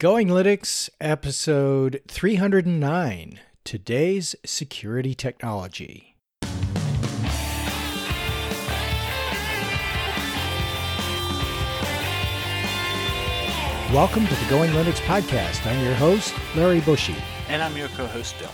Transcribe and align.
Going 0.00 0.28
Linux, 0.28 0.88
episode 1.00 2.02
309 2.06 3.40
Today's 3.64 4.36
Security 4.46 5.12
Technology. 5.12 6.14
Welcome 13.92 14.28
to 14.28 14.34
the 14.36 14.46
Going 14.48 14.70
Linux 14.70 15.00
podcast. 15.00 15.66
I'm 15.66 15.84
your 15.84 15.94
host, 15.94 16.32
Larry 16.54 16.80
Bushey. 16.80 17.20
And 17.48 17.60
I'm 17.60 17.76
your 17.76 17.88
co 17.88 18.06
host, 18.06 18.38
Bill. 18.38 18.52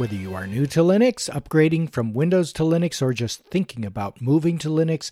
Whether 0.00 0.14
you 0.14 0.34
are 0.34 0.46
new 0.46 0.66
to 0.68 0.80
Linux, 0.80 1.28
upgrading 1.28 1.92
from 1.92 2.14
Windows 2.14 2.54
to 2.54 2.62
Linux, 2.62 3.02
or 3.02 3.12
just 3.12 3.44
thinking 3.44 3.84
about 3.84 4.22
moving 4.22 4.56
to 4.56 4.70
Linux, 4.70 5.10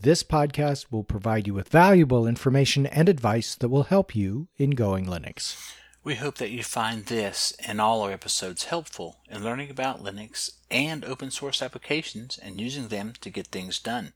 this 0.00 0.22
podcast 0.22 0.92
will 0.92 1.02
provide 1.02 1.48
you 1.48 1.54
with 1.54 1.70
valuable 1.70 2.24
information 2.24 2.86
and 2.86 3.08
advice 3.08 3.56
that 3.56 3.68
will 3.68 3.82
help 3.82 4.14
you 4.14 4.46
in 4.56 4.70
going 4.70 5.06
Linux. 5.06 5.74
We 6.04 6.14
hope 6.14 6.36
that 6.36 6.52
you 6.52 6.62
find 6.62 7.06
this 7.06 7.52
and 7.66 7.80
all 7.80 8.00
our 8.02 8.12
episodes 8.12 8.66
helpful 8.66 9.16
in 9.28 9.42
learning 9.42 9.70
about 9.70 10.04
Linux 10.04 10.52
and 10.70 11.04
open 11.04 11.32
source 11.32 11.60
applications 11.60 12.38
and 12.38 12.60
using 12.60 12.86
them 12.86 13.14
to 13.22 13.30
get 13.30 13.48
things 13.48 13.80
done. 13.80 14.12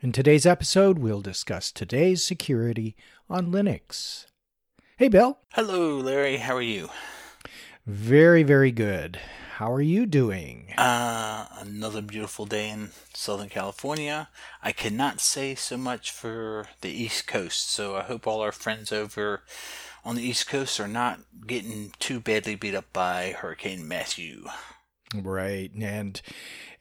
In 0.00 0.12
today's 0.12 0.46
episode, 0.46 0.98
we'll 0.98 1.20
discuss 1.20 1.70
today's 1.70 2.24
security 2.24 2.96
on 3.28 3.52
Linux. 3.52 4.24
Hey, 4.96 5.08
Bill. 5.08 5.40
Hello, 5.52 5.98
Larry. 5.98 6.38
How 6.38 6.56
are 6.56 6.62
you? 6.62 6.88
Very, 7.84 8.44
very 8.44 8.72
good. 8.72 9.18
How 9.56 9.70
are 9.70 9.82
you 9.82 10.06
doing? 10.06 10.72
Uh, 10.78 11.44
another 11.58 12.00
beautiful 12.00 12.46
day 12.46 12.70
in 12.70 12.88
Southern 13.12 13.50
California. 13.50 14.30
I 14.62 14.72
cannot 14.72 15.20
say 15.20 15.54
so 15.54 15.76
much 15.76 16.10
for 16.10 16.68
the 16.80 16.88
East 16.88 17.26
Coast, 17.26 17.70
so 17.70 17.94
I 17.94 18.02
hope 18.02 18.26
all 18.26 18.40
our 18.40 18.50
friends 18.50 18.92
over 18.92 19.42
on 20.06 20.16
the 20.16 20.22
East 20.22 20.48
Coast 20.48 20.80
are 20.80 20.88
not 20.88 21.20
getting 21.46 21.92
too 21.98 22.18
badly 22.18 22.54
beat 22.54 22.74
up 22.74 22.90
by 22.94 23.36
Hurricane 23.38 23.86
Matthew. 23.86 24.46
Right. 25.14 25.70
And 25.78 26.22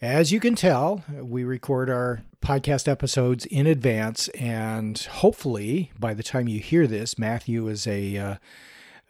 as 0.02 0.32
you 0.32 0.40
can 0.40 0.56
tell, 0.56 1.04
we 1.12 1.44
record 1.44 1.90
our 1.90 2.22
podcast 2.42 2.88
episodes 2.88 3.46
in 3.48 3.68
advance, 3.68 4.30
and 4.30 4.98
hopefully 4.98 5.92
by 6.00 6.14
the 6.14 6.24
time 6.24 6.48
you 6.48 6.62
hear 6.62 6.88
this, 6.88 7.20
Matthew 7.20 7.68
is 7.68 7.86
a. 7.86 8.18
Uh, 8.18 8.36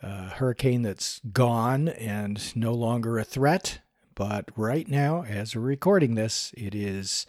uh, 0.04 0.30
hurricane 0.30 0.82
that's 0.82 1.20
gone 1.32 1.88
and 1.90 2.56
no 2.56 2.74
longer 2.74 3.20
a 3.20 3.24
threat. 3.24 3.80
But 4.16 4.50
right 4.56 4.88
now, 4.88 5.24
as 5.24 5.56
we're 5.56 5.62
recording 5.62 6.16
this, 6.16 6.54
it 6.58 6.76
is 6.76 7.26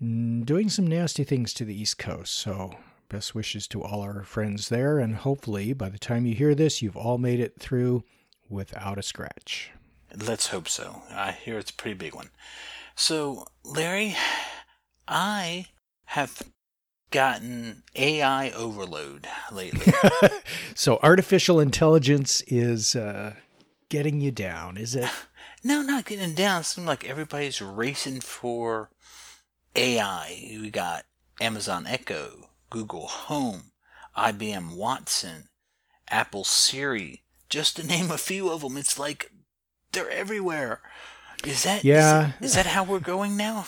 doing 0.00 0.68
some 0.68 0.86
nasty 0.86 1.24
things 1.24 1.52
to 1.54 1.64
the 1.64 1.78
East 1.78 1.98
Coast. 1.98 2.34
So, 2.34 2.76
best 3.08 3.34
wishes 3.34 3.66
to 3.68 3.82
all 3.82 4.00
our 4.00 4.22
friends 4.22 4.68
there. 4.68 4.98
And 4.98 5.16
hopefully, 5.16 5.72
by 5.72 5.88
the 5.88 5.98
time 5.98 6.26
you 6.26 6.34
hear 6.34 6.54
this, 6.54 6.80
you've 6.80 6.96
all 6.96 7.18
made 7.18 7.40
it 7.40 7.58
through 7.58 8.04
without 8.48 8.98
a 8.98 9.02
scratch. 9.02 9.72
Let's 10.16 10.48
hope 10.48 10.68
so. 10.68 11.02
I 11.10 11.32
hear 11.32 11.58
it's 11.58 11.70
a 11.70 11.74
pretty 11.74 11.96
big 11.96 12.14
one. 12.14 12.30
So, 12.94 13.46
Larry, 13.64 14.16
I 15.06 15.66
have 16.06 16.42
gotten 17.10 17.82
AI 17.96 18.50
overload 18.50 19.26
lately. 19.52 19.92
so 20.74 20.98
artificial 21.02 21.60
intelligence 21.60 22.42
is 22.46 22.94
uh, 22.96 23.34
getting 23.88 24.20
you 24.20 24.30
down, 24.30 24.76
is 24.76 24.94
it? 24.94 25.08
No, 25.62 25.82
not 25.82 26.06
getting 26.06 26.32
down. 26.32 26.62
It 26.62 26.64
seems 26.64 26.86
like 26.86 27.06
everybody's 27.06 27.60
racing 27.60 28.20
for 28.20 28.88
AI. 29.76 30.56
We 30.58 30.70
got 30.70 31.04
Amazon 31.38 31.86
Echo, 31.86 32.48
Google 32.70 33.06
Home, 33.06 33.72
IBM 34.16 34.74
Watson, 34.74 35.50
Apple 36.08 36.44
Siri, 36.44 37.24
just 37.50 37.76
to 37.76 37.86
name 37.86 38.10
a 38.10 38.16
few 38.16 38.48
of 38.48 38.62
them. 38.62 38.78
It's 38.78 38.98
like 38.98 39.32
they're 39.92 40.08
everywhere. 40.08 40.80
Is 41.44 41.64
that 41.64 41.84
yeah? 41.84 42.32
Is, 42.40 42.50
is 42.50 42.54
that 42.54 42.66
how 42.66 42.82
we're 42.82 42.98
going 42.98 43.36
now? 43.36 43.66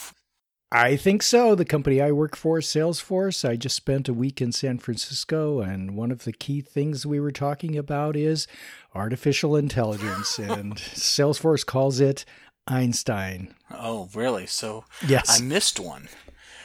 I 0.75 0.97
think 0.97 1.22
so. 1.22 1.55
The 1.55 1.66
company 1.66 2.00
I 2.00 2.12
work 2.12 2.34
for, 2.34 2.60
Salesforce, 2.60 3.47
I 3.47 3.56
just 3.56 3.77
spent 3.77 4.09
a 4.09 4.15
week 4.15 4.41
in 4.41 4.53
San 4.53 4.78
Francisco, 4.78 5.60
and 5.60 5.94
one 5.94 6.10
of 6.10 6.25
the 6.25 6.33
key 6.33 6.62
things 6.62 7.05
we 7.05 7.21
were 7.21 7.31
talking 7.31 7.77
about 7.77 8.16
is 8.16 8.47
artificial 8.94 9.55
intelligence, 9.55 10.38
and 10.38 10.77
Salesforce 10.77 11.66
calls 11.66 12.00
it 12.00 12.25
Einstein. 12.66 13.55
Oh, 13.71 14.09
really? 14.15 14.47
So 14.47 14.84
yes, 15.06 15.38
I 15.38 15.44
missed 15.44 15.78
one. 15.78 16.09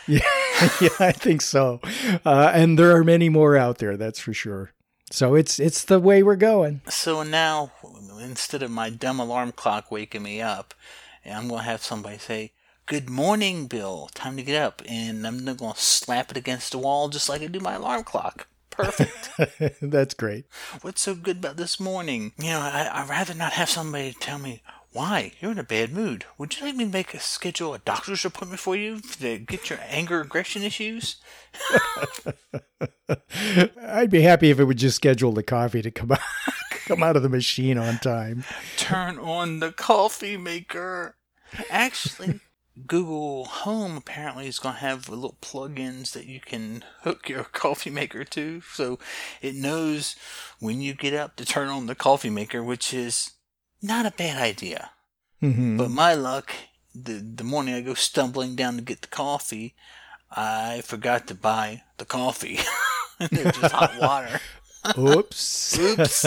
Yeah, 0.10 0.22
yeah, 0.80 0.88
I 1.02 1.12
think 1.12 1.42
so. 1.42 1.82
Uh, 2.26 2.50
and 2.54 2.80
there 2.80 2.96
are 2.96 3.04
many 3.04 3.28
more 3.28 3.58
out 3.58 3.80
there, 3.80 3.98
that's 3.98 4.22
for 4.22 4.32
sure. 4.32 4.72
So 5.12 5.36
it's 5.36 5.60
it's 5.60 5.84
the 5.84 6.00
way 6.00 6.24
we're 6.24 6.38
going. 6.38 6.80
So 6.88 7.24
now, 7.24 7.74
instead 8.22 8.64
of 8.64 8.72
my 8.72 8.90
dumb 8.90 9.20
alarm 9.20 9.52
clock 9.52 9.92
waking 9.92 10.24
me 10.24 10.42
up, 10.42 10.74
I'm 11.26 11.50
going 11.50 11.60
to 11.60 11.66
have 11.66 11.84
somebody 11.84 12.20
say, 12.20 12.54
Good 12.88 13.10
morning, 13.10 13.68
Bill. 13.68 14.10
Time 14.14 14.38
to 14.38 14.44
get 14.44 14.62
up. 14.62 14.82
And 14.88 15.28
I'm 15.28 15.44
going 15.44 15.74
to 15.74 15.80
slap 15.80 16.32
it 16.32 16.38
against 16.38 16.72
the 16.72 16.78
wall 16.78 17.10
just 17.10 17.28
like 17.28 17.42
I 17.42 17.48
do 17.48 17.60
my 17.60 17.74
alarm 17.74 18.06
clock. 18.06 18.48
Perfect. 18.70 19.30
That's 19.82 20.14
great. 20.14 20.46
What's 20.82 21.02
so 21.02 21.14
good 21.14 21.40
about 21.40 21.58
this 21.58 21.82
morning? 21.82 22.32
You 22.38 22.52
know, 22.52 22.62
I, 22.62 22.90
I'd 22.94 23.10
rather 23.10 23.34
not 23.34 23.52
have 23.52 23.70
somebody 23.70 24.16
tell 24.18 24.40
me, 24.40 24.62
why? 24.94 25.34
You're 25.42 25.52
in 25.52 25.60
a 25.60 25.64
bad 25.64 25.92
mood. 25.92 26.24
Would 26.38 26.58
you 26.58 26.66
like 26.66 26.78
me 26.78 26.86
to 26.86 26.90
make 26.90 27.14
a 27.14 27.20
schedule 27.20 27.74
a 27.74 27.80
doctor's 27.80 28.24
appointment 28.24 28.62
for 28.62 28.78
you 28.78 29.02
to 29.02 29.38
get 29.38 29.70
your 29.70 29.80
anger 29.90 30.22
aggression 30.22 30.64
issues? 30.64 31.18
I'd 33.84 34.10
be 34.10 34.22
happy 34.22 34.50
if 34.50 34.62
it 34.62 34.64
would 34.64 34.78
just 34.78 34.96
schedule 34.96 35.34
the 35.34 35.44
coffee 35.44 35.82
to 35.82 35.92
come 35.92 36.14
out 36.14 36.20
come 36.86 37.04
out 37.04 37.18
of 37.18 37.24
the 37.24 37.28
machine 37.28 37.78
on 37.78 37.98
time. 37.98 38.46
Turn 38.78 39.20
on 39.20 39.60
the 39.60 39.74
coffee 39.74 40.38
maker. 40.38 41.18
Actually, 41.70 42.40
Google 42.86 43.46
Home 43.46 43.98
apparently 43.98 44.48
is 44.48 44.60
going 44.60 44.76
to 44.76 44.82
have 44.82 45.10
little 45.10 45.38
plugins 45.42 46.12
that 46.12 46.26
you 46.26 46.40
can 46.40 46.84
hook 47.02 47.28
your 47.28 47.44
coffee 47.52 47.90
maker 47.90 48.24
to. 48.26 48.62
So 48.74 49.00
it 49.42 49.56
knows 49.56 50.16
when 50.60 50.82
you 50.82 50.94
get 50.94 51.14
up 51.14 51.36
to 51.38 51.46
turn 51.46 51.70
on 51.70 51.88
the 51.88 51.96
coffee 51.96 52.30
maker, 52.30 52.64
which 52.64 52.94
is 52.94 53.32
not 53.82 54.06
a 54.06 54.12
bad 54.12 54.42
idea. 54.42 54.92
Mm-hmm. 55.42 55.78
But 55.78 55.90
my 55.90 56.14
luck, 56.14 56.52
the, 56.94 57.14
the 57.14 57.44
morning 57.44 57.74
I 57.74 57.82
go 57.82 57.94
stumbling 57.94 58.56
down 58.56 58.76
to 58.76 58.82
get 58.82 59.02
the 59.02 59.08
coffee, 59.08 59.76
I 60.32 60.82
forgot 60.82 61.28
to 61.28 61.36
buy 61.36 61.84
the 61.98 62.06
coffee. 62.06 62.60
it's 63.20 63.58
just 63.58 63.74
hot 63.74 64.00
water. 64.00 64.40
Oops. 64.98 65.80
Oops. 65.80 66.22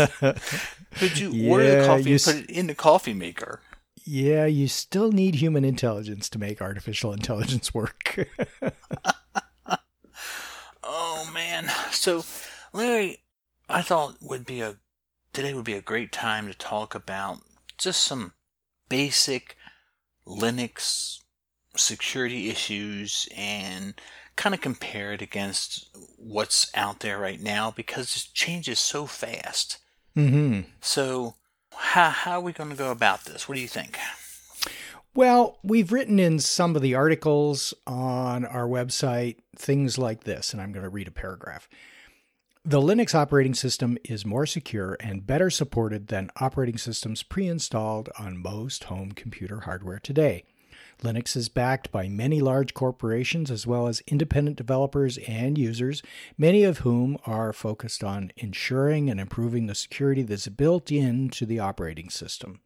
Could 0.96 1.18
you 1.18 1.30
yeah, 1.30 1.50
order 1.50 1.80
the 1.80 1.86
coffee 1.86 2.12
and 2.12 2.22
put 2.22 2.36
it 2.36 2.50
in 2.50 2.66
the 2.66 2.74
coffee 2.74 3.14
maker? 3.14 3.60
Yeah, 4.10 4.44
you 4.44 4.66
still 4.66 5.12
need 5.12 5.36
human 5.36 5.64
intelligence 5.64 6.28
to 6.30 6.38
make 6.40 6.60
artificial 6.60 7.12
intelligence 7.12 7.72
work. 7.72 8.28
oh 10.82 11.30
man. 11.32 11.70
So, 11.92 12.24
Larry, 12.72 13.22
I 13.68 13.82
thought 13.82 14.16
would 14.20 14.44
be 14.44 14.62
a 14.62 14.78
today 15.32 15.54
would 15.54 15.64
be 15.64 15.74
a 15.74 15.80
great 15.80 16.10
time 16.10 16.48
to 16.48 16.54
talk 16.54 16.96
about 16.96 17.38
just 17.78 18.02
some 18.02 18.32
basic 18.88 19.56
Linux 20.26 21.20
security 21.76 22.50
issues 22.50 23.28
and 23.36 23.94
kind 24.34 24.56
of 24.56 24.60
compare 24.60 25.12
it 25.12 25.22
against 25.22 25.88
what's 26.18 26.68
out 26.74 26.98
there 26.98 27.20
right 27.20 27.40
now 27.40 27.70
because 27.70 28.16
it 28.16 28.34
changes 28.34 28.80
so 28.80 29.06
fast. 29.06 29.78
Mm-hmm. 30.16 30.62
So, 30.80 31.36
how, 31.74 32.10
how 32.10 32.32
are 32.32 32.40
we 32.40 32.52
going 32.52 32.70
to 32.70 32.76
go 32.76 32.90
about 32.90 33.24
this? 33.24 33.48
What 33.48 33.56
do 33.56 33.60
you 33.60 33.68
think? 33.68 33.98
Well, 35.14 35.58
we've 35.64 35.90
written 35.90 36.20
in 36.20 36.38
some 36.38 36.76
of 36.76 36.82
the 36.82 36.94
articles 36.94 37.74
on 37.86 38.44
our 38.44 38.68
website 38.68 39.38
things 39.56 39.98
like 39.98 40.22
this, 40.22 40.52
and 40.52 40.62
I'm 40.62 40.72
going 40.72 40.84
to 40.84 40.88
read 40.88 41.08
a 41.08 41.12
paragraph. 41.12 41.68
The 42.64 42.80
Linux 42.80 43.14
operating 43.14 43.54
system 43.54 43.98
is 44.04 44.24
more 44.24 44.46
secure 44.46 44.96
and 45.00 45.26
better 45.26 45.50
supported 45.50 46.08
than 46.08 46.30
operating 46.36 46.78
systems 46.78 47.22
pre 47.22 47.48
installed 47.48 48.10
on 48.18 48.40
most 48.40 48.84
home 48.84 49.12
computer 49.12 49.60
hardware 49.60 49.98
today. 49.98 50.44
Linux 51.02 51.36
is 51.36 51.48
backed 51.48 51.90
by 51.90 52.08
many 52.08 52.40
large 52.40 52.74
corporations 52.74 53.50
as 53.50 53.66
well 53.66 53.86
as 53.86 54.02
independent 54.06 54.56
developers 54.56 55.18
and 55.26 55.56
users, 55.56 56.02
many 56.36 56.62
of 56.62 56.78
whom 56.78 57.16
are 57.26 57.52
focused 57.52 58.04
on 58.04 58.32
ensuring 58.36 59.08
and 59.08 59.18
improving 59.18 59.66
the 59.66 59.74
security 59.74 60.22
that's 60.22 60.48
built 60.48 60.92
into 60.92 61.46
the 61.46 61.58
operating 61.58 62.10
system. 62.10 62.60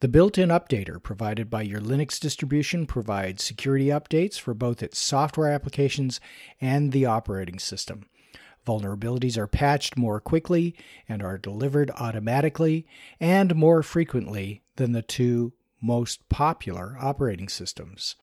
The 0.00 0.08
built 0.08 0.38
in 0.38 0.50
updater 0.50 1.02
provided 1.02 1.50
by 1.50 1.62
your 1.62 1.80
Linux 1.80 2.20
distribution 2.20 2.86
provides 2.86 3.42
security 3.42 3.86
updates 3.86 4.38
for 4.38 4.54
both 4.54 4.80
its 4.80 5.00
software 5.00 5.50
applications 5.50 6.20
and 6.60 6.92
the 6.92 7.06
operating 7.06 7.58
system. 7.58 8.06
Vulnerabilities 8.64 9.36
are 9.36 9.48
patched 9.48 9.96
more 9.96 10.20
quickly 10.20 10.76
and 11.08 11.22
are 11.22 11.38
delivered 11.38 11.90
automatically 11.96 12.86
and 13.18 13.56
more 13.56 13.82
frequently 13.82 14.62
than 14.76 14.92
the 14.92 15.02
two 15.02 15.52
most 15.80 16.28
popular 16.28 16.96
operating 17.00 17.48
systems. 17.48 18.16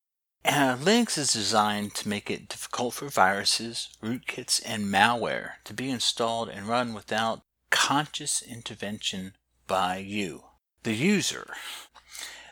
Uh, 0.43 0.77
Linux 0.77 1.17
is 1.17 1.33
designed 1.33 1.95
to 1.95 2.07
make 2.07 2.29
it 2.29 2.47
difficult 2.47 2.93
for 2.93 3.09
viruses, 3.09 3.89
rootkits, 4.01 4.61
and 4.63 4.85
malware 4.85 5.53
to 5.63 5.73
be 5.73 5.89
installed 5.89 6.49
and 6.49 6.67
run 6.67 6.93
without 6.93 7.41
conscious 7.71 8.43
intervention 8.43 9.33
by 9.67 9.97
you, 9.97 10.43
the 10.83 10.93
user. 10.93 11.51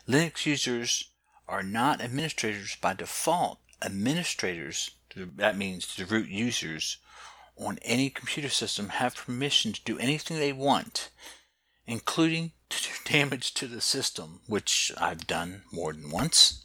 Linux 0.07 0.45
users 0.45 1.11
are 1.47 1.61
not 1.61 2.01
administrators 2.01 2.75
by 2.81 2.93
default. 2.93 3.59
Administrators, 3.81 4.91
that 5.15 5.57
means 5.57 5.95
the 5.95 6.05
root 6.05 6.29
users, 6.29 6.97
on 7.57 7.77
any 7.83 8.09
computer 8.09 8.49
system 8.49 8.89
have 8.89 9.15
permission 9.15 9.71
to 9.71 9.83
do 9.83 9.99
anything 9.99 10.37
they 10.37 10.53
want, 10.53 11.11
including 11.85 12.51
damage 13.05 13.53
to 13.55 13.67
the 13.67 13.81
system, 13.81 14.41
which 14.47 14.91
I've 14.97 15.27
done 15.27 15.63
more 15.71 15.93
than 15.93 16.09
once. 16.09 16.63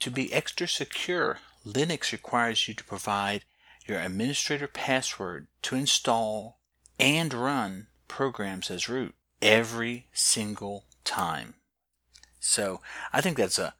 To 0.00 0.10
be 0.10 0.32
extra 0.32 0.66
secure, 0.66 1.38
Linux 1.66 2.12
requires 2.12 2.66
you 2.66 2.74
to 2.74 2.84
provide 2.84 3.44
your 3.86 4.00
administrator 4.00 4.66
password 4.66 5.48
to 5.62 5.76
install 5.76 6.60
and 6.98 7.32
run 7.34 7.88
programs 8.08 8.70
as 8.70 8.88
root 8.88 9.14
every 9.42 10.06
single 10.12 10.84
time. 11.04 11.54
So 12.38 12.80
I 13.12 13.20
think 13.20 13.36
that's 13.36 13.58
a 13.58 13.74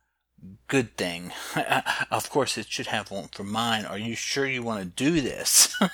good 0.69 0.97
thing. 0.97 1.33
of 2.11 2.31
course, 2.31 2.57
it 2.57 2.67
should 2.69 2.87
have 2.89 3.11
one 3.11 3.29
for 3.29 3.45
mine. 3.45 3.85
Are 3.85 3.99
you 3.99 4.15
sure 4.15 4.47
you 4.47 4.63
want 4.63 4.81
to 4.81 5.05
do 5.05 5.21
this? 5.21 5.77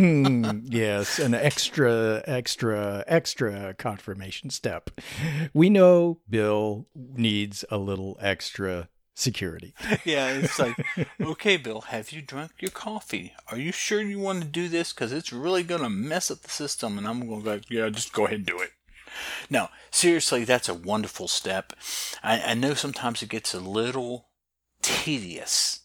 Yes, 0.00 1.18
an 1.18 1.34
extra, 1.34 2.22
extra, 2.26 3.04
extra 3.06 3.74
confirmation 3.74 4.48
step. 4.50 4.90
We 5.52 5.68
know 5.68 6.20
Bill 6.28 6.86
needs 6.94 7.64
a 7.70 7.76
little 7.76 8.16
extra 8.20 8.88
security. 9.14 9.74
yeah, 10.04 10.30
it's 10.30 10.58
like, 10.58 10.74
okay, 11.20 11.56
Bill, 11.56 11.82
have 11.82 12.10
you 12.10 12.22
drunk 12.22 12.52
your 12.60 12.70
coffee? 12.70 13.34
Are 13.48 13.58
you 13.58 13.72
sure 13.72 14.00
you 14.00 14.18
want 14.18 14.42
to 14.42 14.48
do 14.48 14.68
this? 14.68 14.92
Because 14.92 15.12
it's 15.12 15.32
really 15.32 15.62
going 15.62 15.82
to 15.82 15.90
mess 15.90 16.30
up 16.30 16.40
the 16.40 16.50
system. 16.50 16.98
And 16.98 17.06
I'm 17.06 17.28
going 17.28 17.42
to 17.42 17.44
go, 17.44 17.60
yeah, 17.68 17.88
just 17.90 18.12
go 18.12 18.26
ahead 18.26 18.38
and 18.38 18.46
do 18.46 18.58
it. 18.60 18.70
No, 19.48 19.68
seriously, 19.90 20.44
that's 20.44 20.68
a 20.68 20.74
wonderful 20.74 21.28
step. 21.28 21.72
I, 22.22 22.40
I 22.40 22.54
know 22.54 22.74
sometimes 22.74 23.22
it 23.22 23.28
gets 23.28 23.54
a 23.54 23.60
little 23.60 24.28
tedious, 24.82 25.80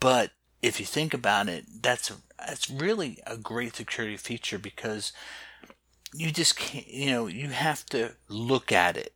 but 0.00 0.32
if 0.62 0.80
you 0.80 0.86
think 0.86 1.12
about 1.12 1.48
it, 1.48 1.64
that's 1.82 2.10
a, 2.10 2.14
that's 2.38 2.70
really 2.70 3.18
a 3.26 3.36
great 3.36 3.76
security 3.76 4.16
feature 4.16 4.58
because 4.58 5.12
you 6.14 6.30
just 6.30 6.56
can't, 6.56 6.86
you 6.88 7.10
know, 7.10 7.26
you 7.26 7.48
have 7.48 7.84
to 7.86 8.12
look 8.28 8.72
at 8.72 8.96
it 8.96 9.14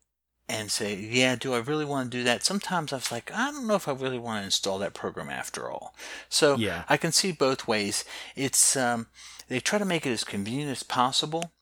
and 0.48 0.70
say, 0.70 0.94
yeah, 0.94 1.36
do 1.36 1.52
I 1.52 1.58
really 1.58 1.84
want 1.84 2.10
to 2.10 2.18
do 2.18 2.24
that? 2.24 2.42
Sometimes 2.42 2.92
I 2.92 2.96
was 2.96 3.12
like, 3.12 3.30
I 3.32 3.50
don't 3.50 3.66
know 3.66 3.74
if 3.74 3.86
I 3.86 3.92
really 3.92 4.18
want 4.18 4.40
to 4.40 4.44
install 4.46 4.78
that 4.78 4.94
program 4.94 5.28
after 5.28 5.70
all. 5.70 5.94
So 6.28 6.56
yeah. 6.56 6.84
I 6.88 6.96
can 6.96 7.12
see 7.12 7.32
both 7.32 7.68
ways. 7.68 8.04
It's 8.34 8.76
um, 8.76 9.08
they 9.48 9.60
try 9.60 9.78
to 9.78 9.84
make 9.84 10.06
it 10.06 10.10
as 10.10 10.24
convenient 10.24 10.70
as 10.70 10.82
possible, 10.82 11.52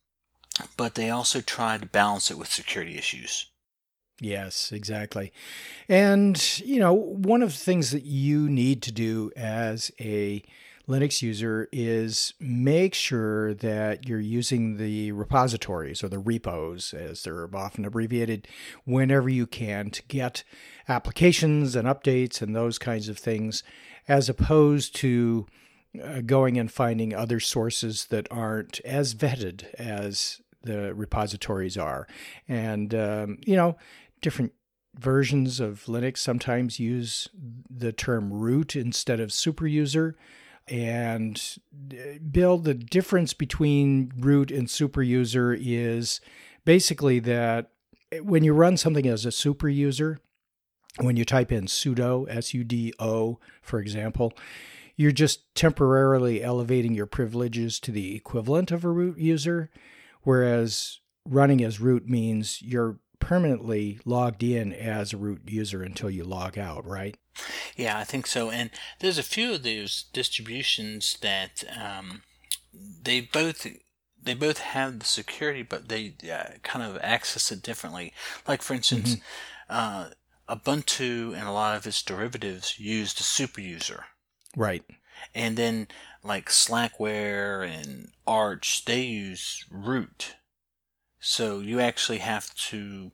but 0.77 0.95
they 0.95 1.11
also 1.11 1.41
try 1.41 1.79
to 1.79 1.87
balance 1.87 2.31
it 2.31 2.39
with 2.39 2.49
security 2.49 2.97
issues. 2.97 3.51
Yes, 4.21 4.73
exactly. 4.73 5.33
And, 5.89 6.61
you 6.65 6.81
know, 6.81 6.95
one 6.95 7.43
of 7.43 7.51
the 7.51 7.59
things 7.59 7.91
that 7.91 8.05
you 8.05 8.49
need 8.49 8.83
to 8.83 8.93
do 8.93 9.31
as 9.37 9.91
a 10.01 10.43
Linux 10.89 11.21
user 11.21 11.69
is 11.73 12.33
make 12.41 12.95
sure 12.95 13.55
that 13.55 14.09
you're 14.09 14.21
using 14.21 14.77
the 14.77 15.13
repositories 15.13 16.03
or 16.03 16.09
the 16.09 16.19
repos, 16.19 16.95
as 16.95 17.25
they're 17.25 17.55
often 17.55 17.85
abbreviated, 17.85 18.47
whenever 18.85 19.29
you 19.29 19.47
can 19.47 19.91
to 19.91 20.03
get 20.05 20.45
applications 20.89 21.75
and 21.75 21.89
updates 21.89 22.41
and 22.41 22.55
those 22.55 22.79
kinds 22.79 23.09
of 23.09 23.19
things, 23.19 23.63
as 24.09 24.29
opposed 24.29 24.95
to 24.97 25.47
uh, 26.03 26.21
going 26.21 26.57
and 26.57 26.71
finding 26.71 27.13
other 27.13 27.41
sources 27.41 28.07
that 28.07 28.29
aren't 28.31 28.81
as 28.81 29.15
vetted 29.15 29.65
as 29.75 30.41
the 30.67 30.95
repositories 30.95 31.77
are. 31.77 32.07
And, 32.47 32.95
um, 32.95 33.39
you 33.47 33.57
know, 33.57 33.77
different 34.21 34.53
versions 34.99 35.61
of 35.61 35.85
Linux 35.85 36.19
sometimes 36.19 36.81
use 36.81 37.29
the 37.71 37.93
term 37.93 38.33
root 38.33 38.77
instead 38.77 39.21
of 39.21 39.31
superuser. 39.31 40.15
And 40.69 41.41
uh, 41.93 42.19
Bill, 42.31 42.59
the 42.59 42.75
difference 42.75 43.35
between 43.35 44.13
root 44.19 44.51
and 44.51 44.69
superuser 44.69 45.57
is 45.61 46.21
basically 46.65 47.21
that 47.21 47.71
when 48.23 48.43
you 48.43 48.53
run 48.53 48.77
something 48.77 49.07
as 49.07 49.27
a 49.27 49.31
superuser, 49.31 50.19
when 50.99 51.17
you 51.17 51.25
type 51.25 51.53
in 51.53 51.67
sudo, 51.67 52.27
S 52.29 52.55
U 52.55 52.65
D 52.65 52.93
O, 52.99 53.39
for 53.61 53.81
example, 53.81 54.33
you're 54.97 55.13
just 55.13 55.55
temporarily 55.55 56.43
elevating 56.43 56.95
your 56.95 57.07
privileges 57.07 57.79
to 57.81 57.93
the 57.93 58.17
equivalent 58.17 58.73
of 58.73 58.85
a 58.85 58.89
root 58.89 59.19
user. 59.19 59.71
Whereas 60.27 60.99
running 61.25 61.63
as 61.63 61.79
root 61.79 62.09
means 62.09 62.61
you're 62.61 62.99
permanently 63.21 64.01
logged 64.05 64.43
in 64.43 64.73
as 64.73 65.13
a 65.13 65.17
root 65.17 65.43
user 65.47 65.85
until 65.85 66.11
you 66.11 66.25
log 66.25 66.59
out, 66.59 66.85
right? 66.85 67.17
Yeah, 67.77 67.97
I 67.97 68.03
think 68.03 68.27
so. 68.27 68.51
And 68.51 68.71
there's 68.99 69.19
a 69.19 69.23
few 69.23 69.55
of 69.55 69.63
those 69.63 70.07
distributions 70.13 71.17
that 71.23 71.63
um, 71.81 72.23
they 72.75 73.21
both 73.21 73.69
they 74.21 74.35
both 74.35 74.59
have 74.59 74.99
the 74.99 75.05
security, 75.05 75.63
but 75.63 75.89
they 75.89 76.15
uh, 76.29 76.59
kind 76.65 76.85
of 76.85 76.99
access 77.03 77.53
it 77.53 77.63
differently. 77.63 78.13
Like 78.49 78.63
for 78.63 78.75
instance, 78.75 79.15
mm-hmm. 79.15 80.11
uh, 80.49 80.57
Ubuntu 80.57 81.37
and 81.37 81.47
a 81.47 81.53
lot 81.53 81.77
of 81.77 81.87
its 81.87 82.03
derivatives 82.03 82.81
use 82.81 83.15
the 83.15 83.23
super 83.23 83.61
user. 83.61 84.07
Right. 84.57 84.83
And 85.35 85.57
then 85.57 85.89
like 86.25 86.49
Slackware 86.49 87.69
and 87.69 88.11
Arch, 88.27 88.85
they 88.85 89.03
use 89.03 89.65
root. 89.71 90.35
So 91.21 91.61
you 91.61 91.81
actually 91.81 92.19
have 92.19 92.55
to 92.55 93.13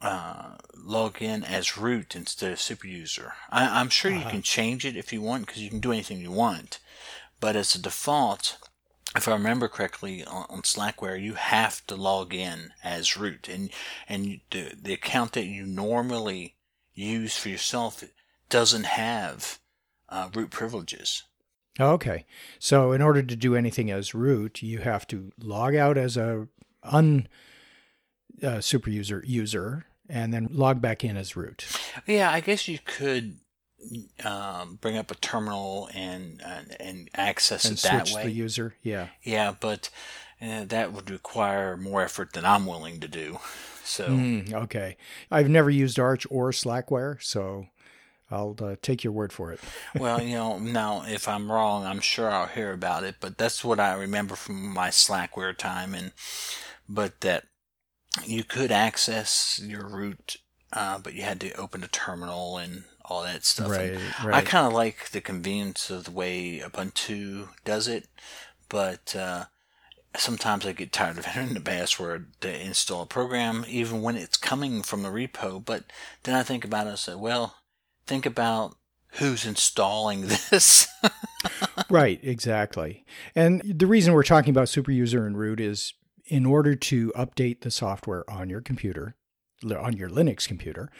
uh, 0.00 0.56
log 0.76 1.22
in 1.22 1.44
as 1.44 1.78
root 1.78 2.14
instead 2.14 2.52
of 2.52 2.60
super 2.60 2.86
user. 2.86 3.34
I, 3.50 3.80
am 3.80 3.88
sure 3.88 4.10
uh-huh. 4.10 4.24
you 4.24 4.30
can 4.30 4.42
change 4.42 4.84
it 4.84 4.96
if 4.96 5.12
you 5.12 5.22
want 5.22 5.46
because 5.46 5.62
you 5.62 5.70
can 5.70 5.80
do 5.80 5.92
anything 5.92 6.20
you 6.20 6.32
want. 6.32 6.78
But 7.40 7.56
as 7.56 7.74
a 7.74 7.82
default, 7.82 8.58
if 9.16 9.28
I 9.28 9.32
remember 9.32 9.68
correctly, 9.68 10.24
on, 10.24 10.46
on, 10.48 10.62
Slackware, 10.62 11.20
you 11.20 11.34
have 11.34 11.86
to 11.86 11.96
log 11.96 12.34
in 12.34 12.72
as 12.82 13.16
root, 13.16 13.48
and 13.48 13.70
and 14.08 14.40
the 14.50 14.74
the 14.80 14.92
account 14.92 15.32
that 15.32 15.44
you 15.44 15.66
normally 15.66 16.56
use 16.94 17.36
for 17.36 17.48
yourself 17.48 18.04
doesn't 18.48 18.84
have 18.84 19.58
uh, 20.12 20.28
root 20.34 20.50
privileges. 20.50 21.24
Okay. 21.80 22.26
So 22.58 22.92
in 22.92 23.00
order 23.00 23.22
to 23.22 23.34
do 23.34 23.56
anything 23.56 23.90
as 23.90 24.14
root, 24.14 24.62
you 24.62 24.78
have 24.78 25.06
to 25.08 25.32
log 25.40 25.74
out 25.74 25.96
as 25.96 26.16
a 26.16 26.46
un 26.82 27.28
uh, 28.42 28.60
super 28.60 28.90
user 28.90 29.22
user 29.26 29.86
and 30.08 30.34
then 30.34 30.48
log 30.50 30.80
back 30.80 31.02
in 31.02 31.16
as 31.16 31.34
root. 31.34 31.64
Yeah, 32.06 32.30
I 32.30 32.40
guess 32.40 32.68
you 32.68 32.78
could 32.84 33.38
um, 34.24 34.76
bring 34.80 34.96
up 34.98 35.10
a 35.10 35.14
terminal 35.14 35.88
and 35.94 36.42
uh, 36.44 36.62
and 36.78 37.08
access 37.14 37.64
and 37.64 37.78
it 37.78 37.82
that 37.82 38.10
way. 38.10 38.24
the 38.24 38.30
user. 38.30 38.74
Yeah. 38.82 39.08
Yeah, 39.22 39.54
but 39.58 39.88
uh, 40.42 40.64
that 40.66 40.92
would 40.92 41.10
require 41.10 41.76
more 41.76 42.02
effort 42.02 42.34
than 42.34 42.44
I'm 42.44 42.66
willing 42.66 43.00
to 43.00 43.08
do. 43.08 43.38
So 43.84 44.08
mm, 44.08 44.52
okay, 44.52 44.96
I've 45.30 45.48
never 45.48 45.70
used 45.70 45.98
Arch 45.98 46.26
or 46.30 46.50
Slackware, 46.50 47.20
so 47.22 47.66
I'll 48.32 48.56
uh, 48.60 48.76
take 48.80 49.04
your 49.04 49.12
word 49.12 49.32
for 49.32 49.52
it. 49.52 49.60
well, 49.98 50.22
you 50.22 50.34
know, 50.34 50.58
now 50.58 51.04
if 51.06 51.28
I'm 51.28 51.52
wrong, 51.52 51.84
I'm 51.84 52.00
sure 52.00 52.30
I'll 52.30 52.46
hear 52.46 52.72
about 52.72 53.04
it. 53.04 53.16
But 53.20 53.36
that's 53.36 53.64
what 53.64 53.78
I 53.78 53.94
remember 53.94 54.34
from 54.34 54.72
my 54.72 54.88
Slackware 54.88 55.56
time, 55.56 55.94
and 55.94 56.12
but 56.88 57.20
that 57.20 57.44
you 58.24 58.42
could 58.42 58.72
access 58.72 59.60
your 59.62 59.86
root, 59.86 60.38
uh, 60.72 60.98
but 60.98 61.14
you 61.14 61.22
had 61.22 61.40
to 61.40 61.52
open 61.54 61.84
a 61.84 61.88
terminal 61.88 62.56
and 62.56 62.84
all 63.04 63.22
that 63.22 63.44
stuff. 63.44 63.70
Right, 63.70 63.98
right. 64.24 64.34
I 64.34 64.40
kind 64.40 64.66
of 64.66 64.72
like 64.72 65.10
the 65.10 65.20
convenience 65.20 65.90
of 65.90 66.04
the 66.04 66.10
way 66.10 66.60
Ubuntu 66.64 67.48
does 67.64 67.86
it, 67.86 68.08
but 68.68 69.14
uh, 69.14 69.44
sometimes 70.16 70.66
I 70.66 70.72
get 70.72 70.92
tired 70.92 71.18
of 71.18 71.26
entering 71.28 71.54
the 71.54 71.60
password 71.60 72.32
to 72.40 72.66
install 72.66 73.02
a 73.02 73.06
program, 73.06 73.64
even 73.68 74.02
when 74.02 74.16
it's 74.16 74.36
coming 74.36 74.82
from 74.82 75.02
the 75.02 75.10
repo. 75.10 75.62
But 75.62 75.84
then 76.22 76.34
I 76.34 76.42
think 76.42 76.64
about 76.64 76.86
it 76.86 76.90
and 76.90 76.98
say, 76.98 77.14
well, 77.14 77.56
think 78.06 78.26
about 78.26 78.76
who's 79.14 79.44
installing 79.44 80.22
this. 80.50 80.88
right, 81.90 82.20
exactly. 82.22 83.04
And 83.34 83.62
the 83.64 83.86
reason 83.86 84.14
we're 84.14 84.22
talking 84.22 84.50
about 84.50 84.68
superuser 84.68 85.26
and 85.26 85.36
root 85.36 85.60
is 85.60 85.94
in 86.26 86.46
order 86.46 86.74
to 86.74 87.12
update 87.16 87.60
the 87.60 87.70
software 87.70 88.28
on 88.30 88.48
your 88.48 88.60
computer, 88.60 89.16
on 89.64 89.96
your 89.96 90.08
Linux 90.08 90.46
computer, 90.46 90.90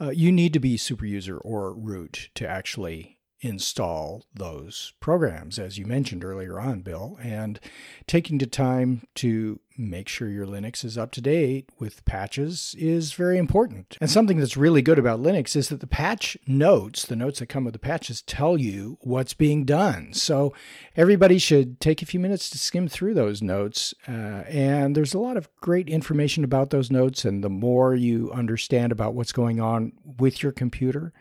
uh, 0.00 0.10
you 0.10 0.32
need 0.32 0.52
to 0.52 0.60
be 0.60 0.76
superuser 0.76 1.38
or 1.42 1.72
root 1.72 2.30
to 2.34 2.48
actually 2.48 3.13
install 3.44 4.24
those 4.34 4.94
programs, 5.00 5.58
as 5.58 5.78
you 5.78 5.84
mentioned 5.84 6.24
earlier 6.24 6.58
on, 6.58 6.80
Bill, 6.80 7.18
and 7.22 7.60
taking 8.06 8.38
the 8.38 8.46
time 8.46 9.06
to 9.16 9.60
make 9.76 10.08
sure 10.08 10.28
your 10.28 10.46
Linux 10.46 10.84
is 10.84 10.96
up 10.96 11.10
to 11.12 11.20
date 11.20 11.68
with 11.78 12.04
patches 12.04 12.74
is 12.78 13.12
very 13.12 13.38
important. 13.38 13.96
And 14.00 14.08
something 14.08 14.38
that's 14.38 14.56
really 14.56 14.82
good 14.82 14.98
about 14.98 15.20
Linux 15.20 15.56
is 15.56 15.68
that 15.68 15.80
the 15.80 15.86
patch 15.86 16.36
notes, 16.46 17.04
the 17.04 17.16
notes 17.16 17.40
that 17.40 17.48
come 17.48 17.64
with 17.64 17.72
the 17.72 17.80
patches, 17.80 18.22
tell 18.22 18.56
you 18.56 18.98
what's 19.00 19.34
being 19.34 19.64
done. 19.64 20.12
So 20.12 20.54
everybody 20.96 21.38
should 21.38 21.80
take 21.80 22.02
a 22.02 22.06
few 22.06 22.20
minutes 22.20 22.48
to 22.50 22.58
skim 22.58 22.88
through 22.88 23.14
those 23.14 23.42
notes. 23.42 23.94
Uh, 24.06 24.44
and 24.48 24.96
there's 24.96 25.14
a 25.14 25.18
lot 25.18 25.36
of 25.36 25.48
great 25.60 25.88
information 25.88 26.44
about 26.44 26.70
those 26.70 26.90
notes. 26.90 27.24
And 27.24 27.42
the 27.42 27.50
more 27.50 27.94
you 27.94 28.30
understand 28.32 28.92
about 28.92 29.14
what's 29.14 29.32
going 29.32 29.60
on 29.60 29.92
with 30.04 30.42
your 30.42 30.52
computer, 30.52 31.12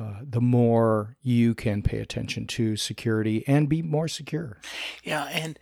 uh, 0.00 0.20
the 0.22 0.40
more 0.40 1.16
you 1.22 1.54
can 1.54 1.82
pay 1.82 1.98
attention 1.98 2.46
to 2.46 2.76
security 2.76 3.44
and 3.46 3.68
be 3.68 3.82
more 3.82 4.08
secure. 4.08 4.60
Yeah, 5.02 5.24
and 5.24 5.58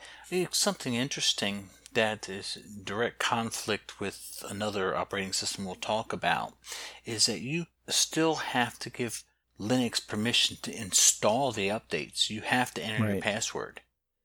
something 0.53 0.95
interesting 0.95 1.71
that 1.95 2.29
is 2.29 2.59
direct 2.85 3.19
conflict 3.19 3.99
with 3.99 4.45
another 4.49 4.97
operating 4.97 5.33
system 5.33 5.65
we'll 5.65 5.75
talk 5.75 6.13
about 6.13 6.53
is 7.05 7.27
that 7.27 7.41
you 7.41 7.67
still 7.89 8.37
have 8.37 8.79
to 8.79 8.91
give 8.91 9.25
Linux 9.59 10.07
permission 10.07 10.59
to 10.63 10.77
install 10.77 11.51
the 11.51 11.69
updates. 11.69 12.31
You 12.31 12.43
have 12.43 12.73
to 12.75 12.83
enter 12.83 13.03
right. 13.03 13.13
your 13.15 13.23
password. 13.23 13.81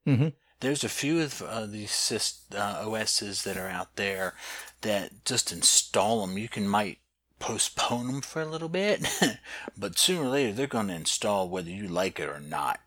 Mm-hmm. 0.07 0.27
There's 0.59 0.83
a 0.83 0.89
few 0.89 1.21
of 1.21 1.41
uh, 1.41 1.65
these 1.65 2.45
uh, 2.55 2.85
OSs 2.87 3.43
that 3.43 3.57
are 3.57 3.67
out 3.67 3.95
there 3.95 4.35
that 4.81 5.25
just 5.25 5.51
install 5.51 6.25
them. 6.25 6.37
You 6.37 6.49
can 6.49 6.67
might 6.67 6.99
postpone 7.43 8.07
them 8.07 8.21
for 8.21 8.41
a 8.41 8.45
little 8.45 8.69
bit, 8.69 9.05
but 9.77 9.99
sooner 9.99 10.23
or 10.23 10.29
later 10.29 10.53
they're 10.53 10.65
going 10.65 10.87
to 10.87 10.95
install 10.95 11.49
whether 11.49 11.69
you 11.69 11.89
like 11.89 12.17
it 12.17 12.29
or 12.29 12.39
not. 12.39 12.79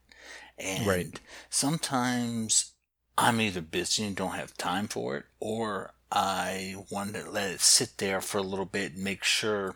And 0.56 0.86
right. 0.86 1.20
sometimes 1.50 2.72
I'm 3.18 3.38
either 3.38 3.60
busy 3.60 4.04
and 4.04 4.16
don't 4.16 4.34
have 4.34 4.56
time 4.56 4.88
for 4.88 5.18
it, 5.18 5.24
or 5.40 5.92
I 6.10 6.76
want 6.90 7.14
to 7.14 7.30
let 7.30 7.50
it 7.50 7.60
sit 7.60 7.98
there 7.98 8.22
for 8.22 8.38
a 8.38 8.42
little 8.42 8.64
bit 8.64 8.94
and 8.94 9.04
make 9.04 9.24
sure 9.24 9.74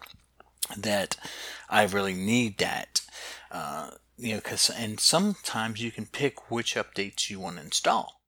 that 0.78 1.18
I 1.68 1.84
really 1.84 2.14
need 2.14 2.56
that. 2.58 3.02
Uh, 3.50 3.90
you 4.16 4.34
know, 4.34 4.40
cause, 4.40 4.70
and 4.70 4.98
sometimes 4.98 5.82
you 5.82 5.90
can 5.90 6.06
pick 6.06 6.50
which 6.50 6.74
updates 6.74 7.28
you 7.28 7.38
want 7.38 7.56
to 7.56 7.64
install. 7.64 8.22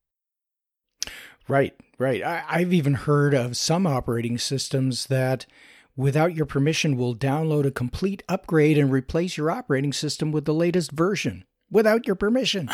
Right, 1.49 1.75
right. 1.99 2.23
I, 2.23 2.45
I've 2.47 2.75
even 2.75 2.95
heard 2.95 3.33
of 3.33 3.57
some 3.57 3.87
operating 3.87 4.37
systems 4.37 5.07
that 5.07 5.47
without 5.97 6.35
your 6.35 6.47
permission, 6.47 6.97
will 6.97 7.15
download 7.15 7.67
a 7.67 7.71
complete 7.71 8.23
upgrade 8.29 8.79
and 8.79 8.91
replace 8.91 9.37
your 9.37 9.51
operating 9.51 9.93
system 9.93 10.33
with 10.33 10.45
the 10.45 10.55
latest 10.55 10.93
version 10.93 11.45
without 11.71 12.07
your 12.07 12.15
permission. 12.15 12.71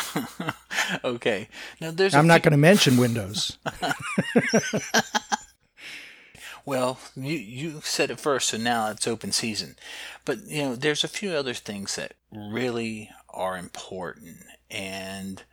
okay. 1.03 1.47
Now 1.81 1.91
there's 1.91 2.13
I'm 2.13 2.27
not 2.27 2.43
going 2.43 2.51
to 2.51 2.57
mention 2.57 2.97
Windows. 2.97 3.57
well, 6.65 6.99
you 7.15 7.37
you 7.37 7.81
said 7.83 8.11
it 8.11 8.19
first, 8.19 8.49
so 8.49 8.57
now 8.57 8.91
it's 8.91 9.07
open 9.07 9.31
season. 9.31 9.75
But 10.25 10.45
you 10.45 10.61
know, 10.61 10.75
there's 10.75 11.03
a 11.03 11.07
few 11.07 11.31
other 11.31 11.53
things 11.53 11.95
that 11.95 12.13
really 12.31 13.09
are 13.29 13.57
important 13.57 14.37
and 14.69 15.43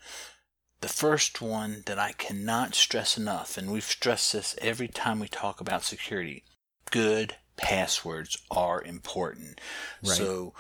the 0.83 0.89
first 0.89 1.41
one 1.41 1.83
that 1.87 1.99
I 1.99 2.13
cannot 2.13 2.75
stress 2.75 3.17
enough, 3.17 3.57
and 3.57 3.73
we've 3.73 3.83
stressed 3.83 4.35
this 4.35 4.55
every 4.61 4.89
time 4.89 5.21
we 5.21 5.29
talk 5.29 5.61
about 5.61 5.85
security 5.85 6.45
good 6.91 7.37
passwords 7.57 8.39
are 8.51 8.83
important. 8.83 9.61
Right. 10.03 10.17
So 10.17 10.55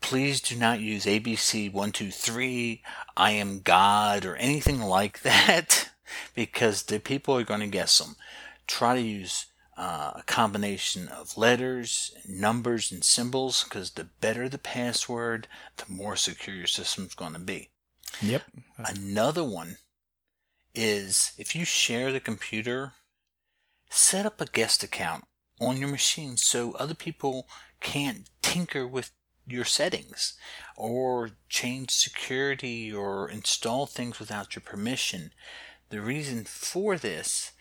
please 0.00 0.40
do 0.40 0.56
not 0.56 0.80
use 0.80 1.06
ABC123, 1.06 2.80
I 3.16 3.30
am 3.30 3.60
God, 3.60 4.24
or 4.24 4.36
anything 4.36 4.80
like 4.80 5.20
that, 5.22 5.90
because 6.34 6.84
the 6.84 7.00
people 7.00 7.36
are 7.36 7.44
going 7.44 7.60
to 7.60 7.66
guess 7.66 7.98
them. 7.98 8.16
Try 8.66 8.94
to 8.96 9.00
use 9.00 9.46
uh, 9.76 10.12
a 10.16 10.22
combination 10.26 11.08
of 11.08 11.36
letters, 11.36 12.14
numbers, 12.28 12.92
and 12.92 13.02
symbols, 13.02 13.64
because 13.64 13.92
the 13.92 14.04
better 14.20 14.48
the 14.48 14.58
password, 14.58 15.48
the 15.78 15.92
more 15.92 16.16
secure 16.16 16.54
your 16.54 16.66
system's 16.66 17.14
going 17.14 17.32
to 17.32 17.38
be. 17.38 17.70
Yep. 18.22 18.42
Another 18.78 19.42
one 19.42 19.78
is 20.74 21.32
if 21.38 21.56
you 21.56 21.64
share 21.64 22.12
the 22.12 22.20
computer, 22.20 22.92
set 23.88 24.26
up 24.26 24.40
a 24.40 24.46
guest 24.46 24.82
account 24.82 25.24
on 25.60 25.76
your 25.78 25.88
machine 25.88 26.36
so 26.36 26.72
other 26.72 26.94
people 26.94 27.46
can't 27.80 28.28
tinker 28.42 28.86
with 28.86 29.10
your 29.46 29.64
settings 29.64 30.34
or 30.76 31.30
change 31.48 31.90
security 31.90 32.92
or 32.92 33.28
install 33.28 33.86
things 33.86 34.18
without 34.18 34.54
your 34.54 34.62
permission. 34.62 35.32
The 35.90 36.00
reason 36.00 36.44
for 36.44 36.96
this 36.96 37.52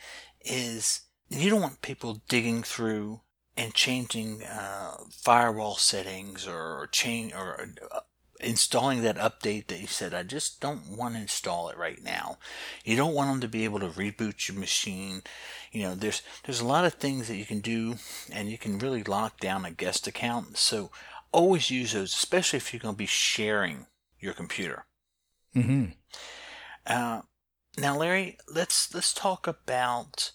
is 0.41 1.01
you 1.29 1.49
don't 1.49 1.61
want 1.61 1.81
people 1.81 2.21
digging 2.27 2.63
through 2.63 3.21
and 3.55 3.73
changing 3.73 4.43
uh, 4.43 4.95
firewall 5.11 5.75
settings 5.75 6.47
or 6.47 6.87
change 6.91 7.33
or 7.33 7.69
uh, 7.91 7.99
installing 8.39 9.01
that 9.03 9.17
update 9.17 9.67
that 9.67 9.79
you 9.79 9.87
said, 9.87 10.13
I 10.13 10.23
just 10.23 10.59
don't 10.59 10.97
want 10.97 11.15
to 11.15 11.21
install 11.21 11.69
it 11.69 11.77
right 11.77 12.03
now. 12.03 12.37
You 12.83 12.95
don't 12.95 13.13
want 13.13 13.29
them 13.29 13.41
to 13.41 13.47
be 13.47 13.63
able 13.63 13.79
to 13.79 13.89
reboot 13.89 14.47
your 14.47 14.57
machine. 14.57 15.21
You 15.71 15.83
know, 15.83 15.95
there's 15.95 16.21
there's 16.43 16.59
a 16.59 16.67
lot 16.67 16.85
of 16.85 16.95
things 16.95 17.27
that 17.27 17.37
you 17.37 17.45
can 17.45 17.59
do, 17.59 17.95
and 18.31 18.49
you 18.49 18.57
can 18.57 18.79
really 18.79 19.03
lock 19.03 19.39
down 19.39 19.65
a 19.65 19.71
guest 19.71 20.07
account. 20.07 20.57
So 20.57 20.91
always 21.31 21.71
use 21.71 21.93
those, 21.93 22.13
especially 22.13 22.57
if 22.57 22.73
you're 22.73 22.79
going 22.79 22.95
to 22.95 22.97
be 22.97 23.05
sharing 23.05 23.87
your 24.19 24.33
computer. 24.33 24.85
Mm-hmm. 25.55 25.91
Uh, 26.85 27.21
now, 27.77 27.97
Larry, 27.97 28.37
let's 28.53 28.93
let's 28.93 29.13
talk 29.13 29.47
about 29.47 30.31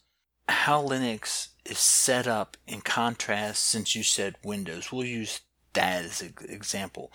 how 0.49 0.83
Linux 0.83 1.49
is 1.65 1.79
set 1.79 2.27
up 2.27 2.57
in 2.67 2.81
contrast. 2.81 3.65
Since 3.65 3.95
you 3.95 4.03
said 4.03 4.37
Windows, 4.43 4.91
we'll 4.93 5.05
use 5.05 5.41
that 5.75 6.05
as 6.05 6.23
an 6.23 6.35
example. 6.49 7.13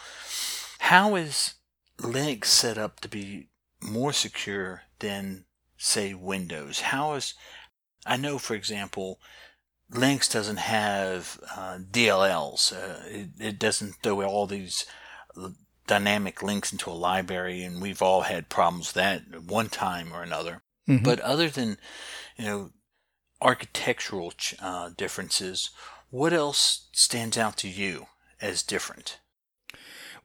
How 0.88 1.16
is 1.16 1.54
Linux 1.98 2.46
set 2.48 2.78
up 2.78 3.00
to 3.00 3.08
be 3.08 3.48
more 3.82 4.12
secure 4.12 4.82
than, 5.00 5.46
say, 5.78 6.14
Windows? 6.14 6.82
How 6.82 7.14
is, 7.14 7.36
I 8.06 8.18
know, 8.18 8.38
for 8.38 8.54
example, 8.54 9.22
Linux 9.90 10.30
doesn't 10.30 10.58
have 10.58 11.40
uh, 11.56 11.78
DLLs. 11.90 12.74
Uh, 12.74 13.02
it, 13.06 13.30
it, 13.40 13.60
doesn't 13.60 13.96
throw 14.04 14.24
all 14.24 14.46
these 14.46 14.86
dynamic 15.88 16.44
links 16.44 16.74
into 16.74 16.90
a 16.90 16.92
library, 16.92 17.64
and 17.64 17.82
we've 17.82 18.02
all 18.02 18.24
had 18.24 18.50
problems 18.50 18.90
with 18.90 18.96
that 18.96 19.22
at 19.34 19.44
one 19.44 19.70
time 19.70 20.12
or 20.12 20.22
another. 20.22 20.64
Mm-hmm. 20.90 21.06
But 21.06 21.22
other 21.22 21.48
than, 21.48 21.78
you 22.36 22.44
know, 22.44 22.72
architectural 23.42 24.34
uh, 24.60 24.90
differences, 24.98 25.70
what 26.10 26.34
else 26.34 26.90
stands 26.92 27.38
out 27.38 27.56
to 27.60 27.70
you 27.70 28.08
as 28.42 28.64
different? 28.64 29.20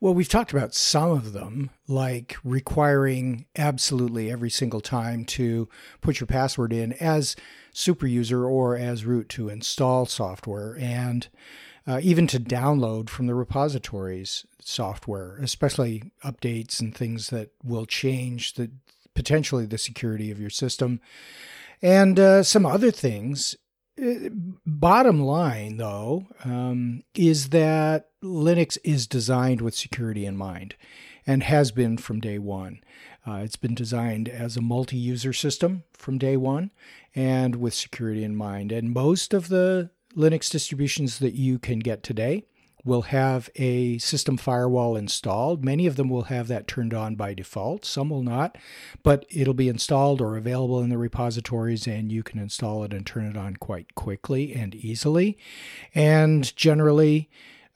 Well, 0.01 0.15
we've 0.15 0.29
talked 0.29 0.53
about 0.53 0.75
some 0.75 1.11
of 1.11 1.33
them, 1.33 1.71
like 1.89 2.37
requiring 2.45 3.47
absolutely 3.57 4.31
every 4.31 4.51
single 4.51 4.81
time 4.81 5.25
to 5.27 5.69
put 6.01 6.21
your 6.21 6.29
password 6.29 6.73
in 6.73 6.93
as 6.95 7.35
super 7.73 8.07
user 8.07 8.45
or 8.45 8.77
as 8.77 9.05
root 9.05 9.29
to 9.31 9.49
install 9.49 10.07
software 10.07 10.77
and 10.79 11.27
uh, 11.85 11.99
even 12.01 12.29
to 12.29 12.39
download 12.39 13.09
from 13.09 13.27
the 13.27 13.35
repositories 13.35 14.47
software, 14.61 15.37
especially 15.39 16.13
updates 16.25 16.81
and 16.81 16.95
things 16.95 17.31
that 17.31 17.51
will 17.65 17.87
change 17.87 18.55
the 18.55 18.71
potentially 19.15 19.67
the 19.67 19.79
security 19.79 20.31
of 20.31 20.41
your 20.41 20.51
system. 20.51 21.01
And 21.83 22.21
uh, 22.21 22.45
some 22.45 22.65
other 22.65 22.93
things 22.93 23.57
bottom 24.67 25.21
line, 25.21 25.77
though, 25.77 26.27
um, 26.45 27.03
is 27.15 27.51
that 27.51 28.09
Linux 28.23 28.79
is 28.85 29.07
designed 29.07 29.61
with 29.61 29.75
security 29.75 30.27
in 30.27 30.37
mind 30.37 30.75
and 31.27 31.43
has 31.43 31.71
been 31.71 31.97
from 31.97 32.21
day 32.21 32.39
one. 32.39 32.81
Uh, 33.27 33.41
it's 33.45 33.57
been 33.57 33.75
designed 33.75 34.29
as 34.29 34.57
a 34.57 34.63
multi 34.63 34.97
user 34.97 35.33
system 35.33 35.85
from 35.93 36.19
day 36.19 36.37
one 36.37 36.71
and 37.15 37.57
with 37.57 37.75
security 37.75 38.25
in 38.25 38.35
mind. 38.35 38.73
And 38.73 38.93
most 38.93 39.35
of 39.35 39.49
the 39.49 39.91
Linux 40.17 40.51
distributions 40.51 41.19
that 41.19 41.35
you 41.35 41.59
can 41.59 41.81
get 41.81 42.03
today 42.03 42.45
will 42.89 43.03
have 43.03 43.49
a 43.57 43.99
system 43.99 44.37
firewall 44.37 44.97
installed. 44.97 45.65
Many 45.65 45.87
of 45.87 45.97
them 45.97 46.09
will 46.09 46.25
have 46.25 46.49
that 46.49 46.67
turned 46.67 46.93
on 46.93 47.15
by 47.15 47.35
default, 47.35 47.85
some 47.85 48.11
will 48.11 48.23
not, 48.23 48.57
but 49.03 49.27
it'll 49.31 49.55
be 49.55 49.69
installed 49.69 50.21
or 50.21 50.37
available 50.37 50.81
in 50.81 50.89
the 50.89 50.99
repositories, 50.99 51.87
and 51.87 52.11
you 52.11 52.23
can 52.23 52.41
install 52.41 52.83
it 52.85 52.93
and 52.93 53.07
turn 53.07 53.27
it 53.27 53.37
on 53.37 53.57
quite 53.57 53.95
quickly 53.95 54.55
and 54.55 54.75
easily. 54.75 55.39
And 55.95 56.57
generally, 56.57 57.29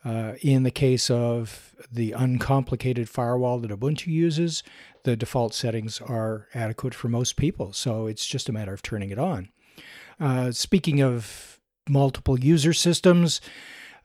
uh, 0.05 0.33
in 0.41 0.65
the 0.65 0.71
case 0.71 1.11
of 1.11 1.77
the 1.93 2.13
uncomplicated 2.13 3.09
firewall 3.09 3.59
that 3.61 3.71
Ubuntu 3.71 4.09
uses, 4.09 4.63
the 5.05 5.17
default 5.17 5.55
settings 5.55 6.01
are 6.01 6.49
adequate 6.55 6.95
for 6.95 7.09
most 7.09 7.37
people. 7.37 7.73
So 7.73 8.07
it's 8.07 8.27
just 8.27 8.49
a 8.49 8.53
matter 8.53 8.73
of 8.73 8.83
turning 8.83 9.11
it 9.11 9.19
on. 9.19 9.51
Uh, 10.19 10.53
speaking 10.53 11.03
of 11.03 11.61
multiple 11.89 12.39
user 12.39 12.73
systems, 12.73 13.41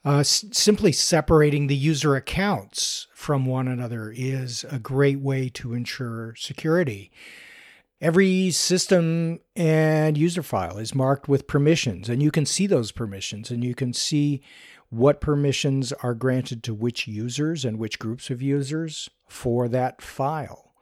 Uh, 0.05 0.19
s- 0.19 0.45
simply 0.51 0.91
separating 0.91 1.67
the 1.67 1.75
user 1.75 2.15
accounts 2.15 3.07
from 3.13 3.45
one 3.45 3.67
another 3.67 4.13
is 4.15 4.65
a 4.71 4.79
great 4.79 5.19
way 5.19 5.49
to 5.49 5.73
ensure 5.73 6.33
security. 6.35 7.11
Every 7.99 8.51
system 8.51 9.39
and 9.55 10.17
user 10.17 10.43
file 10.43 10.77
is 10.77 10.93
marked 10.93 11.27
with 11.27 11.47
permissions, 11.47 12.09
and 12.09 12.21
you 12.21 12.31
can 12.31 12.45
see 12.45 12.67
those 12.67 12.91
permissions 12.91 13.49
and 13.49 13.63
you 13.63 13.73
can 13.73 13.91
see 13.91 14.41
what 14.89 15.19
permissions 15.19 15.91
are 15.93 16.13
granted 16.13 16.63
to 16.63 16.73
which 16.73 17.07
users 17.07 17.65
and 17.65 17.77
which 17.77 17.99
groups 17.99 18.29
of 18.29 18.41
users 18.41 19.09
for 19.27 19.67
that 19.67 20.01
file. 20.01 20.73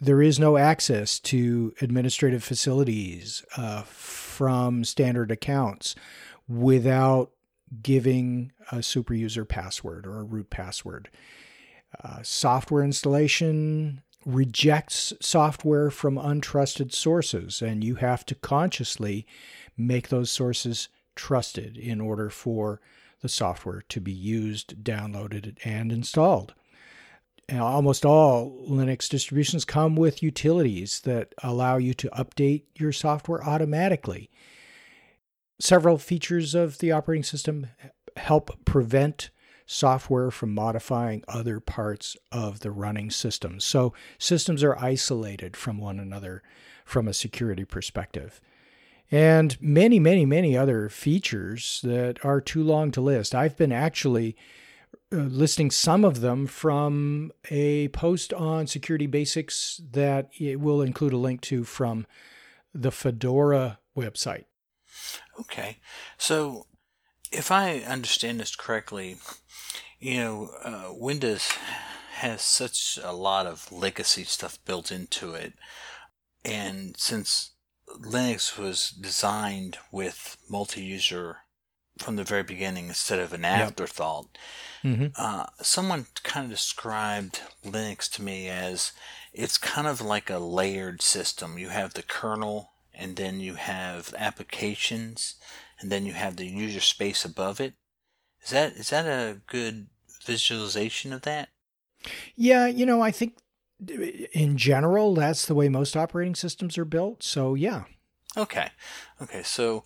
There 0.00 0.22
is 0.22 0.38
no 0.38 0.56
access 0.56 1.18
to 1.20 1.72
administrative 1.80 2.44
facilities 2.44 3.44
uh, 3.56 3.82
from 3.82 4.84
standard 4.84 5.30
accounts 5.30 5.94
without 6.48 7.30
giving 7.80 8.52
a 8.70 8.82
super 8.82 9.14
user 9.14 9.44
password 9.44 10.06
or 10.06 10.18
a 10.18 10.24
root 10.24 10.50
password. 10.50 11.08
Uh, 12.02 12.22
software 12.22 12.82
installation 12.82 14.02
rejects 14.24 15.12
software 15.20 15.90
from 15.90 16.16
untrusted 16.16 16.92
sources, 16.92 17.62
and 17.62 17.82
you 17.82 17.96
have 17.96 18.24
to 18.26 18.34
consciously 18.34 19.26
make 19.76 20.08
those 20.08 20.30
sources 20.30 20.88
trusted 21.14 21.76
in 21.76 22.00
order 22.00 22.30
for 22.30 22.80
the 23.20 23.28
software 23.28 23.82
to 23.88 24.00
be 24.00 24.12
used, 24.12 24.82
downloaded, 24.82 25.56
and 25.64 25.92
installed. 25.92 26.54
And 27.48 27.60
almost 27.60 28.04
all 28.04 28.64
Linux 28.68 29.08
distributions 29.08 29.64
come 29.64 29.96
with 29.96 30.22
utilities 30.22 31.00
that 31.00 31.34
allow 31.42 31.76
you 31.76 31.92
to 31.94 32.08
update 32.10 32.62
your 32.76 32.92
software 32.92 33.44
automatically. 33.44 34.30
Several 35.62 35.96
features 35.96 36.56
of 36.56 36.78
the 36.78 36.90
operating 36.90 37.22
system 37.22 37.68
help 38.16 38.64
prevent 38.64 39.30
software 39.64 40.32
from 40.32 40.52
modifying 40.52 41.22
other 41.28 41.60
parts 41.60 42.16
of 42.32 42.60
the 42.60 42.72
running 42.72 43.12
system. 43.12 43.60
So 43.60 43.94
systems 44.18 44.64
are 44.64 44.76
isolated 44.76 45.56
from 45.56 45.78
one 45.78 46.00
another 46.00 46.42
from 46.84 47.06
a 47.06 47.14
security 47.14 47.64
perspective. 47.64 48.40
And 49.08 49.56
many, 49.62 50.00
many, 50.00 50.26
many 50.26 50.56
other 50.56 50.88
features 50.88 51.80
that 51.84 52.18
are 52.24 52.40
too 52.40 52.64
long 52.64 52.90
to 52.90 53.00
list. 53.00 53.32
I've 53.32 53.56
been 53.56 53.70
actually 53.70 54.34
uh, 55.12 55.18
listing 55.18 55.70
some 55.70 56.04
of 56.04 56.22
them 56.22 56.48
from 56.48 57.30
a 57.52 57.86
post 57.90 58.32
on 58.32 58.66
security 58.66 59.06
basics 59.06 59.80
that 59.92 60.28
it 60.40 60.58
will 60.58 60.82
include 60.82 61.12
a 61.12 61.18
link 61.18 61.40
to 61.42 61.62
from 61.62 62.04
the 62.74 62.90
Fedora 62.90 63.78
website. 63.96 64.46
Okay. 65.40 65.78
So, 66.18 66.66
if 67.30 67.50
I 67.50 67.78
understand 67.78 68.40
this 68.40 68.54
correctly, 68.54 69.16
you 69.98 70.16
know, 70.16 70.50
uh, 70.62 70.92
Windows 70.92 71.48
has 72.14 72.42
such 72.42 72.98
a 73.02 73.12
lot 73.12 73.46
of 73.46 73.72
legacy 73.72 74.24
stuff 74.24 74.58
built 74.64 74.92
into 74.92 75.34
it. 75.34 75.54
And 76.44 76.96
since 76.96 77.52
Linux 77.98 78.58
was 78.58 78.90
designed 78.90 79.78
with 79.90 80.36
multi 80.48 80.82
user 80.82 81.38
from 81.98 82.16
the 82.16 82.24
very 82.24 82.42
beginning 82.42 82.88
instead 82.88 83.18
of 83.18 83.32
an 83.32 83.44
afterthought, 83.44 84.26
yep. 84.82 84.92
mm-hmm. 84.92 85.06
uh, 85.16 85.46
someone 85.60 86.06
kind 86.22 86.44
of 86.44 86.50
described 86.50 87.40
Linux 87.64 88.10
to 88.12 88.22
me 88.22 88.48
as 88.48 88.92
it's 89.32 89.58
kind 89.58 89.86
of 89.86 90.00
like 90.00 90.30
a 90.30 90.38
layered 90.38 91.02
system. 91.02 91.58
You 91.58 91.68
have 91.68 91.94
the 91.94 92.02
kernel, 92.02 92.71
and 92.94 93.16
then 93.16 93.40
you 93.40 93.54
have 93.54 94.14
applications, 94.16 95.36
and 95.80 95.90
then 95.90 96.06
you 96.06 96.12
have 96.12 96.36
the 96.36 96.46
user 96.46 96.80
space 96.80 97.24
above 97.24 97.60
it. 97.60 97.74
Is 98.42 98.50
that 98.50 98.72
is 98.72 98.90
that 98.90 99.06
a 99.06 99.40
good 99.46 99.88
visualization 100.24 101.12
of 101.12 101.22
that? 101.22 101.48
Yeah, 102.34 102.66
you 102.66 102.86
know, 102.86 103.00
I 103.00 103.10
think 103.10 103.38
in 104.32 104.56
general 104.56 105.14
that's 105.14 105.46
the 105.46 105.54
way 105.54 105.68
most 105.68 105.96
operating 105.96 106.34
systems 106.34 106.78
are 106.78 106.84
built. 106.84 107.22
So, 107.22 107.54
yeah. 107.54 107.84
Okay. 108.36 108.70
Okay, 109.20 109.42
so 109.42 109.84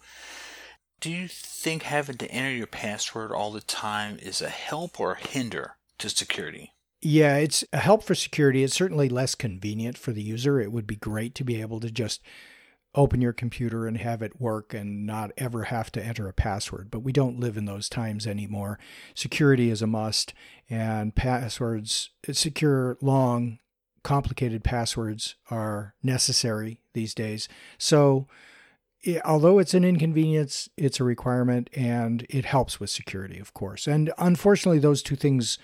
do 1.01 1.11
you 1.11 1.29
think 1.29 1.83
having 1.83 2.17
to 2.19 2.31
enter 2.31 2.51
your 2.51 2.67
password 2.67 3.33
all 3.33 3.53
the 3.53 3.61
time 3.61 4.19
is 4.21 4.41
a 4.41 4.49
help 4.49 5.01
or 5.01 5.13
a 5.13 5.27
hinder 5.27 5.77
to 5.99 6.09
security? 6.09 6.73
Yeah, 7.03 7.37
it's 7.37 7.65
a 7.73 7.79
help 7.79 8.03
for 8.03 8.15
security. 8.15 8.65
It's 8.65 8.75
certainly 8.75 9.09
less 9.09 9.35
convenient 9.35 9.99
for 9.99 10.13
the 10.13 10.23
user. 10.23 10.61
It 10.61 10.73
would 10.73 10.87
be 10.87 10.97
great 10.97 11.35
to 11.37 11.45
be 11.45 11.61
able 11.61 11.81
to 11.81 11.91
just 11.91 12.23
open 12.97 13.21
your 13.21 13.33
computer 13.33 13.87
and 13.87 13.99
have 13.99 14.23
it 14.23 14.41
work 14.41 14.73
and 14.73 15.07
not 15.07 15.31
ever 15.37 15.65
have 15.65 15.93
to 15.93 16.05
enter 16.05 16.29
a 16.29 16.33
password. 16.33 16.91
But 16.91 17.01
we 17.01 17.13
don't 17.13 17.39
live 17.39 17.57
in 17.57 17.67
those 17.67 17.89
times 17.89 18.27
anymore. 18.27 18.79
Security 19.15 19.71
is 19.71 19.83
a 19.83 19.87
must, 19.87 20.33
and 20.69 21.15
passwords, 21.15 22.11
secure, 22.33 22.97
long, 23.01 23.59
complicated 24.03 24.65
passwords 24.65 25.35
are 25.51 25.95
necessary 26.03 26.81
these 26.95 27.15
days. 27.15 27.49
So, 27.77 28.27
although 29.25 29.59
it's 29.59 29.75
an 29.75 29.85
inconvenience, 29.85 30.69
it's 30.77 31.01
a 31.01 31.05
requirement 31.05 31.69
and 31.75 32.27
it 32.31 32.45
helps 32.45 32.81
with 32.81 32.91
security, 32.91 33.39
of 33.39 33.53
course. 33.53 33.87
And 33.87 34.13
unfortunately, 34.17 34.79
those 34.79 35.03
two 35.03 35.17
things 35.17 35.59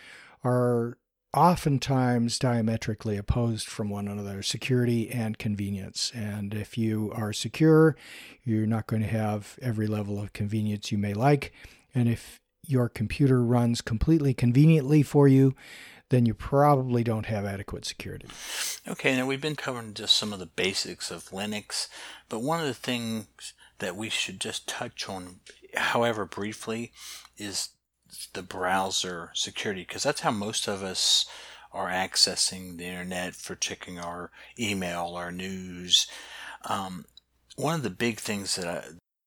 are 0.45 0.99
oftentimes 1.35 2.39
diametrically 2.39 3.17
opposed 3.17 3.67
from 3.67 3.89
one 3.89 4.09
another 4.09 4.43
security 4.43 5.11
and 5.11 5.39
convenience. 5.39 6.13
And 6.15 6.53
if 6.53 6.77
you 6.77 7.11
are 7.15 7.33
secure, 7.33 7.97
you're 8.45 8.67
not 8.67 8.87
going 8.87 9.03
to 9.03 9.09
have 9.09 9.59
every 9.63 9.87
level 9.87 10.21
of 10.21 10.33
convenience 10.33 10.93
you 10.93 10.99
may 10.99 11.15
like. 11.15 11.53
And 11.95 12.09
if 12.09 12.39
your 12.67 12.89
computer 12.89 13.43
runs 13.43 13.81
completely 13.81 14.35
conveniently 14.35 15.03
for 15.03 15.27
you, 15.27 15.55
then 16.11 16.27
you 16.27 16.35
probably 16.35 17.03
don't 17.03 17.27
have 17.27 17.47
adequate 17.47 17.87
security. 17.87 18.29
Okay, 18.87 19.17
now 19.17 19.27
we've 19.27 19.41
been 19.41 19.57
covering 19.57 19.95
just 19.95 20.15
some 20.17 20.33
of 20.33 20.39
the 20.39 20.47
basics 20.47 21.11
of 21.11 21.31
Linux, 21.31 21.89
but 22.29 22.41
one 22.41 22.61
of 22.61 22.67
the 22.67 22.75
things 22.75 23.55
that 23.79 23.97
we 23.97 24.11
should 24.11 24.39
just 24.39 24.69
touch 24.69 25.09
on, 25.09 25.41
however 25.75 26.27
briefly, 26.27 26.93
is 27.39 27.71
the 28.33 28.43
browser 28.43 29.31
security 29.35 29.83
because 29.83 30.03
that's 30.03 30.21
how 30.21 30.31
most 30.31 30.69
of 30.69 30.83
us 30.83 31.27
are 31.73 31.89
accessing 31.89 32.77
the 32.77 32.85
internet 32.85 33.35
for 33.35 33.55
checking 33.55 33.99
our 33.99 34.31
email, 34.59 35.15
our 35.17 35.33
news. 35.33 36.07
Um, 36.65 37.07
one 37.57 37.75
of 37.75 37.83
the 37.83 37.91
big 37.91 38.19
things 38.19 38.57
that 38.57 38.67
I, 38.67 38.85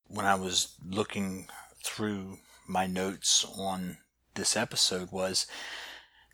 when 0.07 0.25
I 0.25 0.35
was 0.35 0.75
looking 0.87 1.47
through 1.83 2.39
my 2.67 2.87
notes 2.87 3.45
on 3.57 3.97
this 4.35 4.55
episode 4.55 5.11
was 5.11 5.47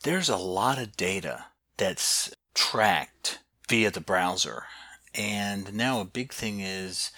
there's 0.03 0.29
a 0.29 0.37
lot 0.37 0.79
of 0.79 0.97
data 0.97 1.45
that's 1.77 2.33
tracked 2.53 3.39
via 3.69 3.91
the 3.91 4.01
browser. 4.01 4.63
And 5.13 5.73
now 5.73 6.01
a 6.01 6.05
big 6.05 6.33
thing 6.33 6.59
is 6.61 7.11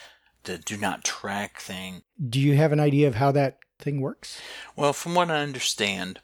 the 0.43 0.57
do 0.57 0.77
not 0.77 1.03
track 1.03 1.59
thing. 1.59 2.03
Do 2.29 2.39
you 2.39 2.55
have 2.55 2.71
an 2.71 2.79
idea 2.79 3.07
of 3.07 3.15
how 3.15 3.31
that 3.31 3.57
thing 3.83 4.01
works? 4.01 4.41
Well, 4.75 4.93
from 4.93 5.13
what 5.13 5.29
I 5.29 5.41
understand, 5.41 6.19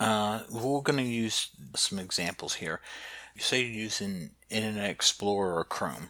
uh, 0.00 0.40
we're 0.50 0.80
going 0.80 0.98
to 0.98 1.02
use 1.02 1.50
some 1.74 1.98
examples 1.98 2.54
here. 2.54 2.80
You 3.34 3.42
say 3.42 3.62
you're 3.62 3.82
using 3.82 4.30
Internet 4.50 4.90
Explorer 4.90 5.58
or 5.58 5.64
Chrome, 5.64 6.08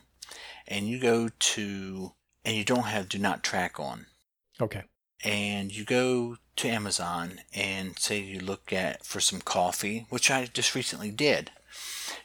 and 0.68 0.87
you 0.87 0.98
go 0.98 1.28
to, 1.28 2.12
and 2.44 2.56
you 2.56 2.64
don't 2.64 2.85
have 2.85 3.09
Do 3.09 3.18
Not 3.18 3.42
Track 3.42 3.78
on. 3.80 4.06
Okay. 4.61 4.85
And 5.24 5.74
you 5.74 5.85
go 5.85 6.37
to 6.56 6.68
Amazon 6.68 7.40
and 7.52 7.98
say 7.98 8.20
you 8.20 8.40
look 8.40 8.72
at 8.72 9.04
for 9.04 9.20
some 9.20 9.40
coffee, 9.40 10.06
which 10.09 10.30
I 10.30 10.46
just 10.46 10.74
recently 10.74 11.11
did. 11.11 11.50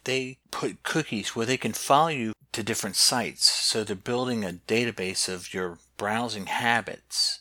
They 0.03 0.38
put 0.51 0.84
cookies 0.84 1.36
where 1.36 1.45
they 1.45 1.57
can 1.57 1.73
follow 1.73 2.10
you 2.10 2.34
to 2.53 2.63
different 2.63 2.95
sites. 2.95 3.49
So 3.49 3.84
they're 3.84 3.95
building 3.95 4.43
a 4.43 4.60
database 4.67 5.27
of 5.34 5.53
your 5.53 5.79
browsing 5.97 6.47
habits 6.47 7.40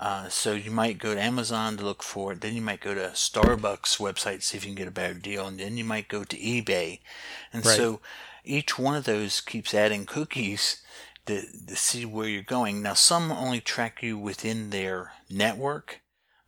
uh, 0.00 0.30
so 0.30 0.54
you 0.54 0.70
might 0.70 0.98
go 0.98 1.14
to 1.14 1.20
Amazon 1.20 1.76
to 1.76 1.84
look 1.84 2.02
for 2.02 2.32
it. 2.32 2.40
Then 2.40 2.54
you 2.54 2.62
might 2.62 2.80
go 2.80 2.94
to 2.94 3.08
Starbucks 3.08 3.98
website 3.98 4.42
see 4.42 4.56
if 4.56 4.64
you 4.64 4.70
can 4.70 4.74
get 4.74 4.88
a 4.88 4.90
better 4.90 5.12
deal, 5.12 5.46
and 5.46 5.60
then 5.60 5.76
you 5.76 5.84
might 5.84 6.08
go 6.08 6.24
to 6.24 6.36
eBay. 6.38 7.00
And 7.52 7.64
right. 7.66 7.76
so 7.76 8.00
each 8.42 8.78
one 8.78 8.96
of 8.96 9.04
those 9.04 9.42
keeps 9.42 9.74
adding 9.74 10.06
cookies 10.06 10.80
to, 11.26 11.42
to 11.66 11.76
see 11.76 12.06
where 12.06 12.26
you're 12.26 12.42
going. 12.42 12.80
Now 12.80 12.94
some 12.94 13.30
only 13.30 13.60
track 13.60 14.02
you 14.02 14.16
within 14.16 14.70
their 14.70 15.12
network, 15.28 16.00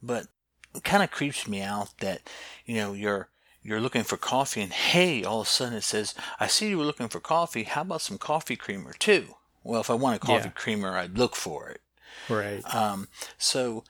but 0.02 0.28
it 0.74 0.82
kind 0.82 1.02
of 1.02 1.10
creeps 1.10 1.46
me 1.46 1.60
out 1.60 1.90
that 1.98 2.30
you 2.64 2.76
know 2.76 2.94
you're 2.94 3.28
you're 3.62 3.82
looking 3.82 4.02
for 4.02 4.16
coffee 4.16 4.62
and 4.62 4.72
hey, 4.72 5.24
all 5.24 5.42
of 5.42 5.46
a 5.46 5.50
sudden 5.50 5.74
it 5.74 5.84
says, 5.84 6.14
I 6.40 6.46
see 6.46 6.70
you 6.70 6.78
were 6.78 6.84
looking 6.84 7.08
for 7.08 7.20
coffee. 7.20 7.64
How 7.64 7.82
about 7.82 8.00
some 8.00 8.16
coffee 8.16 8.56
creamer 8.56 8.94
too? 8.94 9.34
Well, 9.62 9.82
if 9.82 9.90
I 9.90 9.94
want 9.94 10.16
a 10.16 10.26
coffee 10.26 10.48
yeah. 10.48 10.52
creamer, 10.54 10.96
I'd 10.96 11.18
look 11.18 11.36
for 11.36 11.68
it. 11.68 11.82
Right. 12.29 12.62
Um, 12.75 13.09
so, 13.38 13.85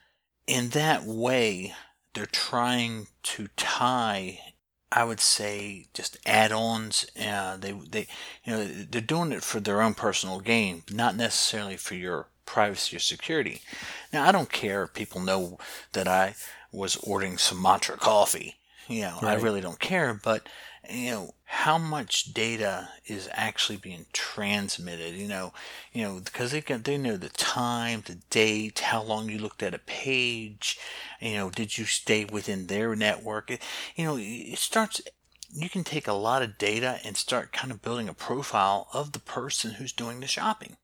in 0.47 0.71
that 0.71 1.05
way, 1.05 1.75
they're 2.15 2.27
trying 2.27 3.09
to 3.25 3.49
tie. 3.57 4.41
I 4.91 5.05
would 5.05 5.21
say 5.21 5.87
just 5.95 6.19
add-ons. 6.27 7.07
Uh, 7.19 7.57
they 7.57 7.73
they 7.73 8.07
you 8.45 8.53
know 8.53 8.65
they're 8.65 9.01
doing 9.01 9.33
it 9.33 9.43
for 9.43 9.61
their 9.61 9.81
own 9.81 9.95
personal 9.95 10.41
gain, 10.41 10.83
not 10.91 11.17
necessarily 11.17 11.77
for 11.77 11.95
your 11.95 12.29
privacy 12.45 12.97
or 12.97 13.01
security. 13.01 13.63
Now, 14.13 14.27
I 14.27 14.33
don't 14.33 14.53
care 14.53 14.83
if 14.83 14.93
people 14.93 15.21
know 15.21 15.59
that 15.93 16.07
I 16.07 16.35
was 16.71 16.97
ordering 16.97 17.39
Sumatra 17.39 17.97
coffee. 17.97 18.57
You 18.89 19.03
know, 19.03 19.19
right. 19.23 19.39
I 19.39 19.43
really 19.43 19.61
don't 19.61 19.79
care, 19.79 20.13
but 20.23 20.47
you 20.91 21.11
know 21.11 21.35
how 21.45 21.79
much 21.79 22.35
data 22.35 22.89
is 23.07 23.29
actually 23.33 23.77
being 23.77 24.07
transmitted 24.13 25.15
you 25.15 25.29
know 25.29 25.53
you 25.93 26.03
know 26.03 26.21
because 26.25 26.51
they 26.51 26.61
can 26.61 26.83
they 26.83 26.99
know 26.99 27.17
the 27.17 27.29
time 27.29 28.03
the 28.07 28.17
date 28.31 28.81
how 28.81 29.03
long 29.03 29.29
you 29.29 29.39
looked 29.39 29.63
at 29.63 29.75
a 29.75 29.79
page 29.79 30.79
you 31.21 31.35
know 31.35 31.51
did 31.51 31.79
you 31.79 31.85
stay 31.85 32.25
within 32.25 32.67
their 32.67 32.97
network? 32.97 33.51
You 33.97 34.05
know 34.05 34.17
it 34.19 34.59
starts 34.59 35.01
you 35.55 35.69
can 35.69 35.85
take 35.85 36.09
a 36.09 36.13
lot 36.13 36.43
of 36.43 36.59
data 36.59 36.99
and 37.05 37.17
start 37.17 37.53
kind 37.53 37.71
of 37.71 37.83
building 37.83 38.09
a 38.09 38.15
profile 38.15 38.89
of 38.93 39.13
the 39.13 39.21
person 39.21 39.73
who's 39.73 39.93
doing 39.93 40.21
the 40.21 40.27
shopping 40.27 40.77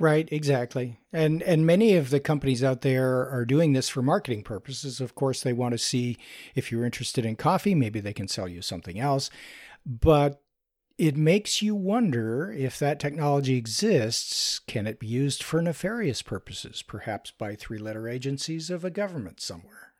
Right, 0.00 0.26
exactly. 0.32 0.98
And 1.12 1.42
and 1.42 1.66
many 1.66 1.94
of 1.94 2.08
the 2.08 2.20
companies 2.20 2.64
out 2.64 2.80
there 2.80 3.28
are 3.28 3.44
doing 3.44 3.74
this 3.74 3.90
for 3.90 4.00
marketing 4.00 4.42
purposes. 4.42 4.98
Of 4.98 5.14
course, 5.14 5.42
they 5.42 5.52
want 5.52 5.72
to 5.72 5.78
see 5.78 6.16
if 6.54 6.72
you're 6.72 6.86
interested 6.86 7.26
in 7.26 7.36
coffee, 7.36 7.74
maybe 7.74 8.00
they 8.00 8.14
can 8.14 8.26
sell 8.26 8.48
you 8.48 8.62
something 8.62 8.98
else. 8.98 9.28
But 9.84 10.42
it 10.96 11.16
makes 11.16 11.60
you 11.60 11.74
wonder 11.74 12.50
if 12.50 12.78
that 12.78 12.98
technology 12.98 13.56
exists, 13.56 14.58
can 14.58 14.86
it 14.86 14.98
be 14.98 15.06
used 15.06 15.42
for 15.42 15.60
nefarious 15.62 16.22
purposes, 16.22 16.82
perhaps 16.82 17.30
by 17.30 17.54
three-letter 17.54 18.08
agencies 18.08 18.70
of 18.70 18.84
a 18.84 18.90
government 18.90 19.40
somewhere? 19.40 19.92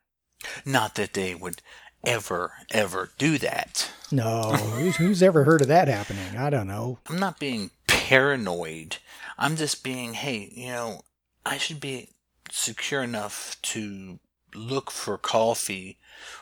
Not 0.64 0.94
that 0.96 1.14
they 1.14 1.34
would 1.34 1.62
ever, 2.04 2.52
ever 2.70 3.10
do 3.18 3.38
that. 3.38 3.90
No, 4.12 4.52
who's, 4.52 4.96
who's 4.96 5.22
ever 5.22 5.44
heard 5.44 5.62
of 5.62 5.68
that 5.68 5.88
happening? 5.88 6.36
I 6.36 6.50
don't 6.50 6.66
know. 6.66 6.98
I'm 7.08 7.18
not 7.18 7.38
being 7.38 7.70
paranoid. 8.10 8.96
I'm 9.38 9.54
just 9.54 9.84
being, 9.84 10.14
hey, 10.14 10.50
you 10.52 10.66
know, 10.66 11.02
I 11.46 11.58
should 11.58 11.78
be 11.78 12.08
secure 12.50 13.04
enough 13.04 13.56
to 13.62 14.18
look 14.52 14.90
for 14.90 15.16
coffee 15.16 15.96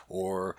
or 0.07 0.55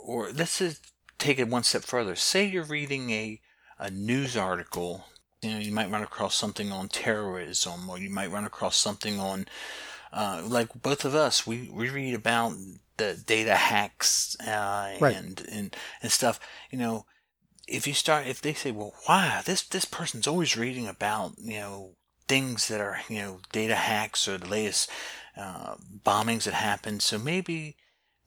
or 0.00 0.30
let's 0.32 0.60
just 0.60 0.92
take 1.18 1.38
it 1.38 1.48
one 1.48 1.62
step 1.62 1.82
further. 1.82 2.16
Say 2.16 2.46
you're 2.46 2.64
reading 2.64 3.10
a 3.10 3.38
a 3.78 3.90
news 3.90 4.34
article, 4.34 5.04
you 5.42 5.50
know, 5.50 5.58
you 5.58 5.72
might 5.72 5.90
run 5.90 6.02
across 6.02 6.34
something 6.34 6.72
on 6.72 6.88
terrorism 6.88 7.90
or 7.90 7.98
you 7.98 8.08
might 8.08 8.32
run 8.32 8.46
across 8.46 8.76
something 8.76 9.20
on 9.20 9.44
uh, 10.10 10.40
like 10.42 10.68
both 10.80 11.04
of 11.04 11.14
us, 11.14 11.46
we, 11.46 11.68
we 11.70 11.90
read 11.90 12.14
about 12.14 12.54
the 12.96 13.22
data 13.26 13.54
hacks 13.54 14.34
uh, 14.40 14.96
right. 14.98 15.14
and, 15.14 15.46
and 15.52 15.76
and 16.00 16.10
stuff. 16.10 16.40
You 16.70 16.78
know, 16.78 17.04
if 17.66 17.86
you 17.86 17.94
start 17.94 18.26
if 18.26 18.40
they 18.40 18.54
say 18.54 18.70
well 18.70 18.94
why? 19.06 19.42
This 19.44 19.62
this 19.62 19.84
person's 19.84 20.26
always 20.26 20.56
reading 20.56 20.86
about 20.86 21.32
you 21.38 21.58
know 21.58 21.90
things 22.28 22.68
that 22.68 22.80
are 22.80 23.00
you 23.08 23.20
know 23.20 23.40
data 23.52 23.74
hacks 23.74 24.28
or 24.28 24.38
the 24.38 24.48
latest 24.48 24.90
uh, 25.36 25.76
bombings 26.04 26.44
that 26.44 26.54
happened. 26.54 27.02
So 27.02 27.18
maybe 27.18 27.76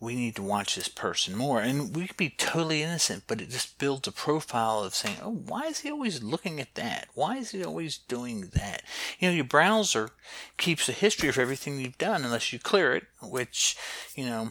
we 0.02 0.16
need 0.16 0.36
to 0.36 0.44
watch 0.44 0.76
this 0.76 0.88
person 0.88 1.36
more. 1.36 1.60
And 1.60 1.94
we 1.94 2.08
could 2.08 2.16
be 2.16 2.30
totally 2.30 2.84
innocent 2.84 3.24
but 3.28 3.42
it 3.42 3.50
just 3.50 3.78
builds 3.80 4.08
a 4.08 4.12
profile 4.12 4.84
of 4.84 4.96
saying 4.96 5.18
oh 5.24 5.32
why 5.32 5.64
is 5.66 5.80
he 5.80 5.92
always 5.92 6.22
looking 6.22 6.60
at 6.60 6.76
that? 6.76 7.08
Why 7.14 7.38
is 7.38 7.52
he 7.52 7.64
always 7.64 7.98
doing 7.98 8.52
that? 8.54 8.84
You 9.20 9.30
know 9.30 9.36
your 9.36 9.46
browser 9.46 10.10
keeps 10.58 10.90
a 10.90 10.94
history 10.94 11.30
of 11.30 11.38
everything 11.38 11.80
you've 11.80 11.98
done 11.98 12.24
unless 12.24 12.52
you 12.52 12.60
clear 12.60 12.94
it 12.94 13.04
which 13.22 13.78
you 14.16 14.26
know 14.26 14.50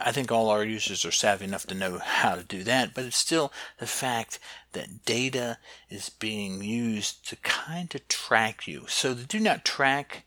I 0.00 0.12
think 0.12 0.32
all 0.32 0.48
our 0.48 0.64
users 0.64 1.04
are 1.04 1.12
savvy 1.12 1.44
enough 1.44 1.66
to 1.66 1.74
know 1.74 1.98
how 1.98 2.36
to 2.36 2.42
do 2.42 2.62
that, 2.64 2.94
but 2.94 3.04
it's 3.04 3.16
still 3.16 3.52
the 3.78 3.86
fact 3.86 4.38
that 4.72 5.04
data 5.04 5.58
is 5.90 6.08
being 6.08 6.62
used 6.62 7.28
to 7.28 7.36
kind 7.36 7.94
of 7.94 8.08
track 8.08 8.66
you. 8.66 8.84
So 8.88 9.12
the 9.12 9.24
do 9.24 9.40
not 9.40 9.64
track 9.64 10.24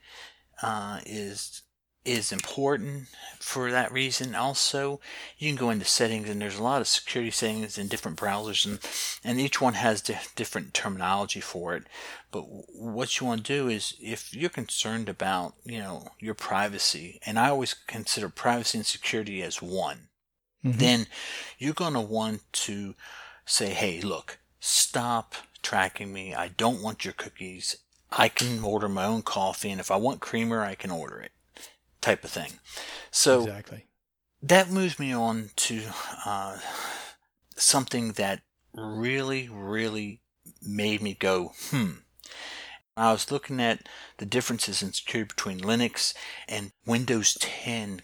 uh, 0.61 0.99
is 1.05 1.63
is 2.07 2.31
important 2.31 3.09
for 3.39 3.69
that 3.69 3.91
reason. 3.91 4.33
Also, 4.33 4.99
you 5.37 5.49
can 5.49 5.57
go 5.57 5.69
into 5.69 5.85
settings, 5.85 6.29
and 6.29 6.41
there's 6.41 6.57
a 6.57 6.63
lot 6.63 6.79
of 6.79 6.87
security 6.87 7.31
settings 7.31 7.77
in 7.77 7.87
different 7.87 8.17
browsers, 8.17 8.65
and, 8.65 8.79
and 9.23 9.39
each 9.39 9.59
one 9.59 9.73
has 9.73 10.01
di- 10.01 10.17
different 10.35 10.73
terminology 10.73 11.41
for 11.41 11.75
it. 11.75 11.83
But 12.31 12.43
what 12.73 13.19
you 13.19 13.27
want 13.27 13.45
to 13.45 13.53
do 13.53 13.67
is, 13.67 13.93
if 14.01 14.33
you're 14.33 14.49
concerned 14.49 15.09
about, 15.09 15.55
you 15.65 15.79
know, 15.79 16.07
your 16.19 16.33
privacy, 16.33 17.19
and 17.25 17.37
I 17.37 17.49
always 17.49 17.73
consider 17.73 18.29
privacy 18.29 18.77
and 18.77 18.85
security 18.85 19.43
as 19.43 19.61
one, 19.61 20.07
mm-hmm. 20.65 20.79
then 20.79 21.07
you're 21.57 21.73
going 21.73 21.93
to 21.93 22.01
want 22.01 22.41
to 22.53 22.95
say, 23.45 23.69
hey, 23.69 23.99
look, 23.99 24.39
stop 24.61 25.35
tracking 25.61 26.13
me. 26.13 26.33
I 26.33 26.47
don't 26.47 26.81
want 26.81 27.03
your 27.03 27.13
cookies. 27.13 27.77
I 28.09 28.29
can 28.29 28.63
order 28.63 28.87
my 28.87 29.05
own 29.05 29.23
coffee, 29.23 29.69
and 29.69 29.81
if 29.81 29.91
I 29.91 29.97
want 29.97 30.21
creamer, 30.21 30.63
I 30.63 30.75
can 30.75 30.91
order 30.91 31.19
it 31.19 31.31
type 32.01 32.23
of 32.23 32.29
thing. 32.29 32.53
So 33.11 33.41
exactly. 33.41 33.85
that 34.41 34.69
moves 34.69 34.99
me 34.99 35.13
on 35.13 35.49
to 35.55 35.81
uh, 36.25 36.57
something 37.55 38.13
that 38.13 38.41
really, 38.73 39.49
really 39.51 40.21
made 40.61 41.01
me 41.01 41.13
go, 41.13 41.53
hmm. 41.69 41.91
I 42.95 43.11
was 43.11 43.31
looking 43.31 43.59
at 43.59 43.87
the 44.17 44.25
differences 44.25 44.81
in 44.81 44.91
security 44.91 45.27
between 45.27 45.59
Linux 45.59 46.15
and 46.47 46.71
Windows 46.85 47.37
10, 47.39 48.01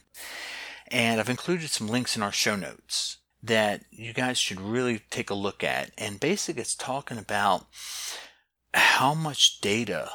and 0.91 1.19
I've 1.19 1.29
included 1.29 1.71
some 1.71 1.87
links 1.87 2.15
in 2.15 2.21
our 2.21 2.31
show 2.31 2.55
notes 2.55 3.17
that 3.41 3.83
you 3.89 4.13
guys 4.13 4.37
should 4.37 4.61
really 4.61 5.01
take 5.09 5.31
a 5.31 5.35
look 5.35 5.63
at. 5.63 5.91
And 5.97 6.19
basically, 6.19 6.61
it's 6.61 6.75
talking 6.75 7.17
about 7.17 7.65
how 8.73 9.15
much 9.15 9.59
data 9.61 10.09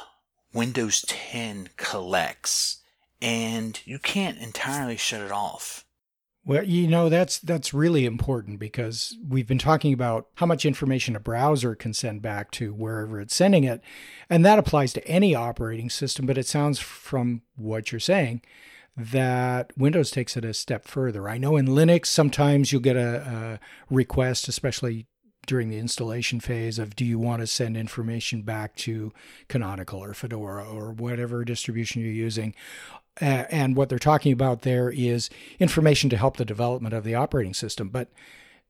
Windows 0.53 1.03
10 1.07 1.69
collects 1.75 2.78
and 3.21 3.79
you 3.85 3.99
can't 3.99 4.37
entirely 4.37 4.97
shut 4.97 5.21
it 5.21 5.31
off. 5.31 5.85
Well, 6.45 6.63
you 6.63 6.87
know 6.87 7.09
that's 7.09 7.37
that's 7.37 7.73
really 7.73 8.05
important 8.05 8.59
because 8.59 9.15
we've 9.27 9.47
been 9.47 9.59
talking 9.59 9.93
about 9.93 10.27
how 10.35 10.45
much 10.45 10.65
information 10.65 11.15
a 11.15 11.19
browser 11.19 11.75
can 11.75 11.93
send 11.93 12.21
back 12.21 12.49
to 12.51 12.73
wherever 12.73 13.19
it's 13.19 13.35
sending 13.35 13.65
it, 13.65 13.81
and 14.29 14.45
that 14.45 14.57
applies 14.57 14.93
to 14.93 15.07
any 15.07 15.35
operating 15.35 15.89
system. 15.89 16.25
But 16.25 16.37
it 16.37 16.47
sounds 16.47 16.79
from 16.79 17.43
what 17.55 17.91
you're 17.91 17.99
saying 17.99 18.41
that 18.97 19.71
Windows 19.77 20.11
takes 20.11 20.35
it 20.37 20.45
a 20.45 20.53
step 20.53 20.85
further. 20.85 21.29
I 21.29 21.37
know 21.37 21.55
in 21.55 21.67
Linux 21.67 22.07
sometimes 22.07 22.71
you'll 22.71 22.81
get 22.81 22.97
a, 22.97 23.59
a 23.91 23.93
request, 23.93 24.47
especially 24.47 25.07
during 25.45 25.69
the 25.69 25.77
installation 25.77 26.39
phase, 26.39 26.79
of 26.79 26.95
do 26.95 27.05
you 27.05 27.17
want 27.17 27.41
to 27.41 27.47
send 27.47 27.77
information 27.77 28.41
back 28.41 28.75
to 28.75 29.13
Canonical 29.47 30.03
or 30.03 30.13
Fedora 30.13 30.67
or 30.67 30.91
whatever 30.91 31.45
distribution 31.45 32.01
you're 32.01 32.11
using 32.11 32.53
and 33.19 33.75
what 33.75 33.89
they're 33.89 33.99
talking 33.99 34.31
about 34.31 34.61
there 34.61 34.89
is 34.89 35.29
information 35.59 36.09
to 36.09 36.17
help 36.17 36.37
the 36.37 36.45
development 36.45 36.93
of 36.93 37.03
the 37.03 37.15
operating 37.15 37.53
system. 37.53 37.89
But 37.89 38.09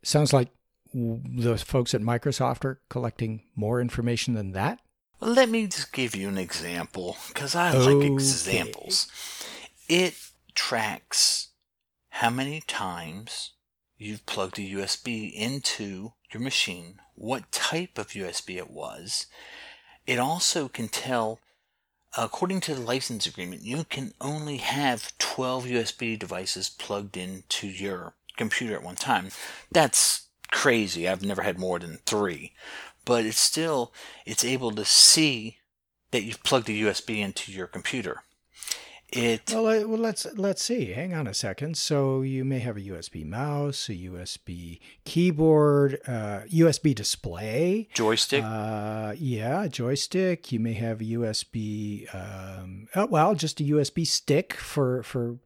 sounds 0.03 0.33
like 0.33 0.49
the 0.93 1.57
folks 1.57 1.93
at 1.93 2.01
Microsoft 2.01 2.65
are 2.65 2.81
collecting 2.89 3.43
more 3.55 3.79
information 3.81 4.33
than 4.33 4.53
that. 4.53 4.79
Well, 5.19 5.33
let 5.33 5.49
me 5.49 5.67
just 5.67 5.91
give 5.91 6.15
you 6.15 6.29
an 6.29 6.37
example 6.37 7.17
because 7.27 7.55
I 7.55 7.75
okay. 7.75 7.93
like 7.93 8.11
examples. 8.11 9.07
It 9.87 10.15
tracks 10.55 11.49
how 12.09 12.29
many 12.29 12.61
times 12.61 13.51
you've 13.97 14.25
plugged 14.25 14.57
a 14.57 14.61
USB 14.61 15.31
into 15.33 16.13
your 16.31 16.41
machine, 16.41 16.99
what 17.15 17.51
type 17.51 17.97
of 17.97 18.09
USB 18.09 18.57
it 18.57 18.69
was. 18.69 19.27
It 20.07 20.19
also 20.19 20.67
can 20.67 20.87
tell 20.87 21.39
according 22.23 22.59
to 22.61 22.75
the 22.75 22.81
license 22.81 23.25
agreement, 23.25 23.63
you 23.63 23.83
can 23.85 24.13
only 24.19 24.57
have 24.57 25.17
12 25.17 25.65
USB 25.65 26.19
devices 26.19 26.69
plugged 26.69 27.15
into 27.15 27.67
your 27.67 28.13
computer 28.37 28.75
at 28.75 28.83
one 28.83 28.95
time. 28.95 29.29
That's 29.71 30.27
crazy. 30.51 31.07
I've 31.07 31.23
never 31.23 31.43
had 31.43 31.57
more 31.57 31.79
than 31.79 31.99
three. 32.05 32.53
But 33.05 33.25
it's 33.25 33.39
still, 33.39 33.93
it's 34.25 34.43
able 34.43 34.71
to 34.71 34.85
see 34.85 35.57
that 36.11 36.23
you've 36.23 36.43
plugged 36.43 36.69
a 36.69 36.73
USB 36.73 37.19
into 37.19 37.51
your 37.51 37.67
computer. 37.67 38.23
It 39.11 39.51
well, 39.51 39.63
well, 39.87 39.99
let's 39.99 40.27
let's 40.35 40.63
see. 40.63 40.91
Hang 40.91 41.15
on 41.15 41.25
a 41.25 41.33
second. 41.33 41.77
So 41.77 42.21
you 42.21 42.45
may 42.45 42.59
have 42.59 42.77
a 42.77 42.81
USB 42.81 43.25
mouse, 43.25 43.89
a 43.89 43.95
USB 43.95 44.79
keyboard, 45.03 45.99
uh, 46.07 46.41
USB 46.47 46.93
display, 46.93 47.87
joystick. 47.93 48.43
Uh, 48.43 49.13
yeah, 49.17 49.67
joystick. 49.67 50.51
You 50.51 50.59
may 50.59 50.73
have 50.73 51.01
a 51.01 51.05
USB. 51.05 52.13
Um, 52.13 52.87
oh, 52.95 53.07
well, 53.07 53.33
just 53.33 53.59
a 53.59 53.63
USB 53.63 54.05
stick 54.05 54.53
for 54.53 55.01
for 55.01 55.37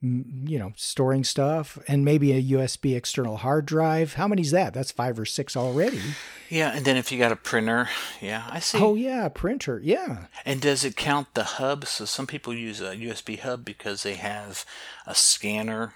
you 0.00 0.58
know, 0.58 0.72
storing 0.76 1.24
stuff 1.24 1.78
and 1.88 2.04
maybe 2.04 2.32
a 2.32 2.56
USB 2.56 2.96
external 2.96 3.38
hard 3.38 3.66
drive. 3.66 4.14
How 4.14 4.28
many's 4.28 4.52
that? 4.52 4.72
That's 4.72 4.92
five 4.92 5.18
or 5.18 5.24
six 5.24 5.56
already. 5.56 6.00
Yeah, 6.48 6.72
and 6.74 6.84
then 6.84 6.96
if 6.96 7.10
you 7.10 7.18
got 7.18 7.32
a 7.32 7.36
printer, 7.36 7.88
yeah, 8.20 8.46
I 8.48 8.60
see. 8.60 8.78
Oh 8.78 8.94
yeah, 8.94 9.28
printer, 9.28 9.80
yeah. 9.82 10.26
And 10.44 10.60
does 10.60 10.84
it 10.84 10.96
count 10.96 11.34
the 11.34 11.44
hub? 11.44 11.84
So 11.86 12.04
some 12.04 12.26
people 12.26 12.54
use 12.54 12.80
a 12.80 12.96
USB 12.96 13.40
hub 13.40 13.64
because 13.64 14.04
they 14.04 14.14
have 14.14 14.64
a 15.06 15.14
scanner 15.14 15.94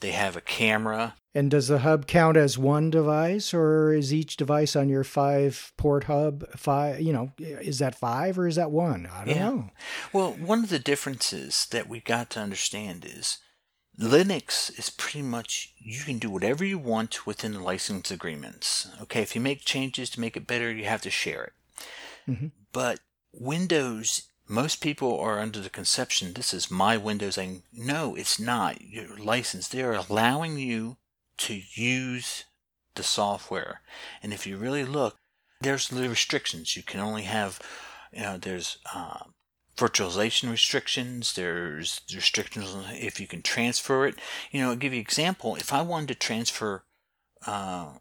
They 0.00 0.12
have 0.12 0.36
a 0.36 0.40
camera. 0.40 1.14
And 1.34 1.50
does 1.50 1.68
the 1.68 1.78
hub 1.78 2.06
count 2.06 2.36
as 2.36 2.58
one 2.58 2.90
device, 2.90 3.54
or 3.54 3.92
is 3.92 4.12
each 4.12 4.36
device 4.36 4.76
on 4.76 4.88
your 4.88 5.04
five 5.04 5.72
port 5.76 6.04
hub 6.04 6.44
five? 6.56 7.00
You 7.00 7.12
know, 7.12 7.32
is 7.38 7.78
that 7.78 7.94
five 7.94 8.38
or 8.38 8.46
is 8.46 8.56
that 8.56 8.70
one? 8.70 9.08
I 9.10 9.24
don't 9.24 9.34
yeah. 9.34 9.48
know. 9.48 9.70
Well, 10.12 10.32
one 10.32 10.62
of 10.62 10.68
the 10.68 10.78
differences 10.78 11.66
that 11.70 11.88
we 11.88 12.00
got 12.00 12.30
to 12.30 12.40
understand 12.40 13.06
is 13.06 13.38
Linux 13.98 14.78
is 14.78 14.90
pretty 14.90 15.22
much 15.22 15.74
you 15.78 16.02
can 16.02 16.18
do 16.18 16.30
whatever 16.30 16.64
you 16.64 16.78
want 16.78 17.26
within 17.26 17.52
the 17.52 17.60
license 17.60 18.10
agreements. 18.10 18.88
Okay, 19.02 19.22
if 19.22 19.34
you 19.34 19.40
make 19.40 19.64
changes 19.64 20.10
to 20.10 20.20
make 20.20 20.36
it 20.36 20.46
better, 20.46 20.72
you 20.72 20.84
have 20.84 21.02
to 21.02 21.10
share 21.10 21.44
it. 21.44 21.52
Mm-hmm. 22.28 22.46
But 22.72 23.00
Windows, 23.32 24.28
most 24.52 24.82
people 24.82 25.18
are 25.18 25.40
under 25.40 25.60
the 25.60 25.70
conception 25.70 26.34
this 26.34 26.52
is 26.52 26.70
my 26.70 26.96
Windows. 26.96 27.38
And 27.38 27.62
no, 27.72 28.14
it's 28.14 28.38
not. 28.38 28.82
Your 28.82 29.16
license. 29.16 29.66
They're 29.66 29.94
allowing 29.94 30.58
you 30.58 30.98
to 31.38 31.62
use 31.72 32.44
the 32.94 33.02
software. 33.02 33.80
And 34.22 34.32
if 34.32 34.46
you 34.46 34.58
really 34.58 34.84
look, 34.84 35.16
there's 35.62 35.88
the 35.88 36.08
restrictions. 36.08 36.76
You 36.76 36.82
can 36.82 37.00
only 37.00 37.22
have, 37.22 37.60
you 38.12 38.20
know, 38.20 38.36
there's 38.36 38.76
uh, 38.94 39.24
virtualization 39.76 40.50
restrictions. 40.50 41.32
There's 41.32 42.02
restrictions 42.14 42.74
on 42.74 42.84
if 42.90 43.20
you 43.20 43.26
can 43.26 43.40
transfer 43.40 44.06
it. 44.06 44.16
You 44.50 44.60
know, 44.60 44.70
I'll 44.70 44.76
give 44.76 44.92
you 44.92 44.98
an 44.98 45.06
example. 45.06 45.56
If 45.56 45.72
I 45.72 45.80
wanted 45.80 46.08
to 46.08 46.14
transfer 46.14 46.84
uh, 47.46 47.94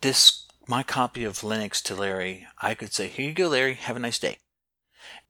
this 0.00 0.46
my 0.66 0.82
copy 0.82 1.24
of 1.24 1.40
Linux 1.40 1.82
to 1.82 1.94
Larry, 1.94 2.46
I 2.58 2.74
could 2.74 2.94
say, 2.94 3.08
"Here 3.08 3.28
you 3.28 3.34
go, 3.34 3.48
Larry. 3.48 3.74
Have 3.74 3.96
a 3.96 4.00
nice 4.00 4.18
day," 4.18 4.38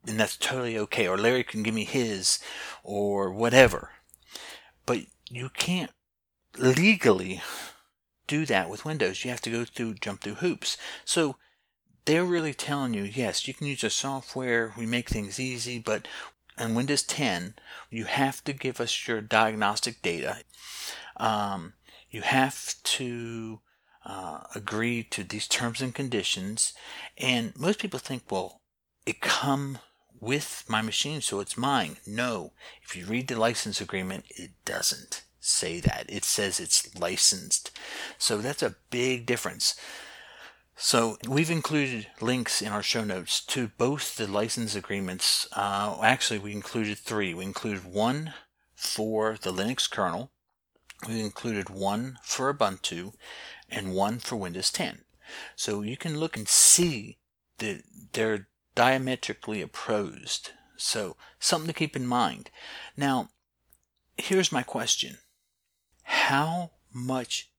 and 0.07 0.19
that's 0.19 0.37
totally 0.37 0.79
okay. 0.79 1.09
Or 1.09 1.17
Larry 1.17 1.45
can 1.45 1.63
give 1.63 1.75
me 1.75 1.85
his, 1.85 2.39
or 2.83 3.33
whatever. 3.33 3.91
But 4.87 5.01
you 5.31 5.49
can't 5.49 5.91
legally 6.59 7.43
do 8.27 8.47
that 8.47 8.71
with 8.71 8.85
Windows. 8.85 9.25
You 9.25 9.31
have 9.31 9.41
to 9.43 9.51
go 9.51 9.65
through 9.65 9.95
jump 9.95 10.23
through 10.23 10.37
hoops. 10.37 10.77
So 11.05 11.37
they're 12.05 12.25
really 12.25 12.55
telling 12.55 12.95
you, 12.95 13.03
yes, 13.03 13.49
you 13.49 13.55
can 13.55 13.67
use 13.67 13.81
the 13.81 13.91
software, 13.91 14.75
we 14.77 14.87
make 14.87 15.09
things 15.09 15.41
easy, 15.41 15.79
but 15.79 16.07
in 16.59 16.75
Windows 16.75 17.03
10, 17.03 17.55
you 17.91 18.05
have 18.05 18.45
to 18.45 18.53
give 18.53 18.81
us 18.81 19.09
your 19.09 19.21
diagnostic 19.21 20.03
data. 20.03 20.39
Um, 21.17 21.73
you 22.11 22.21
have 22.21 22.75
to 22.85 23.61
uh, 24.05 24.41
agree 24.55 25.03
to 25.03 25.25
these 25.25 25.49
terms 25.49 25.81
and 25.81 25.95
conditions. 25.95 26.75
And 27.17 27.59
most 27.59 27.79
people 27.79 27.99
think, 27.99 28.31
well, 28.31 28.61
it 29.07 29.21
come 29.21 29.79
with 30.21 30.65
my 30.69 30.83
machine, 30.83 31.21
so 31.21 31.41
it's 31.41 31.57
mine. 31.57 31.97
No, 32.07 32.53
if 32.83 32.97
you 32.97 33.05
read 33.05 33.29
the 33.29 33.39
license 33.39 33.81
agreement, 33.81 34.25
it 34.31 34.53
doesn't 34.65 35.23
say 35.41 35.81
that. 35.81 36.07
It 36.09 36.25
says 36.25 36.59
it's 36.59 36.99
licensed. 36.99 37.71
So 38.19 38.39
that's 38.39 38.63
a 38.63 38.77
big 38.91 39.27
difference. 39.27 39.75
So 40.77 41.19
we've 41.29 41.51
included 41.51 42.09
links 42.21 42.61
in 42.61 42.69
our 42.69 42.83
show 42.83 43.05
notes 43.05 43.41
to 43.47 43.69
both 43.79 44.17
the 44.17 44.27
license 44.27 44.75
agreements. 44.75 45.47
Uh, 45.53 45.99
actually, 46.03 46.39
we 46.39 46.53
included 46.53 46.99
three. 46.99 47.35
We 47.35 47.45
included 47.45 47.85
one 47.85 48.35
for 48.75 49.37
the 49.41 49.53
Linux 49.53 49.89
kernel, 49.89 50.31
we 51.09 51.21
included 51.21 51.71
one 51.71 52.19
for 52.23 52.53
Ubuntu, 52.53 53.15
and 53.71 53.95
one 53.95 54.19
for 54.19 54.37
Windows 54.37 54.71
10. 54.71 55.03
So 55.57 55.83
you 55.83 55.97
can 55.97 56.19
look 56.19 56.37
and 56.37 56.49
see 56.49 57.19
that 57.59 57.83
they're 58.13 58.49
diametrically 58.75 59.63
opposed. 59.63 60.51
So 60.77 61.17
something 61.39 61.69
to 61.69 61.73
keep 61.73 61.97
in 61.97 62.07
mind. 62.07 62.51
Now, 62.97 63.31
here's 64.17 64.53
my 64.53 64.63
question. 64.63 65.19
How 66.03 66.73
much 66.93 67.51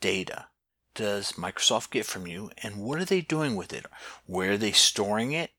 data 0.00 0.46
does 0.94 1.32
Microsoft 1.32 1.90
get 1.90 2.06
from 2.06 2.26
you, 2.26 2.50
and 2.62 2.76
what 2.76 3.00
are 3.00 3.04
they 3.04 3.20
doing 3.20 3.56
with 3.56 3.72
it? 3.72 3.86
Where 4.26 4.52
are 4.52 4.56
they 4.56 4.72
storing 4.72 5.32
it? 5.32 5.50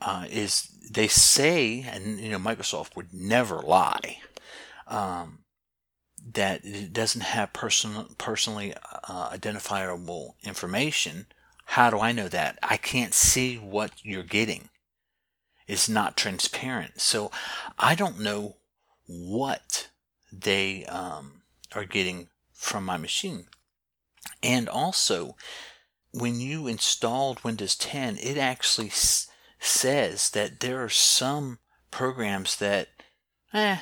Uh, 0.00 0.26
is 0.30 0.68
they 0.90 1.08
say, 1.08 1.82
and 1.88 2.18
you 2.18 2.30
know, 2.30 2.38
Microsoft 2.38 2.96
would 2.96 3.14
never 3.14 3.58
lie, 3.60 4.18
um, 4.86 5.44
that 6.32 6.64
it 6.64 6.92
doesn't 6.92 7.22
have 7.22 7.52
person, 7.52 8.06
personally 8.18 8.74
uh, 9.08 9.28
identifiable 9.32 10.36
information. 10.42 11.26
How 11.70 11.90
do 11.90 11.98
I 11.98 12.12
know 12.12 12.28
that? 12.28 12.58
I 12.62 12.76
can't 12.76 13.12
see 13.12 13.56
what 13.56 13.92
you're 14.02 14.22
getting. 14.22 14.70
It's 15.66 15.88
not 15.88 16.16
transparent. 16.16 17.00
So 17.00 17.30
I 17.78 17.94
don't 17.94 18.20
know 18.20 18.56
what 19.06 19.88
they 20.32 20.84
um, 20.86 21.42
are 21.74 21.84
getting 21.84 22.28
from 22.52 22.84
my 22.84 22.96
machine. 22.96 23.46
And 24.42 24.68
also, 24.68 25.36
when 26.12 26.40
you 26.40 26.66
installed 26.66 27.44
Windows 27.44 27.76
10, 27.76 28.16
it 28.18 28.38
actually 28.38 28.88
s- 28.88 29.28
says 29.58 30.30
that 30.30 30.60
there 30.60 30.82
are 30.82 30.88
some 30.88 31.58
programs 31.90 32.56
that, 32.56 32.88
eh, 33.52 33.78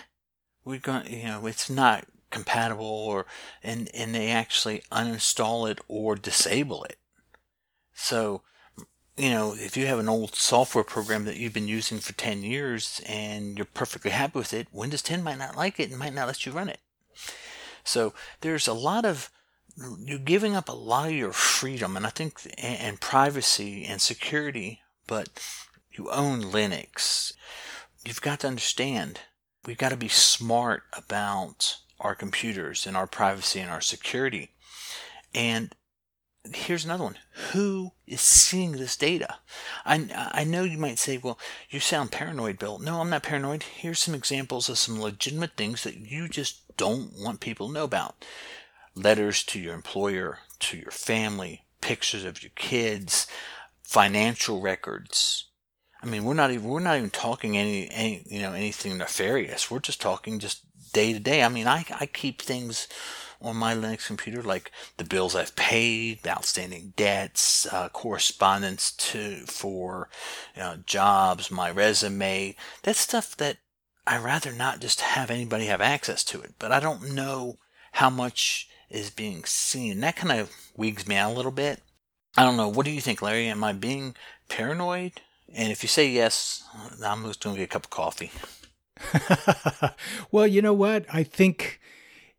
we're 0.64 0.78
going, 0.78 1.12
you 1.12 1.24
know, 1.24 1.46
it's 1.46 1.68
not 1.68 2.06
compatible, 2.30 2.84
or 2.86 3.26
and 3.62 3.88
and 3.94 4.14
they 4.14 4.30
actually 4.30 4.82
uninstall 4.90 5.70
it 5.70 5.78
or 5.86 6.16
disable 6.16 6.82
it. 6.84 6.98
So, 7.94 8.42
you 9.16 9.30
know, 9.30 9.54
if 9.56 9.76
you 9.76 9.86
have 9.86 9.98
an 9.98 10.08
old 10.08 10.34
software 10.34 10.84
program 10.84 11.24
that 11.24 11.36
you've 11.36 11.52
been 11.52 11.68
using 11.68 11.98
for 11.98 12.12
10 12.12 12.42
years 12.42 13.00
and 13.06 13.56
you're 13.56 13.64
perfectly 13.64 14.10
happy 14.10 14.38
with 14.38 14.52
it, 14.52 14.68
Windows 14.72 15.02
10 15.02 15.22
might 15.22 15.38
not 15.38 15.56
like 15.56 15.78
it 15.78 15.90
and 15.90 15.98
might 15.98 16.14
not 16.14 16.26
let 16.26 16.44
you 16.44 16.52
run 16.52 16.68
it. 16.68 16.80
So 17.84 18.14
there's 18.40 18.66
a 18.66 18.74
lot 18.74 19.04
of 19.04 19.30
you're 19.98 20.18
giving 20.18 20.54
up 20.54 20.68
a 20.68 20.72
lot 20.72 21.08
of 21.08 21.14
your 21.14 21.32
freedom 21.32 21.96
and 21.96 22.06
I 22.06 22.10
think 22.10 22.40
and 22.58 23.00
privacy 23.00 23.84
and 23.84 24.00
security, 24.00 24.80
but 25.06 25.28
you 25.92 26.10
own 26.10 26.42
Linux. 26.42 27.32
You've 28.04 28.20
got 28.20 28.40
to 28.40 28.46
understand 28.46 29.20
we've 29.66 29.78
got 29.78 29.90
to 29.90 29.96
be 29.96 30.08
smart 30.08 30.82
about 30.96 31.76
our 32.00 32.14
computers 32.14 32.86
and 32.86 32.96
our 32.96 33.06
privacy 33.06 33.60
and 33.60 33.70
our 33.70 33.80
security. 33.80 34.50
And 35.34 35.74
here's 36.52 36.84
another 36.84 37.04
one. 37.04 37.18
Who 37.52 37.92
is 38.06 38.20
seeing 38.20 38.72
this 38.72 38.96
data? 38.96 39.36
I, 39.84 40.30
I 40.32 40.44
know 40.44 40.64
you 40.64 40.78
might 40.78 40.98
say, 40.98 41.18
well, 41.18 41.38
you 41.70 41.80
sound 41.80 42.12
paranoid, 42.12 42.58
Bill. 42.58 42.78
No, 42.78 43.00
I'm 43.00 43.10
not 43.10 43.22
paranoid. 43.22 43.62
Here's 43.62 43.98
some 43.98 44.14
examples 44.14 44.68
of 44.68 44.78
some 44.78 45.00
legitimate 45.00 45.56
things 45.56 45.84
that 45.84 45.96
you 45.96 46.28
just 46.28 46.76
don't 46.76 47.12
want 47.18 47.40
people 47.40 47.68
to 47.68 47.72
know 47.72 47.84
about 47.84 48.24
letters 48.94 49.42
to 49.44 49.60
your 49.60 49.74
employer, 49.74 50.38
to 50.60 50.76
your 50.76 50.90
family, 50.90 51.64
pictures 51.80 52.24
of 52.24 52.42
your 52.42 52.52
kids, 52.54 53.26
financial 53.82 54.60
records. 54.60 55.46
I 56.02 56.06
mean, 56.06 56.24
we're 56.24 56.34
not 56.34 56.50
even 56.50 56.68
we're 56.68 56.80
not 56.80 56.98
even 56.98 57.10
talking 57.10 57.56
any, 57.56 57.90
any 57.90 58.24
you 58.26 58.40
know 58.40 58.52
anything 58.52 58.98
nefarious. 58.98 59.70
We're 59.70 59.78
just 59.78 60.02
talking 60.02 60.38
just 60.38 60.60
day 60.92 61.14
to 61.14 61.18
day. 61.18 61.42
I 61.42 61.48
mean, 61.48 61.66
I 61.66 61.84
I 61.98 62.04
keep 62.06 62.42
things 62.42 62.88
on 63.40 63.56
my 63.56 63.74
Linux 63.74 64.06
computer 64.06 64.42
like 64.42 64.70
the 64.96 65.04
bills 65.04 65.34
I've 65.34 65.56
paid, 65.56 66.26
outstanding 66.26 66.92
debts, 66.96 67.66
uh, 67.66 67.88
correspondence 67.90 68.92
to 68.92 69.44
for 69.46 70.08
you 70.56 70.62
know, 70.62 70.76
jobs, 70.86 71.50
my 71.50 71.70
resume. 71.70 72.56
That's 72.82 73.00
stuff 73.00 73.36
that 73.36 73.58
I 74.06 74.18
rather 74.18 74.52
not 74.52 74.80
just 74.80 75.00
have 75.00 75.30
anybody 75.30 75.66
have 75.66 75.80
access 75.80 76.24
to 76.24 76.40
it. 76.42 76.54
But 76.58 76.72
I 76.72 76.80
don't 76.80 77.14
know 77.14 77.58
how 77.92 78.10
much 78.10 78.68
is 78.90 79.10
being 79.10 79.44
seen. 79.44 80.00
That 80.00 80.16
kind 80.16 80.40
of 80.40 80.50
wigs 80.76 81.06
me 81.06 81.16
out 81.16 81.32
a 81.32 81.36
little 81.36 81.52
bit. 81.52 81.80
I 82.36 82.44
don't 82.44 82.56
know. 82.56 82.68
What 82.68 82.84
do 82.84 82.90
you 82.90 83.00
think, 83.00 83.22
Larry? 83.22 83.46
Am 83.48 83.62
I 83.64 83.72
being 83.72 84.14
paranoid? 84.48 85.20
And 85.54 85.70
if 85.70 85.82
you 85.82 85.88
say 85.88 86.08
yes, 86.08 86.64
I'm 87.04 87.24
just 87.24 87.42
going 87.42 87.56
to 87.56 87.60
get 87.60 87.70
a 87.70 87.72
cup 87.72 87.84
of 87.84 87.90
coffee. 87.90 88.32
well, 90.32 90.46
you 90.46 90.60
know 90.62 90.72
what? 90.72 91.06
I 91.12 91.22
think 91.22 91.80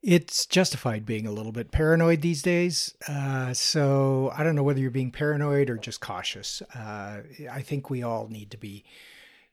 it's 0.05 0.45
justified 0.45 1.03
being 1.03 1.25
a 1.25 1.31
little 1.31 1.51
bit 1.51 1.71
paranoid 1.71 2.21
these 2.21 2.43
days. 2.43 2.95
Uh, 3.09 3.55
so 3.55 4.31
I 4.37 4.43
don't 4.43 4.55
know 4.55 4.61
whether 4.61 4.79
you're 4.79 4.91
being 4.91 5.09
paranoid 5.09 5.67
or 5.67 5.77
just 5.77 5.99
cautious. 5.99 6.61
Uh, 6.75 7.21
I 7.51 7.61
think 7.63 7.89
we 7.89 8.03
all 8.03 8.27
need 8.27 8.51
to 8.51 8.57
be 8.57 8.85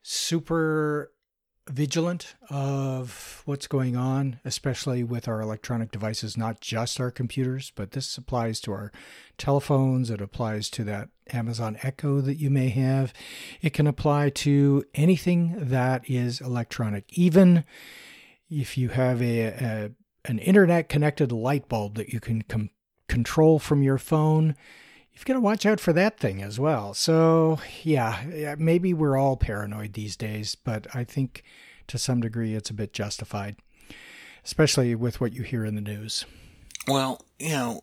super 0.02 1.10
vigilant 1.70 2.34
of 2.50 3.42
what's 3.46 3.66
going 3.66 3.96
on, 3.96 4.40
especially 4.44 5.02
with 5.02 5.26
our 5.26 5.40
electronic 5.40 5.90
devices, 5.90 6.36
not 6.36 6.60
just 6.60 7.00
our 7.00 7.10
computers, 7.10 7.72
but 7.74 7.92
this 7.92 8.18
applies 8.18 8.60
to 8.60 8.72
our 8.72 8.92
telephones. 9.38 10.10
It 10.10 10.20
applies 10.20 10.68
to 10.70 10.84
that 10.84 11.08
Amazon 11.32 11.78
Echo 11.82 12.20
that 12.20 12.36
you 12.36 12.50
may 12.50 12.68
have. 12.68 13.14
It 13.62 13.72
can 13.72 13.86
apply 13.86 14.28
to 14.30 14.84
anything 14.94 15.54
that 15.56 16.10
is 16.10 16.42
electronic, 16.42 17.04
even 17.08 17.64
if 18.50 18.76
you 18.76 18.90
have 18.90 19.22
a, 19.22 19.46
a 19.46 19.90
an 20.24 20.38
internet 20.38 20.88
connected 20.88 21.32
light 21.32 21.68
bulb 21.68 21.96
that 21.96 22.11
you 22.11 22.20
can 22.20 22.42
com- 22.42 22.70
control 23.08 23.58
from 23.58 23.82
your 23.82 23.98
phone 23.98 24.54
you've 25.12 25.26
got 25.26 25.35
to 25.35 25.40
watch 25.40 25.66
out 25.66 25.78
for 25.78 25.92
that 25.92 26.18
thing 26.18 26.42
as 26.42 26.58
well. 26.58 26.94
So, 26.94 27.58
yeah, 27.82 28.54
maybe 28.58 28.94
we're 28.94 29.18
all 29.18 29.37
paranoid 29.37 29.92
these 29.92 30.16
days, 30.16 30.54
but 30.54 30.87
I 30.94 31.04
think 31.04 31.42
to 31.88 31.98
some 31.98 32.22
degree 32.22 32.54
it's 32.54 32.70
a 32.70 32.74
bit 32.74 32.94
justified. 32.94 33.56
especially 34.44 34.94
with 34.94 35.20
what 35.20 35.32
you 35.32 35.42
hear 35.42 35.64
in 35.64 35.74
the 35.74 35.80
news. 35.80 36.24
Well, 36.88 37.24
you 37.38 37.50
know, 37.50 37.80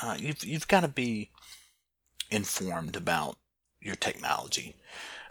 uh, 0.00 0.16
you've 0.18 0.44
you've 0.44 0.68
got 0.68 0.80
to 0.80 0.88
be 0.88 1.30
informed 2.30 2.96
about 2.96 3.36
your 3.80 3.96
technology. 3.96 4.76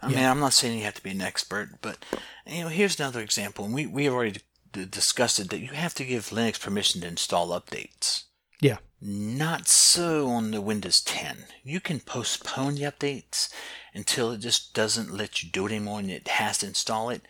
I 0.02 0.10
yeah. 0.10 0.16
mean, 0.16 0.24
I'm 0.26 0.40
not 0.40 0.52
saying 0.52 0.78
you 0.78 0.84
have 0.84 0.94
to 0.94 1.02
be 1.02 1.10
an 1.10 1.20
expert, 1.20 1.80
but 1.80 2.04
you 2.46 2.62
know, 2.62 2.68
here's 2.68 3.00
another 3.00 3.20
example, 3.20 3.64
and 3.64 3.74
we 3.74 3.86
we 3.86 4.08
already 4.08 4.40
discussed 4.86 5.38
it 5.38 5.50
that 5.50 5.60
you 5.60 5.68
have 5.68 5.94
to 5.94 6.04
give 6.04 6.28
Linux 6.30 6.60
permission 6.60 7.00
to 7.00 7.06
install 7.06 7.48
updates. 7.48 8.24
Yeah. 8.60 8.78
Not 9.00 9.68
so 9.68 10.28
on 10.28 10.50
the 10.50 10.60
Windows 10.60 11.00
10. 11.00 11.44
You 11.62 11.80
can 11.80 12.00
postpone 12.00 12.74
the 12.74 12.82
updates 12.82 13.48
until 13.94 14.32
it 14.32 14.38
just 14.40 14.74
doesn't 14.74 15.14
let 15.14 15.42
you 15.42 15.50
do 15.50 15.66
it 15.66 15.72
anymore 15.72 16.00
and 16.00 16.10
it 16.10 16.28
has 16.28 16.58
to 16.58 16.66
install 16.66 17.10
it. 17.10 17.22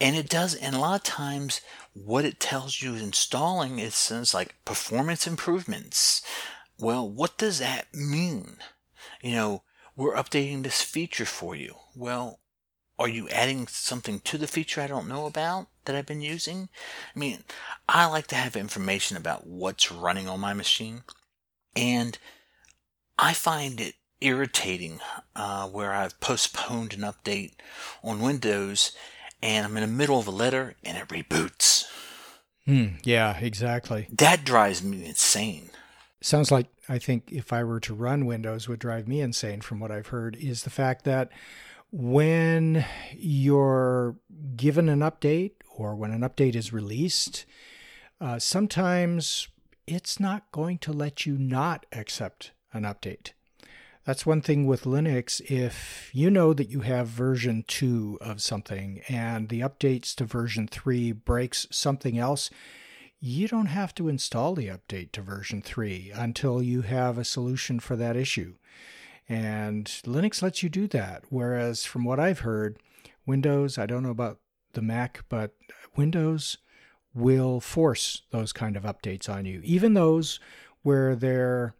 And 0.00 0.14
it 0.16 0.28
does, 0.28 0.54
and 0.54 0.74
a 0.74 0.78
lot 0.78 0.96
of 0.96 1.02
times 1.04 1.62
what 1.94 2.26
it 2.26 2.38
tells 2.38 2.82
you 2.82 2.94
installing 2.94 3.78
is 3.78 3.94
says 3.94 4.34
like 4.34 4.54
performance 4.64 5.26
improvements. 5.26 6.22
Well, 6.78 7.08
what 7.08 7.38
does 7.38 7.58
that 7.58 7.94
mean? 7.94 8.58
You 9.22 9.32
know, 9.32 9.62
we're 9.96 10.14
updating 10.14 10.62
this 10.62 10.82
feature 10.82 11.24
for 11.24 11.56
you. 11.56 11.76
Well, 11.94 12.40
are 12.98 13.08
you 13.08 13.28
adding 13.28 13.66
something 13.66 14.20
to 14.20 14.38
the 14.38 14.46
feature 14.46 14.80
I 14.80 14.86
don't 14.86 15.08
know 15.08 15.26
about 15.26 15.68
that 15.84 15.94
I've 15.94 16.06
been 16.06 16.22
using? 16.22 16.68
I 17.14 17.18
mean, 17.18 17.44
I 17.88 18.06
like 18.06 18.26
to 18.28 18.34
have 18.34 18.56
information 18.56 19.16
about 19.16 19.46
what's 19.46 19.92
running 19.92 20.28
on 20.28 20.40
my 20.40 20.54
machine. 20.54 21.02
And 21.74 22.18
I 23.18 23.34
find 23.34 23.80
it 23.80 23.94
irritating 24.20 25.00
uh, 25.34 25.68
where 25.68 25.92
I've 25.92 26.18
postponed 26.20 26.94
an 26.94 27.00
update 27.00 27.52
on 28.02 28.20
Windows 28.20 28.92
and 29.42 29.66
I'm 29.66 29.76
in 29.76 29.82
the 29.82 29.94
middle 29.94 30.18
of 30.18 30.26
a 30.26 30.30
letter 30.30 30.74
and 30.82 30.96
it 30.96 31.08
reboots. 31.08 31.84
Hmm, 32.64 32.96
yeah, 33.04 33.36
exactly. 33.38 34.08
That 34.10 34.44
drives 34.44 34.82
me 34.82 35.04
insane. 35.04 35.70
Sounds 36.22 36.50
like 36.50 36.66
I 36.88 36.98
think 36.98 37.30
if 37.30 37.52
I 37.52 37.62
were 37.62 37.80
to 37.80 37.94
run 37.94 38.26
Windows 38.26 38.68
would 38.68 38.78
drive 38.80 39.06
me 39.06 39.20
insane 39.20 39.60
from 39.60 39.80
what 39.80 39.90
I've 39.90 40.08
heard 40.08 40.34
is 40.36 40.62
the 40.62 40.70
fact 40.70 41.04
that 41.04 41.30
when 41.98 42.84
you're 43.16 44.16
given 44.54 44.90
an 44.90 45.00
update 45.00 45.52
or 45.74 45.94
when 45.94 46.10
an 46.10 46.20
update 46.20 46.54
is 46.54 46.70
released, 46.70 47.46
uh, 48.20 48.38
sometimes 48.38 49.48
it's 49.86 50.20
not 50.20 50.52
going 50.52 50.76
to 50.76 50.92
let 50.92 51.24
you 51.24 51.38
not 51.38 51.86
accept 51.92 52.52
an 52.74 52.82
update. 52.82 53.30
That's 54.04 54.26
one 54.26 54.42
thing 54.42 54.66
with 54.66 54.84
Linux. 54.84 55.40
If 55.50 56.10
you 56.12 56.30
know 56.30 56.52
that 56.52 56.68
you 56.68 56.80
have 56.80 57.08
version 57.08 57.64
2 57.66 58.18
of 58.20 58.42
something 58.42 59.00
and 59.08 59.48
the 59.48 59.60
updates 59.60 60.14
to 60.16 60.26
version 60.26 60.68
3 60.68 61.12
breaks 61.12 61.66
something 61.70 62.18
else, 62.18 62.50
you 63.20 63.48
don't 63.48 63.66
have 63.66 63.94
to 63.94 64.08
install 64.08 64.54
the 64.54 64.68
update 64.68 65.12
to 65.12 65.22
version 65.22 65.62
3 65.62 66.12
until 66.14 66.62
you 66.62 66.82
have 66.82 67.16
a 67.16 67.24
solution 67.24 67.80
for 67.80 67.96
that 67.96 68.16
issue. 68.16 68.56
And 69.28 69.86
Linux 70.04 70.42
lets 70.42 70.62
you 70.62 70.68
do 70.68 70.86
that. 70.88 71.24
Whereas, 71.30 71.84
from 71.84 72.04
what 72.04 72.20
I've 72.20 72.40
heard, 72.40 72.78
Windows, 73.26 73.76
I 73.76 73.86
don't 73.86 74.02
know 74.02 74.10
about 74.10 74.38
the 74.74 74.82
Mac, 74.82 75.24
but 75.28 75.54
Windows 75.96 76.58
will 77.14 77.60
force 77.60 78.22
those 78.30 78.52
kind 78.52 78.76
of 78.76 78.84
updates 78.84 79.28
on 79.28 79.46
you, 79.46 79.60
even 79.64 79.94
those 79.94 80.38
where 80.82 81.16
they're 81.16 81.74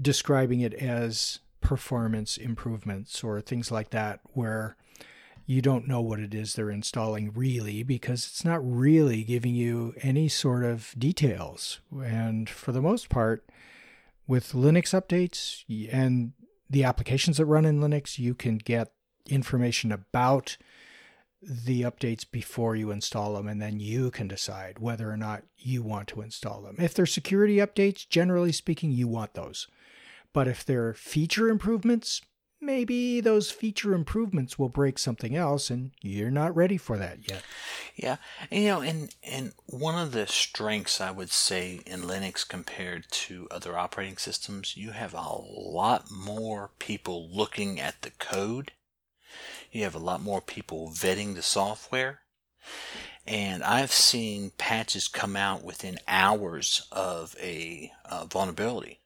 describing 0.00 0.60
it 0.60 0.72
as 0.74 1.40
performance 1.60 2.36
improvements 2.36 3.24
or 3.24 3.40
things 3.40 3.70
like 3.70 3.90
that, 3.90 4.20
where 4.32 4.76
you 5.46 5.62
don't 5.62 5.86
know 5.86 6.00
what 6.00 6.20
it 6.20 6.34
is 6.34 6.54
they're 6.54 6.70
installing 6.70 7.32
really 7.32 7.82
because 7.82 8.26
it's 8.26 8.44
not 8.44 8.60
really 8.62 9.22
giving 9.22 9.54
you 9.54 9.94
any 10.02 10.28
sort 10.28 10.64
of 10.64 10.94
details. 10.98 11.80
And 12.04 12.48
for 12.48 12.72
the 12.72 12.82
most 12.82 13.08
part, 13.08 13.44
with 14.26 14.52
Linux 14.52 14.92
updates 14.92 15.64
and 15.92 16.32
the 16.68 16.84
applications 16.84 17.36
that 17.36 17.46
run 17.46 17.64
in 17.64 17.80
Linux, 17.80 18.18
you 18.18 18.34
can 18.34 18.58
get 18.58 18.92
information 19.28 19.92
about 19.92 20.56
the 21.42 21.82
updates 21.82 22.24
before 22.28 22.74
you 22.74 22.90
install 22.90 23.34
them, 23.34 23.46
and 23.46 23.60
then 23.60 23.78
you 23.78 24.10
can 24.10 24.26
decide 24.26 24.78
whether 24.78 25.10
or 25.10 25.16
not 25.16 25.44
you 25.56 25.82
want 25.82 26.08
to 26.08 26.22
install 26.22 26.62
them. 26.62 26.76
If 26.78 26.94
they're 26.94 27.06
security 27.06 27.56
updates, 27.56 28.08
generally 28.08 28.52
speaking, 28.52 28.90
you 28.90 29.06
want 29.06 29.34
those. 29.34 29.68
But 30.32 30.48
if 30.48 30.64
they're 30.64 30.94
feature 30.94 31.48
improvements, 31.48 32.20
maybe 32.60 33.20
those 33.20 33.50
feature 33.50 33.94
improvements 33.94 34.58
will 34.58 34.68
break 34.68 34.98
something 34.98 35.36
else 35.36 35.70
and 35.70 35.92
you're 36.00 36.30
not 36.30 36.54
ready 36.56 36.76
for 36.76 36.96
that 36.98 37.28
yet. 37.28 37.42
Yeah. 37.94 38.16
And, 38.50 38.62
you 38.62 38.68
know, 38.68 38.80
and 38.80 39.14
and 39.22 39.52
one 39.66 39.98
of 39.98 40.12
the 40.12 40.26
strengths 40.26 41.00
I 41.00 41.10
would 41.10 41.30
say 41.30 41.80
in 41.86 42.02
Linux 42.02 42.46
compared 42.46 43.10
to 43.10 43.48
other 43.50 43.76
operating 43.76 44.16
systems, 44.16 44.76
you 44.76 44.92
have 44.92 45.14
a 45.14 45.36
lot 45.38 46.10
more 46.10 46.70
people 46.78 47.28
looking 47.30 47.80
at 47.80 48.02
the 48.02 48.10
code. 48.10 48.72
You 49.70 49.84
have 49.84 49.94
a 49.94 50.00
lot 50.00 50.22
more 50.22 50.40
people 50.40 50.90
vetting 50.90 51.34
the 51.34 51.42
software. 51.42 52.20
And 53.26 53.64
I've 53.64 53.92
seen 53.92 54.52
patches 54.56 55.08
come 55.08 55.36
out 55.36 55.64
within 55.64 55.98
hours 56.06 56.86
of 56.92 57.34
a 57.40 57.90
uh, 58.04 58.24
vulnerability 58.24 59.00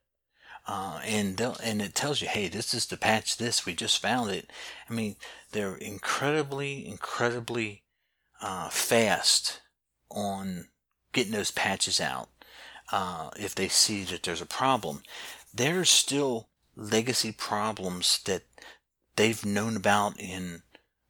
uh, 0.73 1.01
and 1.05 1.41
and 1.65 1.83
it 1.83 1.97
tells 1.97 2.23
you, 2.23 2.29
hey, 2.29 2.47
this 2.47 2.73
is 2.73 2.87
the 2.87 2.97
patch. 2.97 3.39
This 3.39 3.67
we 3.67 3.75
just 3.75 4.01
found 4.01 4.31
it. 4.31 4.53
I 4.89 4.93
mean, 4.95 5.17
they're 5.51 5.75
incredibly, 5.75 6.87
incredibly 6.87 7.83
uh, 8.41 8.69
fast 8.69 9.63
on 10.13 10.69
getting 11.13 11.33
those 11.33 11.51
patches 11.51 12.01
out. 12.01 12.29
Uh, 12.93 13.31
if 13.37 13.53
they 13.53 13.67
see 13.67 14.05
that 14.05 14.23
there's 14.23 14.41
a 14.41 14.47
problem, 14.47 15.03
there's 15.53 15.91
still 15.91 16.51
legacy 16.77 17.33
problems 17.33 18.21
that 18.27 18.45
they've 19.17 19.45
known 19.45 19.77
about 19.77 20.21
in 20.21 20.63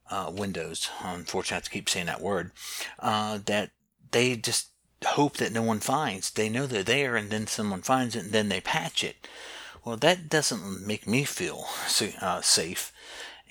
uh, 0.09 0.31
Windows. 0.33 0.89
Unfortunately, 1.03 1.53
I 1.53 1.57
have 1.57 1.63
to 1.65 1.69
keep 1.69 1.87
saying 1.87 2.07
that 2.07 2.19
word. 2.19 2.51
Uh, 2.97 3.37
that 3.45 3.69
they 4.09 4.35
just 4.37 4.70
hope 5.03 5.37
that 5.37 5.51
no 5.51 5.61
one 5.61 5.79
finds. 5.79 6.31
They 6.31 6.49
know 6.49 6.67
they're 6.67 6.83
there, 6.83 7.15
and 7.15 7.29
then 7.29 7.47
someone 7.47 7.81
finds 7.81 8.15
it, 8.15 8.25
and 8.25 8.31
then 8.31 8.49
they 8.49 8.61
patch 8.61 9.03
it. 9.03 9.27
Well, 9.83 9.97
that 9.97 10.29
doesn't 10.29 10.85
make 10.85 11.07
me 11.07 11.23
feel 11.23 11.65
uh, 12.21 12.41
safe, 12.41 12.93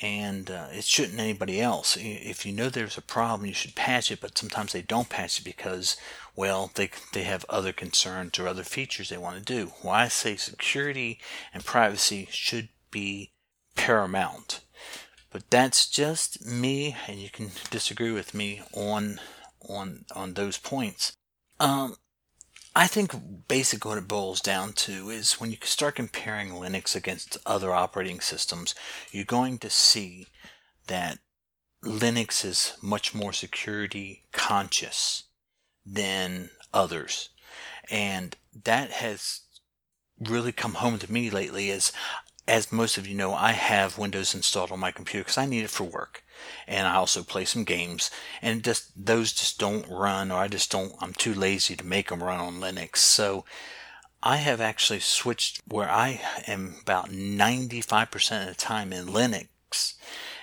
and 0.01 0.51
uh, 0.51 0.69
it 0.73 0.85
shouldn't 0.85 1.19
anybody 1.19 1.61
else. 1.61 1.97
If 2.01 2.47
you 2.47 2.53
know 2.53 2.69
there's 2.69 2.97
a 2.97 3.03
problem, 3.03 3.47
you 3.47 3.55
should 3.55 3.75
patch 3.75 4.11
it, 4.11 4.21
but 4.21 4.39
sometimes 4.39 4.73
they 4.73 4.83
don't 4.83 5.09
patch 5.09 5.41
it 5.41 5.45
because, 5.45 5.97
well, 6.37 6.71
they, 6.75 6.91
they 7.13 7.25
have 7.25 7.45
other 7.49 7.73
concerns 7.73 8.39
or 8.39 8.47
other 8.47 8.65
features 8.65 9.09
they 9.09 9.19
want 9.19 9.37
to 9.37 9.43
do. 9.43 9.73
Well, 9.83 9.93
I 9.93 10.09
say 10.09 10.37
security 10.37 11.19
and 11.53 11.65
privacy 11.65 12.29
should 12.31 12.69
be 12.91 13.33
paramount. 13.75 14.61
But 15.31 15.49
that's 15.51 15.89
just 15.89 16.45
me, 16.45 16.97
and 17.07 17.19
you 17.19 17.31
can 17.31 17.53
disagree 17.71 18.11
with 18.11 18.35
me 18.35 18.63
on 18.75 19.21
on 19.69 20.05
on 20.15 20.35
those 20.35 20.59
points. 20.59 21.13
Um, 21.61 21.94
I 22.75 22.87
think 22.87 23.12
basically 23.49 23.90
what 23.90 23.99
it 23.99 24.09
boils 24.09 24.40
down 24.40 24.73
to 24.75 25.11
is 25.11 25.35
when 25.35 25.51
you 25.51 25.59
start 25.62 25.96
comparing 25.96 26.51
Linux 26.51 26.96
against 26.96 27.37
other 27.44 27.75
operating 27.75 28.20
systems, 28.20 28.75
you're 29.12 29.25
going 29.25 29.59
to 29.59 29.70
see 29.70 30.27
that 30.87 31.18
Linux 31.85 32.44
is 32.44 32.75
much 32.83 33.14
more 33.14 33.33
security 33.33 34.25
conscious 34.33 35.25
than 35.85 36.51
others. 36.73 37.29
And 37.90 38.37
that 38.64 38.90
has 38.92 39.40
really 40.18 40.53
come 40.53 40.75
home 40.75 40.99
to 41.01 41.12
me 41.12 41.29
lately 41.29 41.70
as 41.70 41.92
as 42.51 42.73
most 42.73 42.99
of 42.99 43.07
you 43.07 43.15
know, 43.15 43.33
I 43.33 43.53
have 43.53 43.97
Windows 43.97 44.35
installed 44.35 44.73
on 44.73 44.81
my 44.81 44.91
computer 44.91 45.23
because 45.23 45.39
I 45.39 45.47
need 45.47 45.63
it 45.63 45.71
for 45.71 45.85
work 45.85 46.25
and 46.67 46.87
I 46.89 46.97
also 46.97 47.23
play 47.23 47.45
some 47.45 47.63
games. 47.63 48.11
And 48.43 48.65
just 48.65 48.91
those 48.97 49.33
just 49.33 49.59
don't 49.59 49.89
run, 49.89 50.33
or 50.33 50.41
I 50.41 50.49
just 50.49 50.71
don't. 50.71 50.93
I'm 51.01 51.13
too 51.15 51.33
lazy 51.33 51.77
to 51.77 51.87
make 51.87 52.09
them 52.09 52.23
run 52.23 52.41
on 52.41 52.61
Linux. 52.61 52.97
So 52.97 53.45
I 54.23 54.37
have 54.37 54.61
actually 54.61 55.01
switched 55.01 55.61
where 55.67 55.89
I 55.89 56.21
am 56.47 56.77
about 56.83 57.11
95% 57.11 58.43
of 58.43 58.49
the 58.49 58.55
time 58.55 58.93
in 58.93 59.07
Linux, 59.07 59.95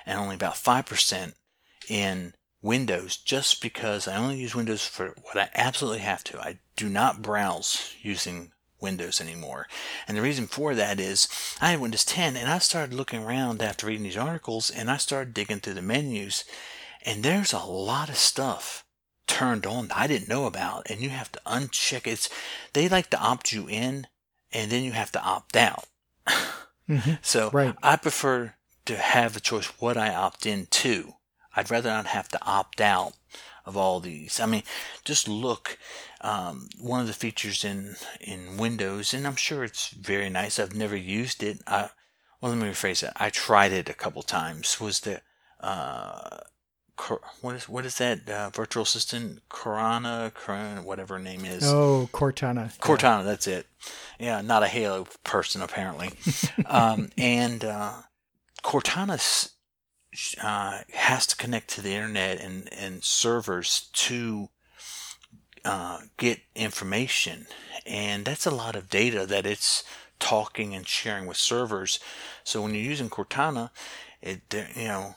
and 0.06 0.18
only 0.18 0.36
about 0.36 0.56
5% 0.56 1.34
in 1.90 2.34
Windows, 2.62 3.18
just 3.18 3.62
because 3.62 4.08
I 4.08 4.16
only 4.16 4.38
use 4.38 4.56
Windows 4.56 4.86
for 4.86 5.14
what 5.24 5.38
I 5.38 5.50
absolutely 5.54 6.00
have 6.00 6.24
to. 6.26 6.40
I 6.40 6.60
do 6.76 6.90
not 6.90 7.22
browse 7.22 7.94
using 8.02 8.52
Windows 8.80 9.20
anymore. 9.20 9.68
And 10.08 10.18
the 10.18 10.22
reason 10.22 10.48
for 10.48 10.76
that 10.76 11.00
is 11.00 11.28
I 11.60 11.72
had 11.72 11.80
Windows 11.80 12.06
10 12.06 12.36
and 12.36 12.50
I 12.50 12.60
started 12.60 12.94
looking 12.94 13.24
around 13.24 13.62
after 13.62 13.88
reading 13.88 14.04
these 14.04 14.18
articles 14.18 14.70
and 14.70 14.90
I 14.90 14.98
started 14.98 15.34
digging 15.34 15.60
through 15.60 15.76
the 15.76 15.82
menus 15.82 16.44
and 17.06 17.24
there's 17.24 17.54
a 17.54 17.60
lot 17.60 18.10
of 18.10 18.18
stuff 18.18 18.84
turned 19.28 19.66
on 19.66 19.88
that 19.88 19.98
I 19.98 20.08
didn't 20.08 20.30
know 20.30 20.46
about 20.46 20.90
and 20.90 21.02
you 21.02 21.10
have 21.10 21.32
to 21.34 21.42
uncheck 21.46 22.08
it. 22.08 22.30
They 22.74 22.88
like 22.90 23.10
to 23.12 23.20
opt 23.20 23.52
you 23.52 23.68
in 23.68 24.08
and 24.52 24.72
then 24.72 24.84
you 24.84 24.94
have 24.94 25.12
to 25.14 25.22
opt 25.22 25.56
out. 25.56 25.86
mm-hmm. 26.28 27.14
So 27.22 27.50
right. 27.52 27.76
I 27.84 27.96
prefer 27.98 28.56
to 28.86 28.96
have 28.96 29.36
a 29.36 29.42
choice 29.42 29.68
what 29.80 29.98
I 29.98 30.14
opt 30.14 30.46
in 30.46 30.68
to. 30.68 31.14
I'd 31.56 31.72
rather 31.72 31.90
not 31.90 32.08
have 32.08 32.30
to 32.30 32.40
opt 32.46 32.80
out 32.80 33.14
of 33.66 33.76
all 33.76 34.00
these. 34.00 34.40
I 34.40 34.46
mean, 34.46 34.64
just 35.04 35.28
look. 35.28 35.78
Um, 36.28 36.68
one 36.82 37.00
of 37.00 37.08
the 37.08 37.14
features 37.14 37.64
in 37.64 37.96
in 38.20 38.58
Windows, 38.58 39.14
and 39.14 39.26
I'm 39.26 39.38
sure 39.38 39.64
it's 39.64 39.90
very 39.90 40.30
nice. 40.30 40.60
I've 40.60 40.76
never 40.76 40.98
used 40.98 41.42
it. 41.42 41.62
I, 41.66 41.90
well, 42.42 42.52
let 42.52 42.62
me 42.62 42.68
rephrase 42.70 43.00
that. 43.02 43.14
I 43.16 43.30
tried 43.30 43.72
it 43.72 43.88
a 43.88 43.94
couple 43.94 44.24
times. 44.24 44.82
Was 44.82 45.00
the 45.00 45.22
uh, 45.62 46.40
what 47.42 47.56
is 47.56 47.70
what 47.70 47.86
is 47.86 47.98
that 48.00 48.28
uh, 48.30 48.50
virtual 48.50 48.84
assistant 48.84 49.48
Corana, 49.50 50.34
Corana, 50.34 50.84
whatever 50.84 51.14
her 51.14 51.24
name 51.24 51.46
is? 51.46 51.64
Oh, 51.64 52.10
Cortana. 52.12 52.78
Cortana, 52.80 53.20
yeah. 53.20 53.24
that's 53.24 53.48
it. 53.48 53.68
Yeah, 54.20 54.42
not 54.42 54.64
a 54.64 54.68
Halo 54.68 55.08
person 55.24 55.62
apparently. 55.62 56.10
um, 56.66 57.10
and 57.18 57.64
uh, 57.64 57.94
Cortana 58.64 59.50
uh, 60.44 60.80
has 60.92 61.26
to 61.28 61.38
connect 61.38 61.70
to 61.70 61.82
the 61.82 61.94
internet 61.94 62.42
and 62.42 62.68
and 62.74 63.02
servers 63.02 63.90
to 63.94 64.50
uh, 65.68 66.00
get 66.16 66.40
information, 66.56 67.46
and 67.86 68.24
that's 68.24 68.46
a 68.46 68.52
lot 68.52 68.76
of 68.78 68.90
data 68.90 69.26
that 69.26 69.46
it's 69.46 69.84
talking 70.18 70.74
and 70.74 70.88
sharing 70.88 71.28
with 71.28 71.36
servers. 71.38 72.00
So 72.46 72.62
when 72.62 72.74
you're 72.74 72.84
using 72.84 73.10
Cortana, 73.10 73.72
it 74.22 74.42
you 74.76 74.88
know 74.88 75.16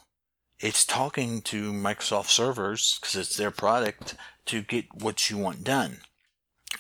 it's 0.58 0.84
talking 0.84 1.40
to 1.42 1.72
Microsoft 1.72 2.30
servers 2.30 2.98
because 3.00 3.14
it's 3.14 3.36
their 3.36 3.52
product 3.52 4.16
to 4.46 4.62
get 4.62 4.92
what 4.92 5.30
you 5.30 5.38
want 5.38 5.62
done. 5.62 5.98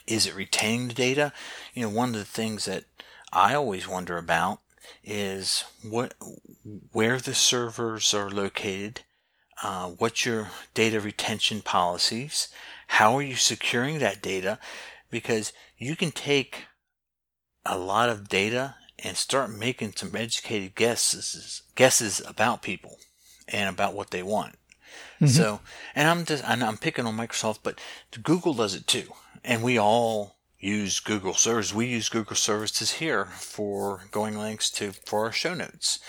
Is 0.04 0.26
it 0.26 0.34
retaining 0.34 0.88
the 0.88 0.94
data? 0.94 1.32
You 1.72 1.82
know, 1.84 1.90
one 1.90 2.08
of 2.10 2.16
the 2.16 2.24
things 2.24 2.64
that 2.64 2.84
I 3.32 3.54
always 3.54 3.86
wonder 3.86 4.18
about 4.18 4.60
is 5.04 5.64
what 5.88 6.14
where 6.90 7.18
the 7.18 7.34
servers 7.34 8.12
are 8.12 8.30
located, 8.30 9.02
uh, 9.62 9.90
what's 9.90 10.26
your 10.26 10.48
data 10.74 11.00
retention 11.00 11.62
policies, 11.62 12.48
how 12.94 13.16
are 13.16 13.22
you 13.22 13.36
securing 13.36 14.00
that 14.00 14.20
data, 14.20 14.58
because 15.10 15.52
you 15.78 15.94
can 15.94 16.10
take 16.10 16.64
a 17.64 17.78
lot 17.78 18.08
of 18.08 18.28
data 18.28 18.74
and 18.98 19.16
start 19.16 19.50
making 19.50 19.92
some 19.94 20.14
educated 20.14 20.74
guesses 20.74 21.62
guesses 21.76 22.20
about 22.26 22.62
people 22.62 22.98
and 23.48 23.68
about 23.68 23.94
what 23.94 24.10
they 24.10 24.22
want. 24.22 24.56
Mm-hmm. 25.20 25.26
So, 25.28 25.60
and 25.94 26.08
I'm 26.08 26.24
just, 26.24 26.44
and 26.44 26.64
I'm 26.64 26.76
picking 26.76 27.06
on 27.06 27.16
Microsoft, 27.16 27.60
but 27.62 27.78
Google 28.22 28.54
does 28.54 28.74
it 28.74 28.86
too. 28.86 29.08
And 29.44 29.62
we 29.62 29.78
all 29.78 30.36
use 30.58 31.00
Google 31.00 31.34
services. 31.34 31.74
We 31.74 31.86
use 31.86 32.08
Google 32.08 32.36
services 32.36 32.94
here 32.94 33.26
for 33.26 34.08
going 34.10 34.36
links 34.36 34.68
to, 34.72 34.92
for 35.06 35.24
our 35.24 35.32
show 35.32 35.54
notes. 35.54 36.00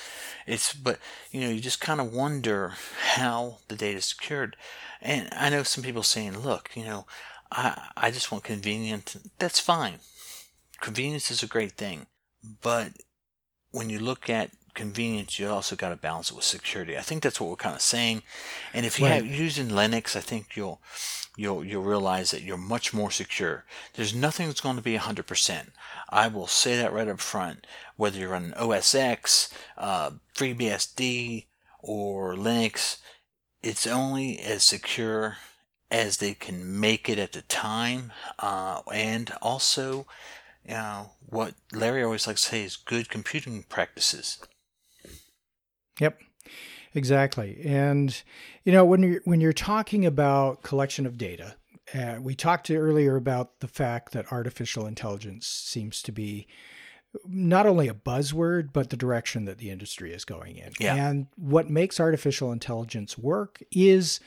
It's, 0.48 0.74
but, 0.74 1.00
you 1.32 1.42
know, 1.42 1.50
you 1.50 1.62
just 1.62 1.80
kind 1.80 2.02
of 2.02 2.12
wonder 2.12 2.74
how 3.14 3.60
the 3.68 3.76
data 3.76 4.00
is 4.00 4.06
secured. 4.06 4.58
And 5.02 5.30
I 5.32 5.50
know 5.50 5.64
some 5.64 5.84
people 5.84 6.04
saying, 6.04 6.40
look, 6.40 6.70
you 6.76 6.86
know, 6.86 7.06
I, 7.52 7.90
I 7.98 8.12
just 8.12 8.32
want 8.32 8.44
convenience. 8.44 9.18
That's 9.40 9.60
fine. 9.60 9.96
Convenience 10.80 11.32
is 11.32 11.44
a 11.44 11.48
great 11.48 11.74
thing. 11.74 12.08
But 12.62 12.94
when 13.72 13.90
you 13.90 14.00
look 14.00 14.30
at 14.30 14.52
convenience, 14.74 15.38
you 15.38 15.50
also 15.50 15.76
got 15.76 15.90
to 15.90 15.96
balance 15.96 16.32
it 16.32 16.36
with 16.36 16.46
security. 16.46 16.98
I 16.98 17.02
think 17.02 17.24
that's 17.24 17.40
what 17.40 17.50
we're 17.50 17.56
kind 17.56 17.76
of 17.76 17.82
saying. 17.82 18.24
And 18.74 18.86
if 18.86 19.00
you 19.00 19.06
right. 19.06 19.16
have 19.16 19.26
using 19.26 19.70
Linux, 19.70 20.16
I 20.16 20.22
think 20.22 20.56
you'll 20.56 20.82
you'll 21.38 21.64
you'll 21.64 21.84
realize 21.84 22.32
that 22.32 22.44
you're 22.44 22.58
much 22.58 22.94
more 22.94 23.12
secure. 23.12 23.66
There's 23.94 24.16
nothing 24.16 24.48
that's 24.48 24.62
going 24.62 24.76
to 24.76 24.82
be 24.82 24.98
100%. 24.98 25.70
I 26.10 26.28
will 26.28 26.48
say 26.48 26.78
that 26.78 26.94
right 26.94 27.08
up 27.08 27.20
front. 27.20 27.68
Whether 27.96 28.20
you're 28.20 28.36
on 28.36 28.54
OS 28.54 28.96
X, 28.96 29.54
uh, 29.78 30.12
FreeBSD, 30.36 31.46
or 31.80 32.36
Linux, 32.36 32.98
it's 33.64 33.88
only 33.88 34.40
as 34.40 34.64
secure 34.64 35.38
as 35.90 36.18
they 36.18 36.34
can 36.34 36.80
make 36.80 37.10
it 37.10 37.20
at 37.20 37.34
the 37.34 37.42
time, 37.44 38.12
uh, 38.40 38.82
and 38.94 39.32
also. 39.42 40.06
You 40.64 40.76
know, 40.76 41.10
what 41.28 41.56
Larry 41.74 42.04
always 42.04 42.28
likes 42.28 42.44
to 42.44 42.50
say 42.50 42.64
is 42.64 42.76
good 42.76 43.10
computing 43.10 43.64
practices. 43.64 44.38
Yep. 46.00 46.20
Exactly. 46.94 47.62
And 47.64 48.22
you 48.64 48.72
know, 48.72 48.84
when 48.86 49.02
you're 49.02 49.22
when 49.24 49.42
you're 49.42 49.54
talking 49.54 50.06
about 50.06 50.62
collection 50.62 51.06
of 51.06 51.18
data, 51.18 51.56
uh, 51.94 52.18
we 52.22 52.36
talked 52.36 52.70
earlier 52.70 53.16
about 53.16 53.60
the 53.60 53.68
fact 53.68 54.12
that 54.14 54.32
artificial 54.32 54.86
intelligence 54.86 55.48
seems 55.48 56.02
to 56.04 56.12
be 56.12 56.48
not 57.28 57.66
only 57.66 57.88
a 57.88 57.94
buzzword, 57.94 58.72
but 58.74 58.90
the 58.90 58.98
direction 58.98 59.46
that 59.46 59.58
the 59.58 59.70
industry 59.70 60.14
is 60.14 60.26
going 60.26 60.58
in. 60.58 60.72
Yeah. 60.80 60.96
And 60.96 61.28
what 61.36 61.70
makes 61.70 62.00
artificial 62.00 62.52
intelligence 62.52 63.18
work 63.18 63.62
is 63.72 64.20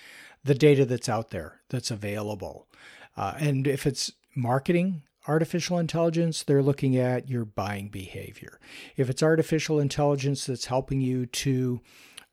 the 0.44 0.54
data 0.54 0.84
that's 0.84 1.08
out 1.08 1.30
there, 1.30 1.60
that's 1.68 1.90
available. 1.90 2.68
Uh, 3.16 3.34
and 3.38 3.66
if 3.66 3.86
it's 3.86 4.12
marketing, 4.34 5.02
artificial 5.26 5.78
intelligence, 5.78 6.42
they're 6.42 6.62
looking 6.62 6.96
at 6.96 7.28
your 7.30 7.44
buying 7.44 7.88
behavior. 7.88 8.60
If 8.96 9.08
it's 9.08 9.22
artificial 9.22 9.80
intelligence 9.80 10.44
that's 10.44 10.66
helping 10.66 11.00
you 11.00 11.26
to 11.26 11.80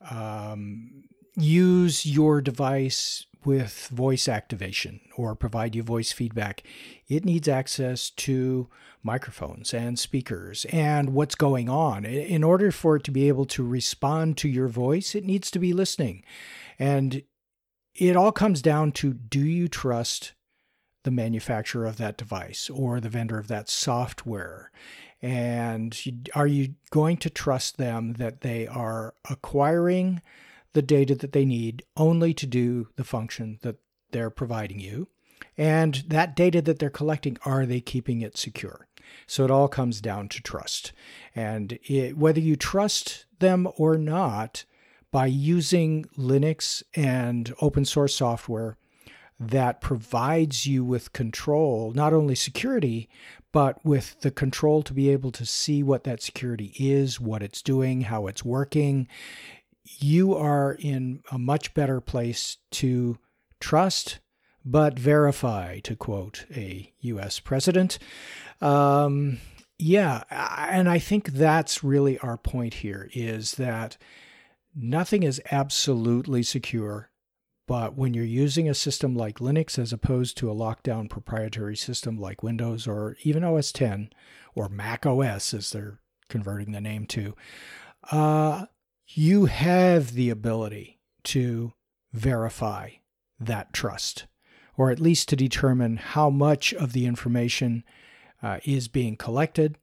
um, 0.10 1.04
use 1.36 2.06
your 2.06 2.42
device 2.42 3.26
with 3.46 3.88
voice 3.88 4.28
activation 4.28 5.00
or 5.16 5.36
provide 5.36 5.76
you 5.76 5.84
voice 5.84 6.12
feedback, 6.12 6.64
it 7.08 7.26
needs 7.26 7.48
access 7.48 8.10
to 8.10 8.70
microphones 9.04 9.74
and 9.74 9.98
speakers 9.98 10.66
and 10.66 11.14
what's 11.14 11.36
going 11.36 11.70
on. 11.70 12.06
In 12.06 12.44
order 12.44 12.72
for 12.72 12.98
it 12.98 13.04
to 13.06 13.12
be 13.12 13.28
able 13.28 13.46
to 13.46 13.66
respond 13.66 14.38
to 14.38 14.50
your 14.50 14.68
voice, 14.68 15.16
it 15.16 15.26
needs 15.26 15.50
to 15.52 15.60
be 15.60 15.74
listening. 15.74 16.24
And 16.78 17.24
it 17.96 18.16
all 18.16 18.32
comes 18.32 18.62
down 18.62 18.92
to 18.94 19.14
do 19.14 19.40
you 19.40 19.68
trust 19.68 20.34
the 21.04 21.12
manufacturer 21.12 21.86
of 21.86 21.98
that 21.98 22.18
device 22.18 22.70
or 22.70 23.00
the 23.00 23.10
vendor 23.10 23.38
of 23.38 23.48
that 23.48 23.70
software? 23.70 24.72
And 25.22 26.30
are 26.34 26.48
you 26.48 26.76
going 26.90 27.18
to 27.18 27.30
trust 27.30 27.78
them 27.78 28.14
that 28.14 28.42
they 28.42 28.68
are 28.68 29.14
acquiring 29.30 30.22
the 30.74 30.82
data 30.82 31.16
that 31.16 31.34
they 31.34 31.46
need 31.46 31.84
only 31.98 32.34
to 32.34 32.46
do 32.46 32.88
the 32.96 33.04
function 33.04 33.60
that 33.62 33.78
they're 34.12 34.30
providing 34.30 34.80
you? 34.80 35.08
And 35.58 36.04
that 36.08 36.36
data 36.36 36.62
that 36.62 36.80
they're 36.80 36.90
collecting, 36.90 37.38
are 37.46 37.66
they 37.66 37.82
keeping 37.82 38.22
it 38.22 38.38
secure? 38.38 38.88
So 39.28 39.44
it 39.44 39.52
all 39.52 39.68
comes 39.68 40.02
down 40.02 40.30
to 40.30 40.42
trust. 40.42 40.94
And 41.36 41.78
it, 41.84 42.18
whether 42.18 42.40
you 42.40 42.56
trust 42.56 43.26
them 43.40 43.68
or 43.78 43.98
not, 43.98 44.66
by 45.12 45.26
using 45.26 46.06
Linux 46.18 46.84
and 46.96 47.54
open 47.60 47.84
source 47.84 48.16
software, 48.16 48.78
that 49.40 49.82
provides 49.82 50.66
you 50.66 50.86
with 50.86 51.14
control, 51.14 51.92
not 51.94 52.14
only 52.14 52.36
security, 52.36 53.10
but 53.52 53.84
with 53.84 54.22
the 54.22 54.32
control 54.32 54.84
to 54.84 54.94
be 54.94 55.10
able 55.10 55.32
to 55.32 55.46
see 55.46 55.84
what 55.84 56.04
that 56.04 56.22
security 56.22 56.74
is, 56.80 57.20
what 57.20 57.44
it's 57.44 57.62
doing, 57.62 58.02
how 58.02 58.28
it's 58.28 58.46
working. 58.46 59.08
You 59.84 60.36
are 60.36 60.78
in 60.80 61.22
a 61.32 61.38
much 61.38 61.74
better 61.74 62.00
place 62.02 62.58
to 62.72 63.18
trust 63.60 64.20
but 64.64 65.00
verify, 65.00 65.80
to 65.80 65.96
quote 65.96 66.46
a 66.56 66.94
US 67.00 67.40
president. 67.40 67.98
Um, 68.62 69.40
yeah, 69.80 70.24
and 70.70 70.88
I 70.88 71.00
think 71.00 71.30
that's 71.30 71.84
really 71.84 72.20
our 72.20 72.38
point 72.38 72.76
here 72.76 73.10
is 73.14 73.54
that 73.54 73.98
nothing 74.76 75.24
is 75.24 75.42
absolutely 75.52 76.44
secure 76.44 77.12
but 77.72 77.96
when 77.96 78.14
you're 78.14 78.26
using 78.26 78.68
a 78.68 78.74
system 78.74 79.16
like 79.16 79.40
Linux 79.40 79.80
as 79.80 79.94
opposed 79.94 80.36
to 80.36 80.52
a 80.52 80.54
lockdown 80.54 81.10
proprietary 81.10 81.78
system 81.78 82.18
like 82.18 82.44
Windows 82.44 82.86
or 82.86 83.16
even 83.24 83.46
OS 83.46 83.72
10 83.72 84.10
or 84.56 84.68
Mac 84.68 85.06
OS, 85.06 85.54
as 85.54 85.70
they're 85.70 86.02
converting 86.28 86.74
the 86.74 86.82
name 86.82 87.06
to, 87.06 87.34
uh, 88.12 88.66
you 89.14 89.46
have 89.46 90.14
the 90.14 90.30
ability 90.30 91.00
to 91.24 91.74
verify 92.14 92.90
that 93.40 93.74
trust, 93.74 94.26
or 94.78 94.92
at 94.92 95.00
least 95.00 95.30
to 95.30 95.36
determine 95.36 95.98
how 95.98 96.30
much 96.30 96.74
of 96.74 96.94
the 96.94 97.06
information 97.06 97.84
uh, 98.42 98.60
is 98.64 98.88
being 98.88 99.16
collected, 99.16 99.78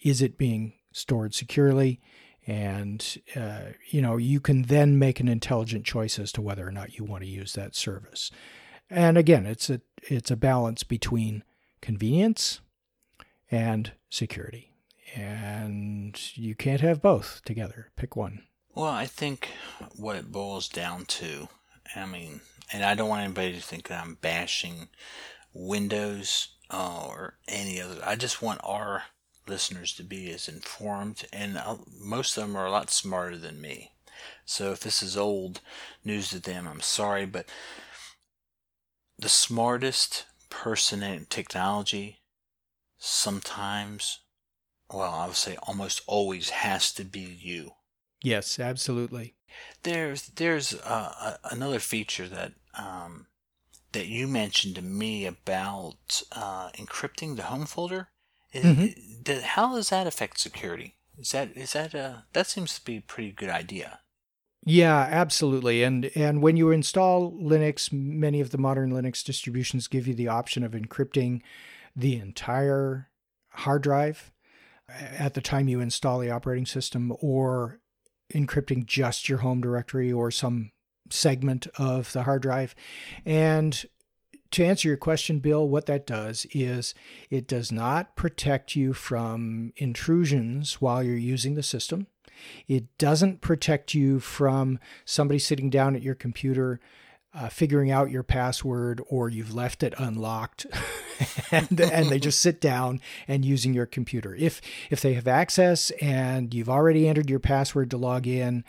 is 0.00 0.22
it 0.22 0.38
being 0.38 0.74
stored 0.92 1.34
securely, 1.34 2.00
and 2.46 3.18
uh, 3.36 3.72
you 3.90 4.00
know 4.00 4.16
you 4.16 4.40
can 4.40 4.62
then 4.62 4.98
make 4.98 5.20
an 5.20 5.28
intelligent 5.28 5.84
choice 5.84 6.18
as 6.18 6.32
to 6.32 6.42
whether 6.42 6.66
or 6.66 6.72
not 6.72 6.98
you 6.98 7.04
want 7.04 7.22
to 7.22 7.28
use 7.28 7.52
that 7.52 7.74
service. 7.74 8.30
And 8.88 9.16
again 9.16 9.46
it's 9.46 9.70
a 9.70 9.80
it's 10.02 10.30
a 10.30 10.36
balance 10.36 10.82
between 10.82 11.44
convenience 11.80 12.60
and 13.50 13.92
security. 14.08 14.72
And 15.14 16.18
you 16.36 16.54
can't 16.54 16.80
have 16.82 17.02
both 17.02 17.42
together. 17.44 17.90
Pick 17.96 18.14
one 18.14 18.44
well 18.74 18.92
i 18.92 19.06
think 19.06 19.48
what 19.96 20.16
it 20.16 20.32
boils 20.32 20.68
down 20.68 21.04
to 21.04 21.48
i 21.96 22.06
mean 22.06 22.40
and 22.72 22.84
i 22.84 22.94
don't 22.94 23.08
want 23.08 23.22
anybody 23.22 23.52
to 23.52 23.60
think 23.60 23.88
that 23.88 24.02
i'm 24.02 24.14
bashing 24.20 24.88
windows 25.52 26.48
uh, 26.70 27.04
or 27.06 27.34
any 27.48 27.80
other 27.80 28.00
i 28.04 28.14
just 28.14 28.42
want 28.42 28.60
our 28.62 29.04
listeners 29.50 29.92
to 29.94 30.02
be 30.02 30.30
as 30.30 30.48
informed, 30.48 31.26
and 31.32 31.58
I'll, 31.58 31.84
most 32.00 32.36
of 32.36 32.44
them 32.44 32.56
are 32.56 32.66
a 32.66 32.70
lot 32.70 32.90
smarter 32.90 33.36
than 33.36 33.60
me. 33.60 33.92
So 34.44 34.72
if 34.72 34.80
this 34.80 35.02
is 35.02 35.16
old 35.16 35.60
news 36.04 36.30
to 36.30 36.38
them, 36.38 36.66
I'm 36.66 36.80
sorry, 36.80 37.26
but 37.26 37.46
the 39.18 39.28
smartest 39.28 40.26
person 40.48 41.02
in 41.02 41.26
technology 41.26 42.20
sometimes, 42.98 44.20
well, 44.92 45.12
I 45.12 45.26
would 45.26 45.36
say 45.36 45.56
almost 45.62 46.02
always 46.06 46.50
has 46.50 46.92
to 46.94 47.04
be 47.04 47.20
you. 47.20 47.72
Yes, 48.22 48.58
absolutely. 48.58 49.34
There's 49.82 50.28
there's 50.28 50.74
uh, 50.74 51.38
another 51.50 51.78
feature 51.78 52.28
that 52.28 52.52
um, 52.78 53.26
that 53.92 54.06
you 54.06 54.28
mentioned 54.28 54.76
to 54.76 54.82
me 54.82 55.26
about 55.26 56.22
uh, 56.32 56.70
encrypting 56.70 57.36
the 57.36 57.44
home 57.44 57.66
folder. 57.66 58.08
Mm-hmm. 58.54 59.40
how 59.44 59.76
does 59.76 59.90
that 59.90 60.08
affect 60.08 60.40
security? 60.40 60.96
Is 61.16 61.32
that 61.32 61.56
is 61.56 61.72
that 61.74 61.94
a 61.94 62.24
that 62.32 62.46
seems 62.46 62.74
to 62.78 62.84
be 62.84 62.96
a 62.96 63.02
pretty 63.02 63.32
good 63.32 63.50
idea? 63.50 64.00
Yeah, 64.64 64.98
absolutely. 65.10 65.82
And 65.82 66.10
and 66.14 66.42
when 66.42 66.56
you 66.56 66.70
install 66.70 67.32
Linux, 67.32 67.92
many 67.92 68.40
of 68.40 68.50
the 68.50 68.58
modern 68.58 68.92
Linux 68.92 69.24
distributions 69.24 69.88
give 69.88 70.06
you 70.06 70.14
the 70.14 70.28
option 70.28 70.62
of 70.64 70.72
encrypting 70.72 71.42
the 71.96 72.16
entire 72.16 73.08
hard 73.50 73.82
drive 73.82 74.32
at 74.88 75.34
the 75.34 75.40
time 75.40 75.68
you 75.68 75.80
install 75.80 76.18
the 76.18 76.30
operating 76.30 76.66
system 76.66 77.12
or 77.20 77.80
encrypting 78.30 78.86
just 78.86 79.28
your 79.28 79.38
home 79.38 79.60
directory 79.60 80.12
or 80.12 80.30
some 80.30 80.72
segment 81.10 81.66
of 81.76 82.12
the 82.12 82.22
hard 82.22 82.42
drive. 82.42 82.74
And 83.24 83.84
to 84.52 84.64
answer 84.64 84.88
your 84.88 84.96
question, 84.96 85.38
Bill, 85.38 85.68
what 85.68 85.86
that 85.86 86.06
does 86.06 86.46
is 86.52 86.94
it 87.30 87.46
does 87.46 87.70
not 87.70 88.16
protect 88.16 88.74
you 88.74 88.92
from 88.92 89.72
intrusions 89.76 90.80
while 90.80 91.02
you're 91.02 91.16
using 91.16 91.54
the 91.54 91.62
system. 91.62 92.08
It 92.66 92.96
doesn't 92.98 93.42
protect 93.42 93.94
you 93.94 94.18
from 94.18 94.78
somebody 95.04 95.38
sitting 95.38 95.70
down 95.70 95.94
at 95.94 96.02
your 96.02 96.14
computer 96.14 96.80
uh, 97.32 97.48
figuring 97.48 97.90
out 97.90 98.10
your 98.10 98.22
password 98.22 99.00
or 99.08 99.28
you've 99.28 99.54
left 99.54 99.82
it 99.82 99.94
unlocked 99.98 100.66
and, 101.50 101.80
and 101.80 102.08
they 102.08 102.18
just 102.18 102.40
sit 102.40 102.60
down 102.60 103.00
and 103.28 103.44
using 103.44 103.72
your 103.72 103.86
computer. 103.86 104.34
If 104.34 104.60
if 104.90 105.00
they 105.00 105.14
have 105.14 105.28
access 105.28 105.90
and 106.02 106.52
you've 106.52 106.68
already 106.68 107.06
entered 107.08 107.30
your 107.30 107.38
password 107.38 107.90
to 107.90 107.96
log 107.96 108.26
in, 108.26 108.64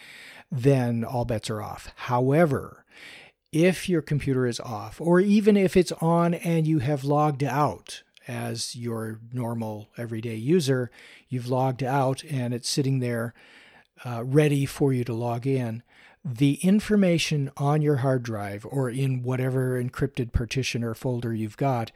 then 0.51 1.03
all 1.03 1.25
bets 1.25 1.49
are 1.49 1.61
off. 1.61 1.91
However, 1.95 2.85
if 3.51 3.89
your 3.89 4.01
computer 4.01 4.45
is 4.45 4.59
off, 4.59 5.01
or 5.01 5.19
even 5.19 5.57
if 5.57 5.75
it's 5.75 5.91
on 5.93 6.33
and 6.33 6.65
you 6.65 6.79
have 6.79 7.03
logged 7.03 7.43
out 7.43 8.03
as 8.27 8.75
your 8.75 9.19
normal 9.33 9.89
everyday 9.97 10.35
user, 10.35 10.89
you've 11.27 11.49
logged 11.49 11.83
out 11.83 12.23
and 12.29 12.53
it's 12.53 12.69
sitting 12.69 12.99
there 12.99 13.33
uh, 14.05 14.23
ready 14.23 14.65
for 14.65 14.93
you 14.93 15.03
to 15.03 15.13
log 15.13 15.45
in, 15.45 15.83
the 16.23 16.55
information 16.55 17.51
on 17.57 17.81
your 17.81 17.97
hard 17.97 18.23
drive 18.23 18.65
or 18.69 18.89
in 18.89 19.23
whatever 19.23 19.81
encrypted 19.81 20.31
partition 20.31 20.83
or 20.83 20.93
folder 20.93 21.33
you've 21.33 21.57
got 21.57 21.91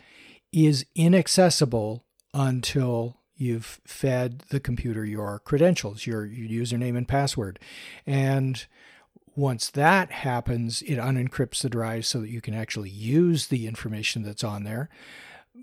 is 0.52 0.86
inaccessible 0.96 2.04
until 2.34 3.18
you've 3.36 3.82
fed 3.86 4.44
the 4.50 4.60
computer 4.60 5.06
your 5.06 5.40
credentials, 5.40 6.06
your, 6.08 6.26
your 6.26 6.66
username 6.66 6.98
and 6.98 7.08
password. 7.08 7.60
And 8.06 8.66
once 9.36 9.70
that 9.72 10.12
happens, 10.12 10.82
it 10.84 10.96
unencrypts 10.96 11.62
the 11.62 11.70
drive 11.70 12.06
so 12.06 12.22
that 12.22 12.30
you 12.30 12.42
can 12.42 12.54
actually 12.54 12.90
use 12.90 13.48
the 13.48 13.68
information 13.68 14.24
that's 14.24 14.44
on 14.44 14.64
there. 14.64 14.90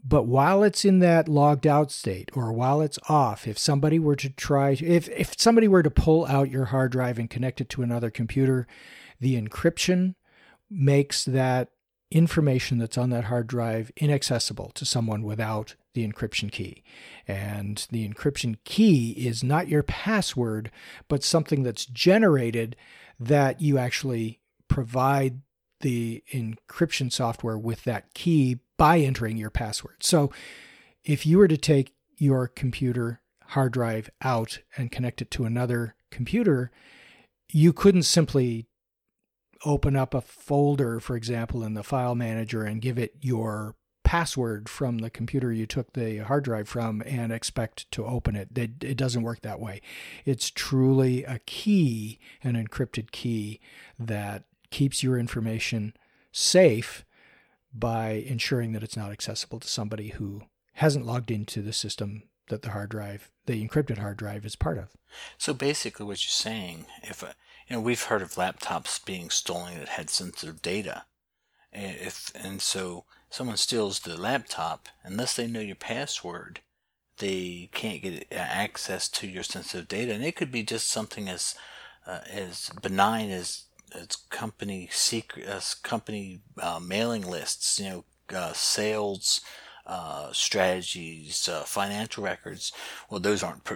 But 0.05 0.25
while 0.25 0.63
it's 0.63 0.85
in 0.85 1.01
that 1.01 1.29
logged 1.29 1.67
out 1.67 1.91
state 1.91 2.31
or 2.35 2.53
while 2.53 2.81
it's 2.81 2.99
off, 3.09 3.47
if 3.47 3.59
somebody 3.59 3.99
were 3.99 4.17
to 4.17 4.31
try 4.31 4.71
if, 4.71 5.09
if 5.11 5.39
somebody 5.39 5.69
were 5.69 5.83
to 5.83 5.91
pull 5.91 6.27
out 6.27 6.51
your 6.51 6.67
hard 6.67 6.93
drive 6.93 7.19
and 7.19 7.29
connect 7.29 7.61
it 7.61 7.69
to 7.71 7.83
another 7.83 8.11
computer, 8.11 8.67
the 9.21 9.41
encryption 9.41 10.15
makes 10.71 11.25
that 11.25 11.69
information 12.11 12.79
that's 12.79 12.99
on 12.99 13.11
that 13.11 13.25
hard 13.25 13.47
drive 13.47 13.91
inaccessible 13.97 14.71
to 14.75 14.85
someone 14.85 15.23
without 15.23 15.75
the 15.95 16.07
encryption 16.07 16.51
key. 16.51 16.83
And 17.27 17.87
the 17.91 18.09
encryption 18.09 18.57
key 18.65 19.13
is 19.13 19.43
not 19.43 19.69
your 19.69 19.83
password, 19.83 20.71
but 21.09 21.25
something 21.25 21.63
that's 21.63 21.87
generated 21.87 22.77
that 23.19 23.61
you 23.61 23.79
actually 23.79 24.41
provide 24.69 25.41
the 25.83 26.25
encryption 26.33 27.13
software 27.13 27.59
with 27.59 27.85
that 27.85 28.15
key 28.15 28.61
by 28.77 28.99
entering 28.99 29.37
your 29.37 29.51
password. 29.51 29.97
So 30.03 30.33
if 31.05 31.27
you 31.27 31.39
were 31.39 31.49
to 31.49 31.57
take 31.57 31.95
your 32.17 32.49
computer 32.49 33.21
hard 33.49 33.73
drive 33.73 34.09
out 34.23 34.61
and 34.77 34.91
connect 34.91 35.21
it 35.21 35.31
to 35.33 35.45
another 35.45 35.95
computer, 36.11 36.71
you 37.51 37.73
couldn't 37.73 38.05
simply 38.05 38.67
open 39.65 39.95
up 39.95 40.15
a 40.15 40.21
folder, 40.21 40.99
for 41.01 41.17
example, 41.17 41.63
in 41.63 41.75
the 41.75 41.83
file 41.83 42.15
manager 42.15 42.65
and 42.65 42.81
give 42.83 42.99
it 42.99 43.15
your 43.21 43.77
password 44.05 44.69
from 44.69 44.99
the 44.99 45.11
computer 45.11 45.53
you 45.53 45.67
took 45.67 45.93
the 45.93 46.19
hard 46.19 46.45
drive 46.45 46.69
from 46.69 47.03
and 47.07 47.33
expect 47.33 47.91
to 47.91 48.05
open 48.05 48.37
it. 48.37 48.49
It, 48.57 48.85
it 48.85 48.97
doesn't 48.97 49.23
work 49.23 49.41
that 49.43 49.61
way. 49.61 49.81
It's 50.25 50.51
truly 50.51 51.25
a 51.25 51.39
key, 51.47 52.19
an 52.43 52.55
encrypted 52.55 53.11
key 53.11 53.61
that 53.99 54.45
keeps 54.73 55.03
your 55.03 55.19
information 55.19 55.95
safe 56.33 57.05
by 57.73 58.11
ensuring 58.27 58.73
that 58.73 58.83
it's 58.83 58.97
not 58.97 59.13
accessible 59.13 59.61
to 59.61 59.69
somebody 59.69 60.09
who 60.09 60.43
hasn't 60.75 61.07
logged 61.07 61.31
into 61.31 61.63
the 61.63 61.73
system 61.73 62.25
that 62.49 62.63
the 62.63 62.71
hard 62.71 62.91
drive, 62.91 63.31
the 63.47 63.67
encrypted 63.67 63.99
hard 63.99 64.17
drive, 64.17 64.45
is 64.45 64.57
part 64.57 64.79
of. 64.79 64.89
So 65.39 65.55
basically, 65.55 66.05
what 66.05 66.25
you're 66.25 66.31
saying, 66.31 66.87
if 67.03 67.23
a, 67.23 67.35
you 67.69 67.77
know, 67.77 67.81
we've 67.81 68.03
heard 68.03 68.23
of 68.23 68.35
laptops 68.35 69.03
being 69.05 69.31
stolen 69.31 69.79
that 69.79 69.91
had 69.91 70.11
sensitive 70.11 70.61
data, 70.61 71.05
if 71.73 72.33
and 72.35 72.61
so 72.61 73.05
someone 73.31 73.57
steals 73.57 74.01
the 74.01 74.21
laptop, 74.21 74.89
unless 75.05 75.37
they 75.37 75.47
know 75.47 75.61
your 75.61 75.77
password, 75.77 76.61
they 77.19 77.71
can't 77.73 78.03
get 78.03 78.27
access 78.33 79.09
to 79.09 79.27
your 79.27 79.43
sensitive 79.43 79.89
data, 79.89 80.13
and 80.13 80.25
it 80.25 80.37
could 80.37 80.51
be 80.53 80.63
just 80.63 80.91
something 80.91 81.29
as 81.29 81.55
uh, 82.07 82.21
as 82.31 82.71
benign 82.83 83.31
as 83.31 83.65
as 83.95 84.17
company 84.31 84.89
secret, 84.91 85.47
as 85.47 85.75
company 85.75 86.41
uh, 86.61 86.81
mailing 86.81 87.23
lists, 87.23 87.79
you 87.79 87.89
know, 87.89 88.05
uh, 88.35 88.53
sales 88.53 89.41
uh, 89.87 90.33
strategies, 90.33 91.49
uh, 91.49 91.63
financial 91.63 92.25
records. 92.25 92.73
Well, 93.11 93.21
those 93.21 93.43
aren't 93.43 93.69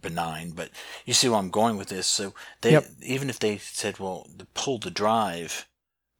benign, 0.00 0.50
but 0.50 0.70
you 1.04 1.14
see 1.14 1.28
where 1.28 1.38
I'm 1.38 1.50
going 1.50 1.76
with 1.76 1.88
this. 1.88 2.06
So 2.06 2.34
they, 2.60 2.72
yep. 2.72 2.86
even 3.02 3.30
if 3.30 3.38
they 3.38 3.58
said, 3.58 3.98
well, 3.98 4.28
pull 4.54 4.78
the 4.78 4.90
drive, 4.90 5.66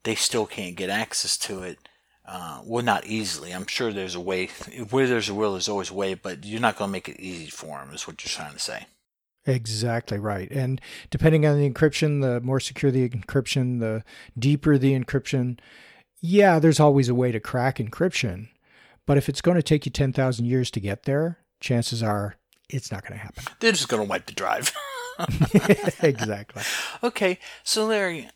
they 0.02 0.14
still 0.14 0.46
can't 0.46 0.76
get 0.76 0.90
access 0.90 1.36
to 1.38 1.62
it. 1.62 1.78
Uh, 2.26 2.62
well, 2.64 2.82
not 2.82 3.07
easily. 3.07 3.52
I'm 3.52 3.66
sure 3.66 3.92
there's 3.92 4.14
a 4.14 4.20
way. 4.20 4.46
Where 4.88 5.07
there's 5.07 5.28
a 5.28 5.34
will, 5.34 5.52
there's 5.52 5.68
always 5.68 5.90
a 5.90 5.94
way, 5.94 6.14
but 6.14 6.44
you're 6.44 6.61
not 6.61 6.76
going 6.76 6.88
to 6.88 6.92
make 6.92 7.09
it 7.09 7.20
easy 7.20 7.50
for 7.50 7.78
them, 7.78 7.92
is 7.92 8.07
what 8.07 8.24
you're 8.24 8.30
trying 8.30 8.55
to 8.55 8.59
say. 8.59 8.86
Exactly 9.47 10.18
right. 10.18 10.51
And 10.51 10.80
depending 11.11 11.45
on 11.45 11.59
the 11.59 11.68
encryption, 11.68 12.22
the 12.22 12.40
more 12.40 12.61
secure 12.61 12.90
the 12.90 13.09
encryption, 13.09 13.80
the 13.80 14.03
deeper 14.38 14.78
the 14.78 14.99
encryption. 14.99 15.59
Yeah, 16.20 16.59
there's 16.59 16.80
always 16.80 17.09
a 17.09 17.14
way 17.14 17.30
to 17.32 17.40
crack 17.40 17.76
encryption. 17.76 18.49
But 19.07 19.18
if 19.18 19.28
it's 19.28 19.42
going 19.42 19.57
to 19.57 19.62
take 19.62 19.84
you 19.84 19.92
10,000 19.92 20.47
years 20.47 20.70
to 20.70 20.80
get 20.80 21.03
there, 21.03 21.38
chances 21.61 22.03
are 22.03 22.36
it's 22.70 22.90
not 22.90 23.03
going 23.03 23.18
to 23.18 23.22
happen. 23.22 23.45
They're 23.61 23.72
just 23.72 23.88
going 23.88 24.03
to 24.03 24.09
wipe 24.09 24.26
the 24.26 24.32
drive. 24.32 24.72
exactly. 26.03 26.62
Okay. 27.03 27.38
So, 27.62 27.86
Larry, 27.86 28.30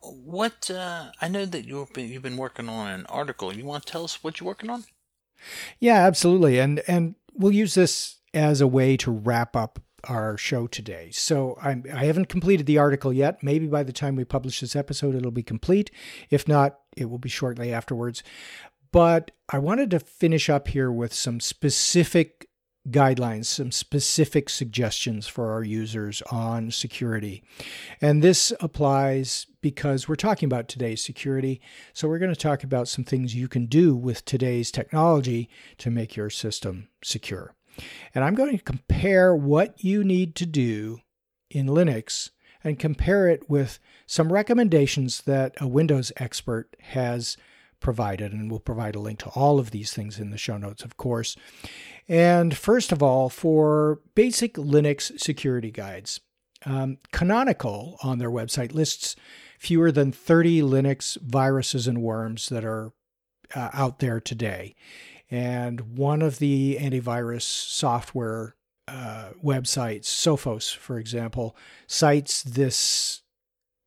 what 0.00 0.70
uh, 0.70 1.10
I 1.20 1.28
know 1.28 1.44
that 1.44 1.66
you've 1.66 1.92
been, 1.92 2.08
you've 2.08 2.22
been 2.22 2.36
working 2.36 2.68
on 2.68 2.88
an 2.88 3.06
article. 3.06 3.54
You 3.54 3.64
want 3.64 3.84
to 3.84 3.92
tell 3.92 4.04
us 4.04 4.22
what 4.22 4.40
you're 4.40 4.46
working 4.46 4.70
on? 4.70 4.84
Yeah, 5.80 6.06
absolutely. 6.06 6.58
And 6.58 6.82
and 6.86 7.16
we'll 7.34 7.52
use 7.52 7.74
this 7.74 8.16
as 8.32 8.60
a 8.60 8.66
way 8.66 8.96
to 8.98 9.10
wrap 9.10 9.56
up 9.56 9.80
our 10.04 10.36
show 10.36 10.66
today. 10.66 11.10
So 11.12 11.56
I'm, 11.62 11.84
I 11.92 12.04
haven't 12.04 12.28
completed 12.28 12.66
the 12.66 12.78
article 12.78 13.12
yet. 13.12 13.42
Maybe 13.42 13.66
by 13.66 13.82
the 13.82 13.92
time 13.92 14.16
we 14.16 14.24
publish 14.24 14.60
this 14.60 14.76
episode, 14.76 15.14
it'll 15.14 15.30
be 15.30 15.42
complete. 15.42 15.90
If 16.30 16.48
not, 16.48 16.78
it 16.96 17.10
will 17.10 17.18
be 17.18 17.28
shortly 17.28 17.72
afterwards. 17.72 18.22
But 18.90 19.30
I 19.48 19.58
wanted 19.58 19.90
to 19.92 20.00
finish 20.00 20.50
up 20.50 20.68
here 20.68 20.92
with 20.92 21.14
some 21.14 21.40
specific 21.40 22.48
guidelines, 22.90 23.46
some 23.46 23.70
specific 23.70 24.48
suggestions 24.48 25.28
for 25.28 25.52
our 25.52 25.62
users 25.62 26.20
on 26.30 26.70
security. 26.70 27.42
And 28.00 28.22
this 28.22 28.52
applies 28.60 29.46
because 29.60 30.08
we're 30.08 30.16
talking 30.16 30.46
about 30.46 30.68
today's 30.68 31.02
security. 31.02 31.60
So 31.92 32.08
we're 32.08 32.18
going 32.18 32.34
to 32.34 32.40
talk 32.40 32.64
about 32.64 32.88
some 32.88 33.04
things 33.04 33.34
you 33.34 33.48
can 33.48 33.66
do 33.66 33.94
with 33.94 34.24
today's 34.24 34.70
technology 34.70 35.48
to 35.78 35.90
make 35.90 36.16
your 36.16 36.30
system 36.30 36.88
secure. 37.02 37.54
And 38.14 38.24
I'm 38.24 38.34
going 38.34 38.56
to 38.56 38.62
compare 38.62 39.34
what 39.34 39.82
you 39.82 40.04
need 40.04 40.34
to 40.36 40.46
do 40.46 41.00
in 41.50 41.66
Linux 41.66 42.30
and 42.64 42.78
compare 42.78 43.28
it 43.28 43.48
with 43.50 43.78
some 44.06 44.32
recommendations 44.32 45.22
that 45.22 45.54
a 45.60 45.66
Windows 45.66 46.12
expert 46.16 46.76
has 46.80 47.36
provided. 47.80 48.32
And 48.32 48.50
we'll 48.50 48.60
provide 48.60 48.94
a 48.94 49.00
link 49.00 49.18
to 49.20 49.28
all 49.30 49.58
of 49.58 49.70
these 49.70 49.92
things 49.92 50.18
in 50.18 50.30
the 50.30 50.38
show 50.38 50.56
notes, 50.56 50.84
of 50.84 50.96
course. 50.96 51.36
And 52.08 52.56
first 52.56 52.92
of 52.92 53.02
all, 53.02 53.28
for 53.28 54.00
basic 54.14 54.54
Linux 54.54 55.18
security 55.20 55.70
guides, 55.70 56.20
um, 56.64 56.98
Canonical 57.12 57.98
on 58.02 58.18
their 58.18 58.30
website 58.30 58.72
lists 58.72 59.16
fewer 59.58 59.92
than 59.92 60.12
30 60.12 60.62
Linux 60.62 61.20
viruses 61.20 61.86
and 61.86 62.02
worms 62.02 62.48
that 62.48 62.64
are 62.64 62.92
uh, 63.54 63.70
out 63.72 63.98
there 63.98 64.20
today. 64.20 64.74
And 65.32 65.96
one 65.96 66.20
of 66.20 66.40
the 66.40 66.76
antivirus 66.78 67.40
software 67.40 68.54
uh, 68.86 69.30
websites, 69.42 70.04
Sophos, 70.04 70.76
for 70.76 70.98
example, 70.98 71.56
cites 71.86 72.42
this 72.42 73.22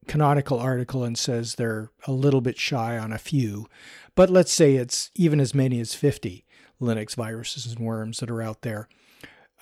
canonical 0.07 0.57
article 0.57 1.03
and 1.03 1.15
says 1.15 1.53
they're 1.53 1.91
a 2.07 2.11
little 2.11 2.41
bit 2.41 2.57
shy 2.57 2.97
on 2.97 3.13
a 3.13 3.19
few. 3.19 3.67
But 4.15 4.31
let's 4.31 4.51
say 4.51 4.73
it's 4.73 5.11
even 5.13 5.39
as 5.39 5.53
many 5.53 5.79
as 5.79 5.93
50 5.93 6.45
Linux 6.81 7.15
viruses 7.15 7.67
and 7.67 7.85
worms 7.85 8.21
that 8.21 8.31
are 8.31 8.41
out 8.41 8.63
there. 8.63 8.89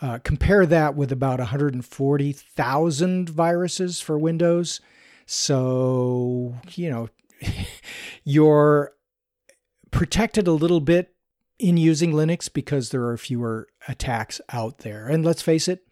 Uh, 0.02 0.20
compare 0.24 0.66
that 0.66 0.96
with 0.96 1.12
about 1.12 1.40
140,000 1.40 3.30
viruses 3.30 4.00
for 4.00 4.18
Windows. 4.18 4.80
So, 5.26 6.56
you 6.76 6.90
know, 6.90 7.10
you're 8.24 8.94
protected 9.92 10.48
a 10.48 10.54
little 10.54 10.80
bit 10.80 11.13
in 11.64 11.78
using 11.78 12.12
Linux 12.12 12.52
because 12.52 12.90
there 12.90 13.06
are 13.06 13.16
fewer 13.16 13.70
attacks 13.88 14.42
out 14.50 14.80
there. 14.80 15.08
And 15.08 15.24
let's 15.24 15.42
face 15.42 15.70
it, 15.70 15.88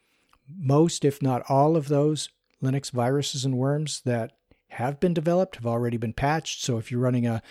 most, 0.54 1.06
if 1.06 1.22
not 1.22 1.44
all, 1.48 1.78
of 1.78 1.88
those 1.88 2.28
Linux 2.62 2.92
viruses 2.92 3.46
and 3.46 3.58
worms 3.58 4.02
that 4.04 4.34
have 4.72 5.00
been 5.00 5.14
developed 5.14 5.56
have 5.56 5.66
already 5.66 5.96
been 5.96 6.12
patched. 6.12 6.62
So 6.62 6.78
if 6.78 6.92
you're 6.92 7.00
running 7.00 7.26
a 7.26 7.42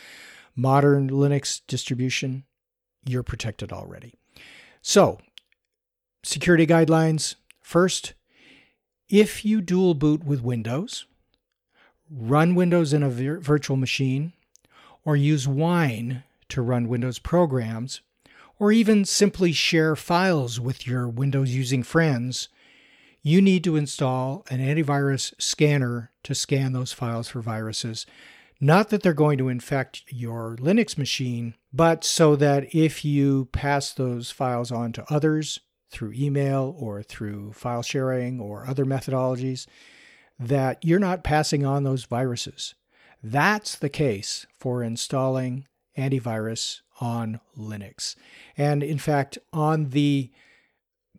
modern 0.55 1.09
Linux 1.09 1.62
distribution, 1.66 2.45
you're 3.07 3.23
protected 3.23 3.73
already. 3.73 4.12
So, 4.83 5.18
security 6.23 6.66
guidelines 6.66 7.37
first, 7.62 8.12
if 9.09 9.47
you 9.47 9.62
dual 9.62 9.95
boot 9.95 10.25
with 10.25 10.43
Windows, 10.43 11.07
run 12.11 12.55
Windows 12.55 12.93
in 12.93 13.03
a 13.03 13.09
vir- 13.09 13.41
virtual 13.41 13.79
machine, 13.79 14.35
or 15.07 15.16
use 15.16 15.49
Wine 15.49 16.23
to 16.51 16.61
run 16.61 16.87
Windows 16.87 17.18
programs, 17.18 18.03
or 18.61 18.71
even 18.71 19.07
simply 19.07 19.53
share 19.53 19.97
files 19.97 20.61
with 20.61 20.87
your 20.87 21.09
Windows 21.09 21.53
using 21.55 21.83
friends, 21.83 22.51
you 23.23 23.41
need 23.41 23.65
to 23.65 23.75
install 23.75 24.45
an 24.51 24.61
antivirus 24.61 25.33
scanner 25.41 26.13
to 26.23 26.35
scan 26.35 26.75
those 26.75 26.93
files 26.93 27.29
for 27.29 27.41
viruses. 27.41 28.05
Not 28.61 28.91
that 28.91 29.03
they're 29.03 29.15
going 29.15 29.39
to 29.39 29.49
infect 29.49 30.05
your 30.09 30.57
Linux 30.61 30.99
machine, 30.99 31.55
but 31.73 32.05
so 32.05 32.37
that 32.37 32.75
if 32.75 33.03
you 33.03 33.47
pass 33.47 33.93
those 33.93 34.31
files 34.31 34.71
on 34.71 34.93
to 34.93 35.11
others 35.13 35.61
through 35.91 36.13
email 36.13 36.77
or 36.79 37.03
through 37.03 37.55
file 37.55 37.83
sharing 37.83 38.41
or 38.41 38.67
other 38.67 38.85
methodologies, 38.85 39.67
that 40.39 40.85
you're 40.85 40.99
not 40.99 41.25
passing 41.25 41.65
on 41.65 41.85
those 41.85 42.05
viruses. 42.05 42.75
That's 43.23 43.75
the 43.77 43.89
case 43.89 44.47
for 44.59 44.83
installing 44.83 45.67
antivirus 45.97 46.81
on 47.01 47.40
Linux. 47.59 48.14
And 48.57 48.82
in 48.82 48.98
fact, 48.98 49.38
on 49.53 49.90
the 49.90 50.30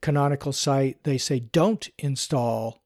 canonical 0.01 0.53
site, 0.53 1.03
they 1.03 1.17
say 1.17 1.39
don't 1.39 1.89
install 1.97 2.83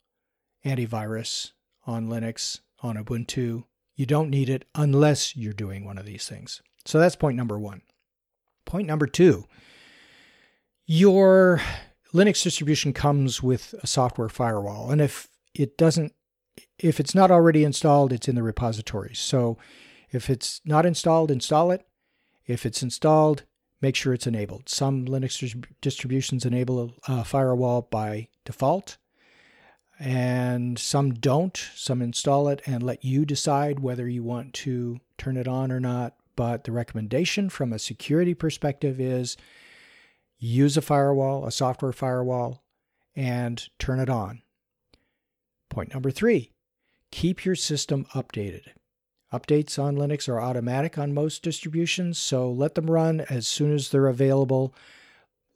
antivirus 0.66 1.52
on 1.86 2.08
Linux, 2.08 2.62
on 2.82 2.96
Ubuntu. 2.96 3.66
You 3.96 4.06
don't 4.06 4.30
need 4.30 4.50
it 4.50 4.66
unless 4.74 5.36
you're 5.36 5.54
doing 5.54 5.86
one 5.86 5.98
of 5.98 6.06
these 6.06 6.28
things. 6.28 6.62
So 6.86 7.00
that's 7.00 7.16
point 7.16 7.38
number 7.38 7.60
one. 7.60 7.82
Point 8.66 8.88
number 8.88 9.08
two 9.08 9.46
your 10.86 11.62
Linux 12.14 12.44
distribution 12.44 12.94
comes 12.94 13.42
with 13.42 13.74
a 13.82 13.88
software 13.88 14.30
firewall. 14.30 14.92
And 14.92 15.02
if 15.02 15.28
it 15.54 15.78
doesn't 15.78 16.14
if 16.78 17.00
it's 17.00 17.16
not 17.16 17.32
already 17.32 17.64
installed, 17.64 18.14
it's 18.14 18.28
in 18.28 18.36
the 18.36 18.44
repositories. 18.44 19.20
So 19.20 19.58
if 20.12 20.30
it's 20.30 20.62
not 20.66 20.86
installed, 20.86 21.32
install 21.32 21.72
it. 21.72 21.86
If 22.48 22.66
it's 22.66 22.84
installed, 22.84 23.44
make 23.82 23.96
sure 23.96 24.14
it's 24.14 24.28
enabled. 24.28 24.70
Some 24.70 25.06
Linux 25.06 25.64
distributions 25.82 26.46
enable 26.46 26.94
a 27.08 27.24
firewall 27.24 27.84
by 27.84 28.28
default, 28.44 28.98
and 30.00 30.78
some 30.78 31.14
don't. 31.14 31.58
Some 31.76 32.02
install 32.02 32.50
it 32.50 32.62
and 32.66 32.84
let 32.84 33.04
you 33.04 33.26
decide 33.26 33.80
whether 33.80 34.08
you 34.08 34.24
want 34.24 34.54
to 34.56 35.00
turn 35.18 35.38
it 35.38 35.48
on 35.48 35.72
or 35.72 35.80
not. 35.80 36.16
But 36.36 36.66
the 36.66 36.74
recommendation 36.74 37.50
from 37.50 37.72
a 37.72 37.80
security 37.80 38.34
perspective 38.34 39.00
is 39.00 39.38
use 40.38 40.76
a 40.76 40.82
firewall, 40.82 41.46
a 41.46 41.52
software 41.52 41.94
firewall, 41.94 42.62
and 43.16 43.68
turn 43.80 44.00
it 44.00 44.10
on. 44.10 44.42
Point 45.70 45.94
number 45.94 46.12
three 46.12 46.52
keep 47.12 47.46
your 47.46 47.56
system 47.56 48.06
updated. 48.14 48.64
Updates 49.36 49.78
on 49.78 49.98
Linux 49.98 50.30
are 50.30 50.40
automatic 50.40 50.98
on 50.98 51.14
most 51.14 51.44
distributions, 51.44 52.18
so 52.18 52.50
let 52.50 52.76
them 52.76 52.90
run 52.90 53.20
as 53.30 53.46
soon 53.46 53.74
as 53.74 53.90
they're 53.90 54.08
available. 54.08 54.74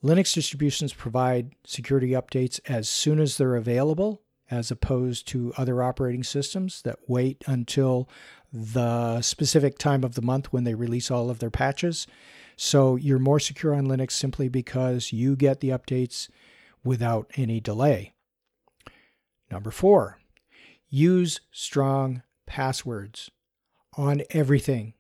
Linux 0.04 0.34
distributions 0.34 0.92
provide 0.94 1.54
security 1.66 2.10
updates 2.10 2.60
as 2.68 2.90
soon 2.90 3.22
as 3.22 3.38
they're 3.38 3.56
available, 3.56 4.22
as 4.52 4.70
opposed 4.70 5.30
to 5.30 5.54
other 5.56 5.82
operating 5.82 6.24
systems 6.24 6.82
that 6.82 7.00
wait 7.08 7.42
until 7.48 8.10
the 8.52 9.22
specific 9.22 9.78
time 9.78 10.04
of 10.04 10.16
the 10.16 10.22
month 10.22 10.52
when 10.52 10.66
they 10.66 10.76
release 10.76 11.10
all 11.10 11.30
of 11.30 11.40
their 11.40 11.50
patches. 11.50 12.06
So 12.58 12.98
you're 12.98 13.18
more 13.18 13.40
secure 13.40 13.74
on 13.74 13.88
Linux 13.88 14.12
simply 14.12 14.50
because 14.50 15.14
you 15.14 15.38
get 15.38 15.62
the 15.62 15.70
updates 15.70 16.28
without 16.84 17.32
any 17.38 17.62
delay. 17.62 18.12
Number 19.50 19.72
four, 19.72 20.20
use 20.90 21.40
strong 21.50 22.24
passwords 22.46 23.32
on 24.00 24.24
everything. 24.32 24.94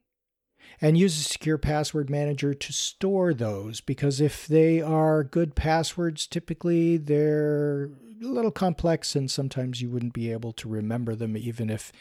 And 0.81 0.97
use 0.97 1.19
a 1.19 1.23
secure 1.23 1.57
password 1.57 2.09
manager 2.09 2.53
to 2.53 2.73
store 2.73 3.33
those 3.33 3.81
because 3.81 4.21
if 4.21 4.47
they 4.47 4.81
are 4.81 5.23
good 5.23 5.55
passwords, 5.55 6.25
typically 6.27 6.97
they're 6.97 7.89
a 8.21 8.25
little 8.25 8.51
complex 8.51 9.15
and 9.15 9.29
sometimes 9.29 9.81
you 9.81 9.89
wouldn't 9.89 10.13
be 10.13 10.31
able 10.31 10.53
to 10.53 10.69
remember 10.69 11.15
them 11.15 11.35
even 11.35 11.69
if 11.69 11.91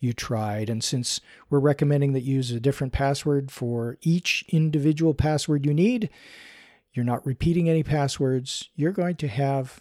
you 0.00 0.12
tried. 0.12 0.68
And 0.68 0.84
since 0.84 1.20
we're 1.48 1.60
recommending 1.60 2.12
that 2.12 2.22
you 2.22 2.36
use 2.36 2.50
a 2.50 2.60
different 2.60 2.92
password 2.92 3.50
for 3.50 3.96
each 4.02 4.44
individual 4.48 5.14
password 5.14 5.64
you 5.64 5.72
need, 5.72 6.10
you're 6.92 7.04
not 7.04 7.24
repeating 7.24 7.68
any 7.68 7.82
passwords, 7.82 8.68
you're 8.74 8.92
going 8.92 9.16
to 9.16 9.28
have 9.28 9.80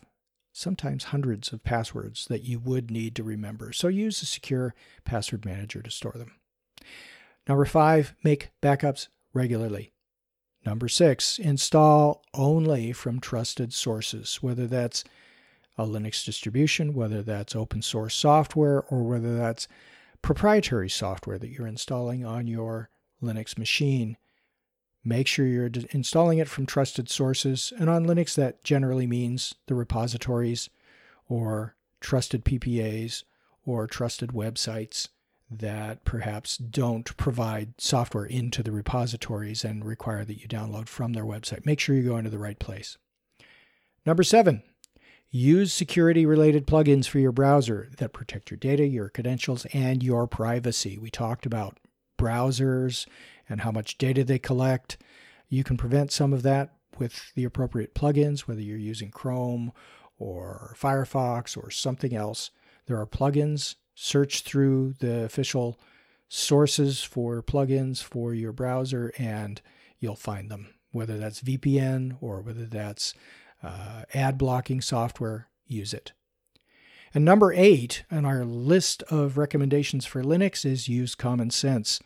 sometimes 0.53 1.05
hundreds 1.05 1.51
of 1.51 1.63
passwords 1.63 2.27
that 2.27 2.43
you 2.43 2.59
would 2.59 2.89
need 2.89 3.15
to 3.15 3.23
remember. 3.23 3.73
So 3.73 3.89
use 3.89 4.21
a 4.21 4.25
secure 4.25 4.73
password 5.03 5.43
manager 5.43 5.81
to 5.81 5.91
store 5.91 6.15
them. 6.15 6.31
Number 7.47 7.65
five, 7.65 8.15
make 8.23 8.49
backups 8.61 9.07
regularly. 9.33 9.91
Number 10.65 10.87
six, 10.87 11.37
install 11.37 12.23
only 12.33 12.91
from 12.91 13.19
trusted 13.19 13.71
sources, 13.71 14.37
whether 14.41 14.65
that's 14.65 15.03
a 15.77 15.85
Linux 15.85 16.25
distribution, 16.25 16.93
whether 16.93 17.21
that's 17.21 17.55
open 17.55 17.81
source 17.81 18.15
software, 18.15 18.81
or 18.83 19.03
whether 19.03 19.37
that's 19.37 19.67
proprietary 20.21 20.89
software 20.89 21.37
that 21.37 21.49
you're 21.49 21.67
installing 21.67 22.25
on 22.25 22.47
your 22.47 22.89
Linux 23.21 23.57
machine. 23.59 24.17
Make 25.03 25.27
sure 25.27 25.45
you're 25.45 25.69
installing 25.91 26.39
it 26.39 26.49
from 26.49 26.65
trusted 26.65 27.09
sources. 27.09 27.71
And 27.77 27.89
on 27.89 28.07
Linux, 28.07 28.33
that 28.35 28.63
generally 28.63 29.05
means 29.05 29.53
the 29.67 29.75
repositories 29.75 30.71
or 31.29 31.75
trusted 31.99 32.43
PPAs 32.43 33.23
or 33.65 33.85
trusted 33.85 34.31
websites 34.31 35.09
that 35.55 36.03
perhaps 36.03 36.57
don't 36.57 37.15
provide 37.17 37.73
software 37.77 38.25
into 38.25 38.61
the 38.61 38.71
repositories 38.71 39.63
and 39.63 39.85
require 39.85 40.25
that 40.25 40.41
you 40.41 40.47
download 40.47 40.87
from 40.87 41.13
their 41.13 41.25
website. 41.25 41.65
Make 41.65 41.79
sure 41.79 41.95
you 41.95 42.03
go 42.03 42.17
into 42.17 42.29
the 42.29 42.39
right 42.39 42.59
place. 42.59 42.97
Number 44.05 44.23
seven, 44.23 44.61
use 45.31 45.73
security 45.73 46.25
related 46.25 46.67
plugins 46.67 47.07
for 47.07 47.19
your 47.19 47.31
browser 47.31 47.89
that 47.97 48.13
protect 48.13 48.51
your 48.51 48.57
data, 48.57 48.85
your 48.85 49.09
credentials, 49.09 49.65
and 49.73 50.03
your 50.03 50.27
privacy. 50.27 50.97
We 50.97 51.09
talked 51.09 51.45
about 51.45 51.79
browsers 52.17 53.07
and 53.49 53.61
how 53.61 53.71
much 53.71 53.97
data 53.97 54.23
they 54.23 54.39
collect. 54.39 54.97
You 55.49 55.63
can 55.63 55.77
prevent 55.77 56.11
some 56.11 56.33
of 56.33 56.43
that 56.43 56.73
with 56.97 57.33
the 57.35 57.43
appropriate 57.43 57.93
plugins, 57.93 58.41
whether 58.41 58.61
you're 58.61 58.77
using 58.77 59.11
Chrome 59.11 59.71
or 60.17 60.75
Firefox 60.79 61.57
or 61.57 61.69
something 61.69 62.15
else. 62.15 62.51
There 62.85 62.99
are 62.99 63.07
plugins 63.07 63.75
search 63.95 64.41
through 64.41 64.93
the 64.99 65.23
official 65.23 65.79
sources 66.27 67.01
for 67.01 67.41
plugins 67.41 68.03
for 68.03 68.33
your 68.33 68.51
browser 68.51 69.13
and 69.17 69.61
you'll 69.99 70.15
find 70.15 70.51
them, 70.51 70.73
whether 70.91 71.17
that's 71.17 71.41
VPN 71.41 72.17
or 72.21 72.41
whether 72.41 72.65
that's 72.65 73.13
uh, 73.63 74.03
ad 74.13 74.37
blocking 74.37 74.81
software, 74.81 75.47
use 75.65 75.93
it. 75.93 76.11
And 77.13 77.23
number 77.23 77.53
eight 77.53 78.03
on 78.11 78.25
our 78.25 78.43
list 78.43 79.01
of 79.03 79.37
recommendations 79.37 80.05
for 80.05 80.21
Linux 80.21 80.65
is 80.65 80.89
use 80.89 81.15
common 81.15 81.49
sense. 81.49 82.01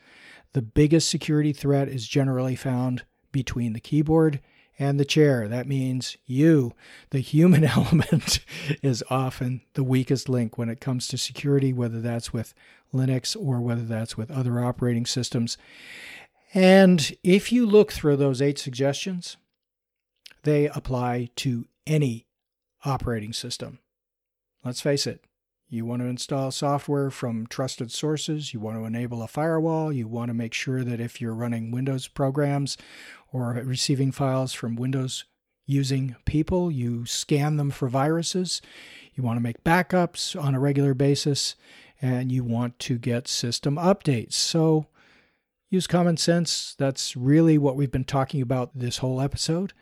The 0.54 0.62
biggest 0.62 1.10
security 1.10 1.52
threat 1.52 1.88
is 1.88 2.08
generally 2.08 2.56
found 2.56 3.04
between 3.32 3.74
the 3.74 3.80
keyboard 3.80 4.40
and 4.80 4.98
the 5.00 5.06
chair. 5.06 5.48
That 5.48 5.68
means 5.68 6.18
you, 6.26 6.74
the 7.10 7.20
human 7.20 7.64
element, 7.66 8.40
is 8.82 9.04
often 9.10 9.62
the 9.74 9.84
weakest 9.84 10.30
link 10.30 10.58
when 10.58 10.70
it 10.70 10.80
comes 10.80 11.08
to 11.10 11.18
security, 11.18 11.74
whether 11.74 12.00
that's 12.00 12.34
with 12.34 12.54
Linux 12.94 13.36
or 13.40 13.60
whether 13.60 13.84
that's 13.84 14.18
with 14.18 14.32
other 14.32 14.64
operating 14.64 15.06
systems. 15.06 15.58
And 16.54 17.16
if 17.24 17.52
you 17.52 17.66
look 17.66 17.92
through 17.92 18.16
those 18.16 18.42
eight 18.42 18.58
suggestions, 18.58 19.38
they 20.44 20.68
apply 20.68 21.30
to 21.36 21.68
any 21.86 22.26
operating 22.86 23.34
system. 23.34 23.80
Let's 24.64 24.82
face 24.82 25.06
it, 25.06 25.24
you 25.72 25.86
want 25.86 26.02
to 26.02 26.08
install 26.08 26.50
software 26.50 27.12
from 27.12 27.46
trusted 27.46 27.92
sources, 27.92 28.54
you 28.54 28.60
want 28.60 28.78
to 28.78 28.86
enable 28.86 29.22
a 29.22 29.28
firewall, 29.28 29.94
you 29.94 30.08
want 30.08 30.30
to 30.30 30.34
make 30.34 30.54
sure 30.54 30.84
that 30.84 31.00
if 31.00 31.22
you're 31.22 31.36
running 31.36 31.70
Windows 31.70 32.08
programs 32.08 32.76
or 33.32 33.54
receiving 33.64 34.12
files 34.12 34.54
from 34.54 34.76
Windows 34.76 35.26
using 35.66 36.16
people, 36.26 36.72
you 36.72 37.06
scan 37.06 37.58
them 37.58 37.70
for 37.70 37.88
viruses, 37.88 38.62
you 39.14 39.22
want 39.22 39.38
to 39.38 39.44
make 39.44 39.64
backups 39.64 40.42
on 40.42 40.56
a 40.56 40.60
regular 40.60 40.94
basis, 40.94 41.56
and 42.02 42.32
you 42.32 42.44
want 42.44 42.80
to 42.80 42.98
get 42.98 43.28
system 43.28 43.76
updates. 43.76 44.34
So 44.34 44.88
use 45.70 45.86
common 45.86 46.18
sense. 46.18 46.76
That's 46.80 47.16
really 47.16 47.58
what 47.58 47.76
we've 47.76 47.92
been 47.92 48.04
talking 48.04 48.42
about 48.42 48.72
this 48.74 48.98
whole 48.98 49.22
episode. 49.22 49.74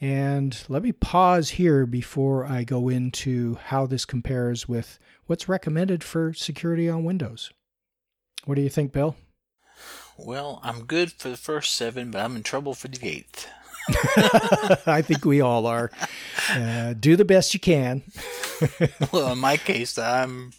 And 0.00 0.56
let 0.68 0.82
me 0.82 0.92
pause 0.92 1.50
here 1.50 1.86
before 1.86 2.46
I 2.46 2.64
go 2.64 2.88
into 2.88 3.56
how 3.66 3.86
this 3.86 4.04
compares 4.04 4.68
with 4.68 4.98
what's 5.26 5.48
recommended 5.48 6.02
for 6.02 6.32
security 6.32 6.88
on 6.88 7.04
Windows. 7.04 7.52
What 8.44 8.54
do 8.54 8.62
you 8.62 8.70
think, 8.70 8.92
Bill? 8.92 9.16
Well, 10.24 10.60
I'm 10.62 10.84
good 10.84 11.12
for 11.12 11.28
the 11.28 11.36
first 11.36 11.74
seven, 11.74 12.10
but 12.10 12.22
I'm 12.22 12.36
in 12.36 12.42
trouble 12.42 12.74
for 12.74 12.88
the 12.88 13.08
eighth. 13.08 13.48
I 14.86 15.02
think 15.02 15.24
we 15.24 15.40
all 15.40 15.66
are. 15.66 15.90
Uh, 16.50 16.92
do 16.92 17.16
the 17.16 17.24
best 17.24 17.54
you 17.54 17.60
can. 17.60 18.02
well, 19.12 19.32
in 19.32 19.38
my 19.38 19.56
case, 19.56 19.98
I'm 19.98 20.52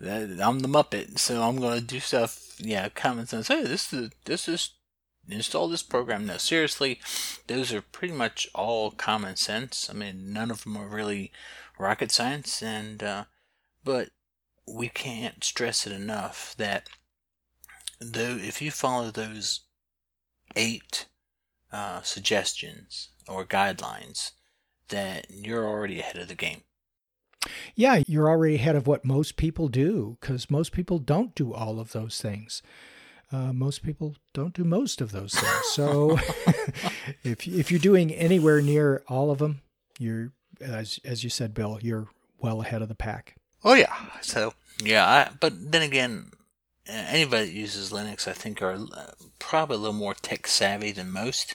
I'm 0.00 0.60
the 0.60 0.68
Muppet, 0.68 1.18
so 1.18 1.42
I'm 1.42 1.56
going 1.56 1.80
to 1.80 1.84
do 1.84 2.00
stuff. 2.00 2.56
Yeah, 2.58 2.88
common 2.90 3.26
sense. 3.26 3.48
Hey, 3.48 3.62
this 3.62 3.92
is 3.92 4.10
this 4.26 4.48
is 4.48 4.74
install 5.28 5.68
this 5.68 5.82
program. 5.82 6.26
No, 6.26 6.36
seriously, 6.36 7.00
those 7.46 7.72
are 7.72 7.80
pretty 7.80 8.14
much 8.14 8.46
all 8.54 8.90
common 8.90 9.36
sense. 9.36 9.88
I 9.90 9.94
mean, 9.94 10.32
none 10.32 10.50
of 10.50 10.64
them 10.64 10.76
are 10.76 10.86
really 10.86 11.32
rocket 11.78 12.12
science, 12.12 12.62
and 12.62 13.02
uh, 13.02 13.24
but 13.82 14.10
we 14.66 14.88
can't 14.88 15.42
stress 15.42 15.86
it 15.86 15.92
enough 15.92 16.54
that 16.58 16.88
though 18.00 18.36
if 18.36 18.62
you 18.62 18.70
follow 18.70 19.10
those 19.10 19.60
eight 20.56 21.06
uh, 21.72 22.02
suggestions 22.02 23.10
or 23.28 23.44
guidelines, 23.44 24.32
then 24.88 25.22
you're 25.30 25.66
already 25.66 26.00
ahead 26.00 26.16
of 26.16 26.28
the 26.28 26.34
game. 26.34 26.62
Yeah, 27.74 28.02
you're 28.06 28.28
already 28.28 28.56
ahead 28.56 28.76
of 28.76 28.86
what 28.86 29.04
most 29.04 29.36
people 29.36 29.68
do 29.68 30.16
because 30.20 30.50
most 30.50 30.72
people 30.72 30.98
don't 30.98 31.34
do 31.34 31.52
all 31.54 31.78
of 31.78 31.92
those 31.92 32.20
things. 32.20 32.62
Uh, 33.30 33.52
most 33.52 33.82
people 33.82 34.16
don't 34.32 34.54
do 34.54 34.64
most 34.64 35.00
of 35.00 35.12
those 35.12 35.34
things. 35.34 35.66
So 35.72 36.18
if 37.22 37.46
if 37.46 37.70
you're 37.70 37.78
doing 37.78 38.10
anywhere 38.12 38.60
near 38.62 39.02
all 39.06 39.30
of 39.30 39.38
them, 39.38 39.60
you're 39.98 40.32
as 40.60 40.98
as 41.04 41.22
you 41.22 41.30
said, 41.30 41.54
Bill, 41.54 41.78
you're 41.80 42.08
well 42.38 42.62
ahead 42.62 42.82
of 42.82 42.88
the 42.88 42.94
pack. 42.94 43.36
Oh 43.64 43.74
yeah. 43.74 43.94
So 44.22 44.54
yeah, 44.82 45.06
I, 45.06 45.30
but 45.38 45.72
then 45.72 45.82
again, 45.82 46.30
anybody 46.88 47.46
that 47.46 47.52
uses 47.52 47.92
Linux, 47.92 48.26
I 48.26 48.32
think, 48.32 48.62
are 48.62 48.74
uh, 48.74 49.12
probably 49.38 49.76
a 49.76 49.80
little 49.80 49.94
more 49.94 50.14
tech 50.14 50.46
savvy 50.46 50.92
than 50.92 51.10
most, 51.10 51.54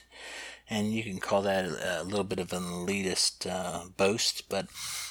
and 0.70 0.92
you 0.92 1.02
can 1.02 1.18
call 1.18 1.42
that 1.42 1.64
a, 1.64 2.04
little 2.04 2.24
bit 2.24 2.38
of 2.38 2.52
an 2.52 2.62
elitist 2.62 3.50
uh, 3.50 3.88
boast. 3.96 4.48
But 4.48 4.66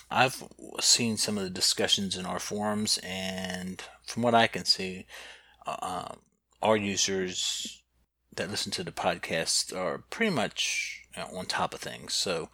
I've 0.09 0.43
seen 0.79 1.17
some 1.17 1.37
of 1.37 1.43
the 1.43 1.49
discussions 1.49 2.17
in 2.17 2.25
our 2.25 2.39
forums, 2.39 2.99
and 3.03 3.83
from 4.05 4.23
what 4.23 4.35
I 4.35 4.47
can 4.47 4.65
see, 4.65 5.05
uh, 5.67 5.77
um, 5.81 6.19
our 6.61 6.77
users 6.77 7.83
that 8.35 8.49
listen 8.49 8.71
to 8.71 8.83
the 8.83 8.91
podcast 8.91 9.75
are 9.75 9.99
pretty 10.09 10.33
much 10.33 11.01
you 11.15 11.21
know, 11.21 11.37
on 11.37 11.45
top 11.45 11.73
of 11.73 11.81
things. 11.81 12.13
So, 12.13 12.49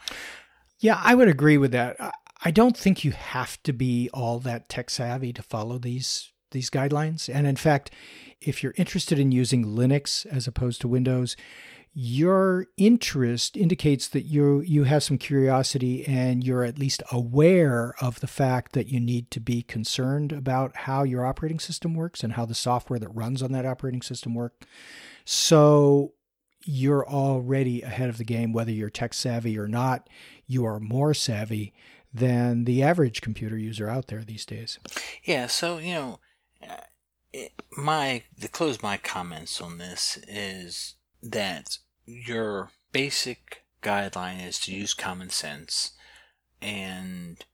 yeah, 0.79 0.99
I 1.01 1.15
would 1.15 1.29
agree 1.29 1.57
with 1.57 1.71
that. 1.71 1.97
I 2.43 2.51
don't 2.51 2.75
think 2.75 3.03
you 3.03 3.11
have 3.11 3.61
to 3.63 3.73
be 3.73 4.09
all 4.13 4.39
that 4.39 4.69
tech 4.69 4.89
savvy 4.89 5.33
to 5.33 5.43
follow 5.43 5.77
these 5.77 6.31
these 6.51 6.69
guidelines. 6.69 7.33
And 7.33 7.47
in 7.47 7.55
fact, 7.55 7.91
if 8.41 8.63
you're 8.63 8.73
interested 8.77 9.19
in 9.19 9.31
using 9.31 9.65
Linux 9.65 10.25
as 10.25 10.47
opposed 10.47 10.81
to 10.81 10.87
Windows, 10.87 11.35
your 11.93 12.67
interest 12.77 13.57
indicates 13.57 14.07
that 14.09 14.21
you 14.21 14.61
you 14.61 14.83
have 14.83 15.03
some 15.03 15.17
curiosity 15.17 16.05
and 16.05 16.43
you're 16.43 16.63
at 16.63 16.77
least 16.77 17.01
aware 17.11 17.95
of 17.99 18.19
the 18.19 18.27
fact 18.27 18.73
that 18.73 18.87
you 18.87 18.99
need 18.99 19.31
to 19.31 19.39
be 19.39 19.63
concerned 19.63 20.31
about 20.31 20.75
how 20.75 21.03
your 21.03 21.25
operating 21.25 21.59
system 21.59 21.95
works 21.95 22.23
and 22.23 22.33
how 22.33 22.45
the 22.45 22.53
software 22.53 22.99
that 22.99 23.09
runs 23.09 23.41
on 23.41 23.51
that 23.51 23.65
operating 23.65 24.01
system 24.01 24.35
work. 24.35 24.65
So 25.25 26.13
you're 26.63 27.07
already 27.07 27.81
ahead 27.81 28.09
of 28.09 28.17
the 28.17 28.23
game 28.23 28.53
whether 28.53 28.71
you're 28.71 28.89
tech 28.89 29.13
savvy 29.13 29.57
or 29.57 29.67
not. 29.67 30.07
You 30.45 30.65
are 30.65 30.79
more 30.79 31.13
savvy 31.13 31.73
than 32.13 32.65
the 32.65 32.83
average 32.83 33.21
computer 33.21 33.57
user 33.57 33.89
out 33.89 34.07
there 34.07 34.23
these 34.23 34.45
days. 34.45 34.79
Yeah, 35.23 35.47
so 35.47 35.79
you 35.79 35.93
know, 35.93 36.19
Uh, 36.67 37.39
my 37.77 38.23
to 38.41 38.47
close 38.47 38.81
my 38.81 38.97
comments 38.97 39.61
on 39.61 39.77
this 39.77 40.17
is 40.27 40.95
that 41.21 41.77
your 42.05 42.71
basic 42.91 43.63
guideline 43.81 44.45
is 44.45 44.59
to 44.59 44.73
use 44.73 44.93
common 44.93 45.29
sense 45.29 45.91
and 46.61 47.45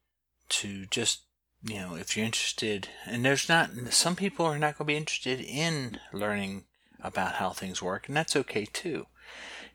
to 0.50 0.86
just 0.88 1.24
you 1.64 1.76
know 1.76 1.96
if 1.96 2.16
you're 2.16 2.26
interested 2.26 2.88
and 3.06 3.24
there's 3.24 3.50
not 3.50 3.70
some 3.90 4.16
people 4.16 4.46
are 4.46 4.58
not 4.58 4.78
going 4.78 4.86
to 4.88 4.94
be 4.94 4.98
interested 4.98 5.40
in 5.42 6.00
learning 6.14 6.64
about 7.02 7.34
how 7.34 7.50
things 7.50 7.82
work 7.82 8.08
and 8.08 8.16
that's 8.16 8.36
okay 8.36 8.66
too. 8.66 9.06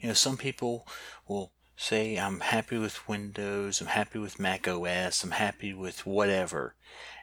You 0.01 0.09
know 0.09 0.14
some 0.14 0.37
people 0.37 0.87
will 1.28 1.53
say 1.81 2.16
i'm 2.16 2.41
happy 2.41 2.78
with 2.78 3.09
windows 3.09 3.81
i'm 3.81 3.87
happy 3.89 4.18
with 4.18 4.39
mac 4.39 4.68
os 4.68 5.24
i'm 5.24 5.31
happy 5.33 5.72
with 5.72 6.07
whatever 6.07 6.74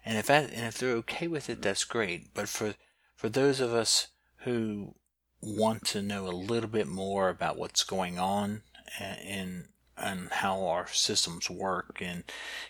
and 0.08 0.18
if 0.18 0.28
that, 0.28 0.52
and 0.54 0.66
if 0.66 0.78
they're 0.78 0.96
okay 1.04 1.28
with 1.28 1.50
it, 1.50 1.62
that's 1.62 1.84
great. 1.84 2.34
But 2.34 2.48
for 2.48 2.76
for 3.18 3.28
those 3.28 3.60
of 3.60 3.74
us 3.74 4.08
who 4.46 4.96
want 5.42 5.86
to 5.88 6.02
know 6.02 6.28
a 6.28 6.32
little 6.32 6.70
bit 6.70 6.88
more 6.88 7.28
about 7.28 7.58
what's 7.58 7.84
going 7.84 8.18
on 8.18 8.62
and 8.98 9.66
and 9.98 10.30
how 10.32 10.66
our 10.66 10.88
systems 10.88 11.50
work, 11.50 11.98
and 12.00 12.24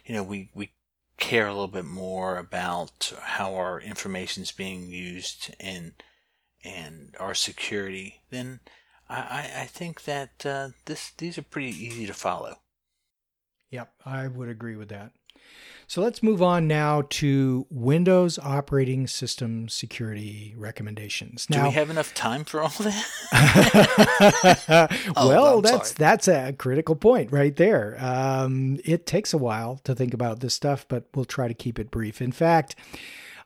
you 0.03 0.15
know, 0.15 0.23
we 0.23 0.49
we 0.55 0.71
care 1.17 1.45
a 1.45 1.51
little 1.51 1.67
bit 1.67 1.85
more 1.85 2.37
about 2.37 3.13
how 3.21 3.53
our 3.53 3.79
information 3.79 4.41
is 4.41 4.51
being 4.51 4.87
used 4.87 5.53
and 5.59 5.93
and 6.63 7.15
our 7.19 7.35
security, 7.35 8.21
then 8.31 8.61
I, 9.09 9.49
I 9.61 9.65
think 9.65 10.03
that 10.03 10.45
uh, 10.45 10.69
this 10.85 11.11
these 11.17 11.37
are 11.37 11.43
pretty 11.43 11.69
easy 11.69 12.05
to 12.07 12.13
follow. 12.13 12.59
Yep, 13.71 13.91
I 14.05 14.27
would 14.27 14.49
agree 14.49 14.75
with 14.75 14.89
that. 14.89 15.11
So 15.89 16.01
let's 16.01 16.21
move 16.21 16.41
on 16.41 16.67
now 16.67 17.03
to 17.09 17.65
Windows 17.69 18.37
operating 18.39 19.07
system 19.07 19.69
security 19.69 20.53
recommendations. 20.57 21.49
Now, 21.49 21.63
Do 21.63 21.69
we 21.69 21.75
have 21.75 21.89
enough 21.89 22.13
time 22.13 22.43
for 22.43 22.61
all 22.61 22.67
that? 22.79 23.05
oh, 25.15 25.27
well, 25.29 25.61
that's 25.61 25.91
sorry. 25.91 25.95
that's 25.97 26.27
a 26.27 26.53
critical 26.53 26.97
point 26.97 27.31
right 27.31 27.55
there. 27.55 27.95
Um, 28.03 28.79
it 28.83 29.05
takes 29.05 29.33
a 29.33 29.37
while 29.37 29.77
to 29.85 29.95
think 29.95 30.13
about 30.13 30.41
this 30.41 30.53
stuff, 30.53 30.85
but 30.89 31.05
we'll 31.15 31.23
try 31.23 31.47
to 31.47 31.53
keep 31.53 31.79
it 31.79 31.89
brief. 31.89 32.21
In 32.21 32.33
fact, 32.33 32.75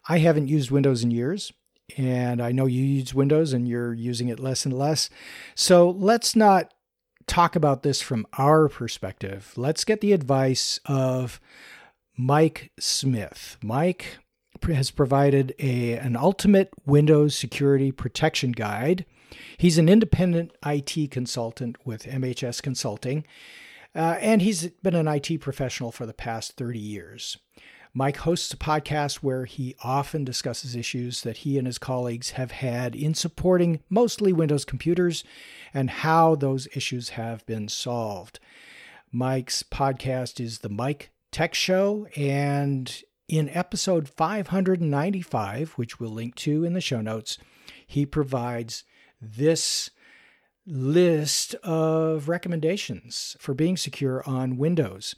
I 0.09 0.17
haven't 0.17 0.47
used 0.47 0.71
Windows 0.71 1.03
in 1.03 1.11
years. 1.11 1.53
And 1.97 2.41
I 2.41 2.51
know 2.51 2.65
you 2.65 2.83
use 2.83 3.13
Windows 3.13 3.53
and 3.53 3.67
you're 3.67 3.93
using 3.93 4.29
it 4.29 4.39
less 4.39 4.65
and 4.65 4.77
less. 4.77 5.09
So 5.55 5.89
let's 5.89 6.35
not 6.35 6.73
talk 7.27 7.55
about 7.55 7.83
this 7.83 8.01
from 8.01 8.27
our 8.37 8.67
perspective. 8.67 9.53
Let's 9.55 9.83
get 9.83 10.01
the 10.01 10.13
advice 10.13 10.79
of 10.85 11.39
Mike 12.17 12.71
Smith. 12.79 13.57
Mike 13.63 14.17
has 14.67 14.91
provided 14.91 15.55
a, 15.59 15.93
an 15.93 16.15
ultimate 16.15 16.69
Windows 16.85 17.35
security 17.35 17.91
protection 17.91 18.51
guide. 18.51 19.05
He's 19.57 19.77
an 19.77 19.89
independent 19.89 20.51
IT 20.65 21.09
consultant 21.09 21.77
with 21.85 22.03
MHS 22.03 22.61
Consulting, 22.61 23.25
uh, 23.95 24.17
and 24.19 24.41
he's 24.41 24.67
been 24.67 24.95
an 24.95 25.07
IT 25.07 25.39
professional 25.39 25.91
for 25.91 26.05
the 26.05 26.13
past 26.13 26.57
30 26.57 26.79
years. 26.79 27.37
Mike 27.93 28.17
hosts 28.17 28.53
a 28.53 28.57
podcast 28.57 29.17
where 29.17 29.43
he 29.43 29.75
often 29.83 30.23
discusses 30.23 30.75
issues 30.75 31.23
that 31.23 31.37
he 31.37 31.57
and 31.57 31.67
his 31.67 31.77
colleagues 31.77 32.31
have 32.31 32.51
had 32.51 32.95
in 32.95 33.13
supporting 33.13 33.81
mostly 33.89 34.31
Windows 34.31 34.63
computers 34.63 35.25
and 35.73 35.89
how 35.89 36.35
those 36.35 36.69
issues 36.73 37.09
have 37.09 37.45
been 37.45 37.67
solved. 37.67 38.39
Mike's 39.11 39.61
podcast 39.61 40.39
is 40.39 40.59
the 40.59 40.69
Mike 40.69 41.11
Tech 41.31 41.53
Show. 41.53 42.07
And 42.15 43.03
in 43.27 43.49
episode 43.49 44.07
595, 44.07 45.71
which 45.71 45.99
we'll 45.99 46.11
link 46.11 46.35
to 46.35 46.63
in 46.63 46.71
the 46.71 46.79
show 46.79 47.01
notes, 47.01 47.37
he 47.85 48.05
provides 48.05 48.85
this 49.21 49.89
list 50.65 51.55
of 51.55 52.29
recommendations 52.29 53.35
for 53.37 53.53
being 53.53 53.75
secure 53.75 54.23
on 54.25 54.55
Windows 54.55 55.15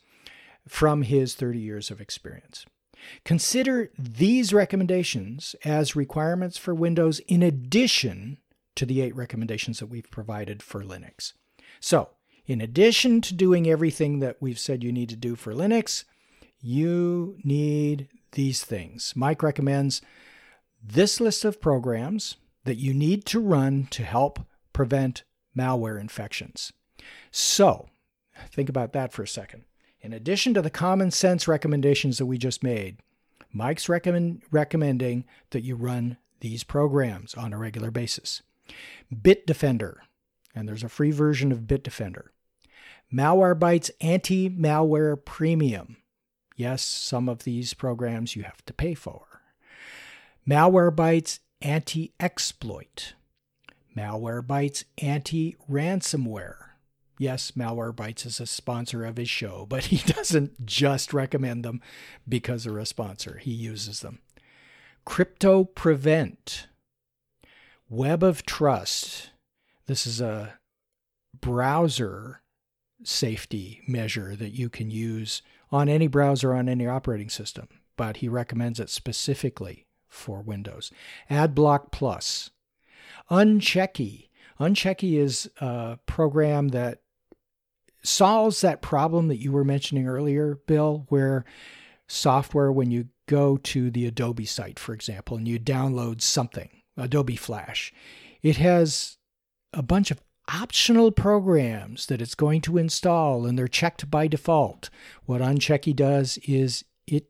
from 0.68 1.04
his 1.04 1.36
30 1.36 1.60
years 1.60 1.92
of 1.92 2.02
experience. 2.02 2.66
Consider 3.26 3.92
these 3.98 4.54
recommendations 4.54 5.56
as 5.66 5.96
requirements 5.96 6.58
for 6.58 6.74
Windows 6.74 7.20
in 7.28 7.44
addition 7.44 8.38
to 8.76 8.86
the 8.86 9.02
eight 9.02 9.16
recommendations 9.16 9.80
that 9.80 9.88
we've 9.88 10.10
provided 10.10 10.64
for 10.64 10.84
Linux. 10.84 11.34
So, 11.80 12.10
in 12.46 12.60
addition 12.62 13.22
to 13.22 13.34
doing 13.34 13.70
everything 13.70 14.20
that 14.20 14.38
we've 14.42 14.60
said 14.60 14.84
you 14.84 14.92
need 14.92 15.10
to 15.10 15.16
do 15.16 15.36
for 15.36 15.54
Linux, 15.54 16.04
you 16.60 17.38
need 17.44 18.10
these 18.34 18.64
things. 18.64 19.14
Mike 19.16 19.44
recommends 19.44 20.02
this 20.82 21.20
list 21.20 21.46
of 21.46 21.62
programs 21.62 22.38
that 22.66 22.78
you 22.78 22.94
need 22.94 23.26
to 23.26 23.40
run 23.40 23.88
to 23.92 24.04
help 24.04 24.40
prevent 24.74 25.24
malware 25.58 26.00
infections. 26.00 26.74
So, 27.32 27.90
think 28.50 28.70
about 28.70 28.94
that 28.94 29.14
for 29.14 29.24
a 29.24 29.28
second. 29.28 29.64
In 30.04 30.12
addition 30.12 30.54
to 30.54 30.62
the 30.62 30.70
common 30.70 31.12
sense 31.12 31.48
recommendations 31.48 32.18
that 32.18 32.26
we 32.26 32.38
just 32.38 32.62
made, 32.62 32.98
Mike's 33.54 33.88
recommend, 33.88 34.42
recommending 34.52 35.24
that 35.52 35.64
you 35.64 35.78
run 35.78 36.18
these 36.42 36.66
programs 36.66 37.34
on 37.36 37.54
a 37.54 37.58
regular 37.58 37.90
basis. 37.90 38.42
Bitdefender, 39.14 39.96
and 40.54 40.68
there's 40.68 40.84
a 40.84 40.90
free 40.90 41.12
version 41.12 41.54
of 41.54 41.62
Bitdefender. 41.62 42.28
Malwarebytes 43.14 43.92
Anti 44.02 44.50
Malware 44.50 45.24
Premium. 45.24 45.96
Yes, 46.58 46.82
some 46.82 47.30
of 47.30 47.46
these 47.46 47.74
programs 47.74 48.36
you 48.36 48.44
have 48.44 48.64
to 48.66 48.74
pay 48.74 48.96
for. 48.96 49.42
Malwarebytes 50.46 51.40
Anti 51.62 52.12
Exploit. 52.20 53.14
Malwarebytes 53.96 54.84
Anti 54.98 55.56
Ransomware. 55.72 56.73
Yes, 57.24 57.52
Malwarebytes 57.52 58.26
is 58.26 58.42
a 58.42 58.46
sponsor 58.46 59.06
of 59.06 59.16
his 59.16 59.30
show, 59.30 59.66
but 59.70 59.86
he 59.94 60.12
doesn't 60.12 60.66
just 60.66 61.14
recommend 61.14 61.64
them 61.64 61.80
because 62.28 62.66
they're 62.66 62.78
a 62.80 62.86
sponsor. 62.86 63.38
He 63.38 63.52
uses 63.52 64.02
them. 64.02 64.20
Crypto 65.06 65.64
Prevent. 65.64 66.68
Web 67.88 68.24
of 68.24 68.46
Trust. 68.46 69.30
This 69.86 70.06
is 70.06 70.20
a 70.20 70.60
browser 71.40 72.42
safety 73.06 73.82
measure 73.88 74.36
that 74.36 74.52
you 74.52 74.68
can 74.68 74.92
use 74.92 75.42
on 75.72 75.88
any 75.88 76.08
browser 76.08 76.54
on 76.54 76.68
any 76.68 76.86
operating 76.86 77.30
system, 77.30 77.70
but 77.96 78.18
he 78.18 78.28
recommends 78.28 78.82
it 78.82 78.90
specifically 78.90 79.88
for 80.10 80.42
Windows. 80.42 80.92
AdBlock 81.32 81.90
Plus. 81.90 82.50
Unchecky. 83.32 84.28
Unchecky 84.60 85.18
is 85.18 85.50
a 85.62 86.00
program 86.06 86.68
that 86.70 87.00
solves 88.04 88.62
that 88.62 88.82
problem 88.82 89.28
that 89.30 89.42
you 89.42 89.52
were 89.52 89.64
mentioning 89.64 90.08
earlier, 90.08 90.60
Bill, 90.68 91.06
where 91.10 91.46
software, 92.08 92.72
when 92.72 92.92
you 92.92 93.08
go 93.28 93.58
to 93.58 93.90
the 93.90 94.06
Adobe 94.06 94.46
site, 94.46 94.78
for 94.78 94.94
example, 94.94 95.38
and 95.38 95.48
you 95.48 95.60
download 95.60 96.22
something, 96.22 96.70
Adobe 96.98 97.36
Flash, 97.36 97.94
it 98.42 98.58
has 98.58 99.18
a 99.74 99.82
bunch 99.82 100.12
of 100.12 100.22
optional 100.50 101.12
programs 101.12 102.08
that 102.08 102.22
it's 102.22 102.36
going 102.36 102.62
to 102.62 102.78
install 102.78 103.46
and 103.46 103.58
they're 103.58 103.68
checked 103.68 104.12
by 104.12 104.28
default. 104.28 104.90
What 105.26 105.42
Unchecky 105.42 105.96
does 105.96 106.38
is 106.46 106.84
it 107.08 107.28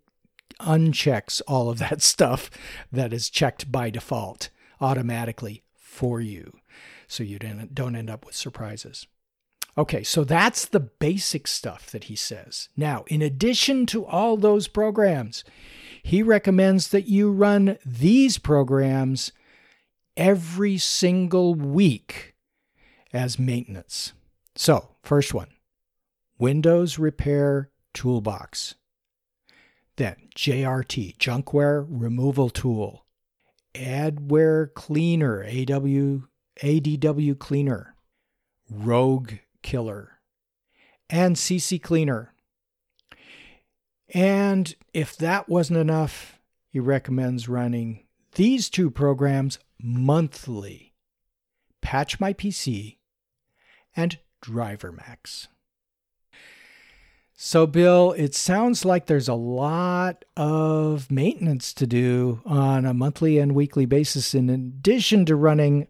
unchecks 0.60 1.42
all 1.48 1.70
of 1.70 1.78
that 1.80 2.02
stuff 2.14 2.50
that 2.92 3.14
is 3.14 3.30
checked 3.30 3.72
by 3.72 3.90
default 3.90 4.50
automatically 4.82 5.64
for 5.76 6.20
you 6.20 6.52
so 7.08 7.24
you 7.24 7.38
don't 7.38 7.96
end 7.96 8.10
up 8.10 8.26
with 8.26 8.36
surprises. 8.36 9.06
Okay, 9.76 10.04
so 10.04 10.24
that's 10.24 10.66
the 10.66 10.80
basic 10.80 11.48
stuff 11.48 11.90
that 11.92 12.06
he 12.06 12.16
says. 12.16 12.70
Now, 12.78 13.06
in 13.08 13.22
addition 13.22 13.86
to 13.88 14.06
all 14.06 14.38
those 14.38 14.68
programs, 14.68 15.44
he 16.04 16.22
recommends 16.22 16.90
that 16.90 17.08
you 17.08 17.32
run 17.32 17.80
these 17.84 18.38
programs 18.38 19.32
every 20.16 20.78
single 20.78 21.56
week 21.56 22.36
as 23.12 23.40
maintenance. 23.40 24.14
So, 24.56 24.90
first 25.02 25.34
one 25.34 25.50
Windows 26.38 27.00
Repair 27.00 27.72
Toolbox. 27.94 28.76
Then 29.96 30.16
JRT, 30.36 31.18
Junkware 31.18 31.86
Removal 31.88 32.50
Tool. 32.50 33.06
Adware 33.76 34.72
Cleaner, 34.74 35.44
AW, 35.44 36.28
ADW 36.62 37.40
Cleaner. 37.40 37.96
Rogue 38.70 39.34
Killer. 39.64 40.20
And 41.10 41.36
CC 41.36 41.82
Cleaner. 41.82 42.34
And 44.14 44.76
if 44.94 45.18
that 45.18 45.50
wasn't 45.50 45.80
enough, 45.80 46.40
he 46.70 46.80
recommends 46.80 47.50
running 47.50 48.06
these 48.36 48.70
two 48.70 48.90
programs 48.90 49.60
monthly 49.82 50.94
Patch 51.82 52.20
My 52.20 52.34
PC 52.34 52.98
and 53.96 54.18
DriverMax. 54.44 55.48
So, 57.36 57.68
Bill, 57.68 58.14
it 58.14 58.34
sounds 58.34 58.86
like 58.86 59.06
there's 59.06 59.28
a 59.28 59.34
lot 59.34 60.24
of 60.38 61.12
maintenance 61.12 61.74
to 61.74 61.86
do 61.86 62.42
on 62.46 62.86
a 62.86 62.94
monthly 62.94 63.38
and 63.38 63.54
weekly 63.54 63.86
basis, 63.86 64.34
in 64.34 64.50
addition 64.50 65.26
to 65.26 65.36
running 65.36 65.88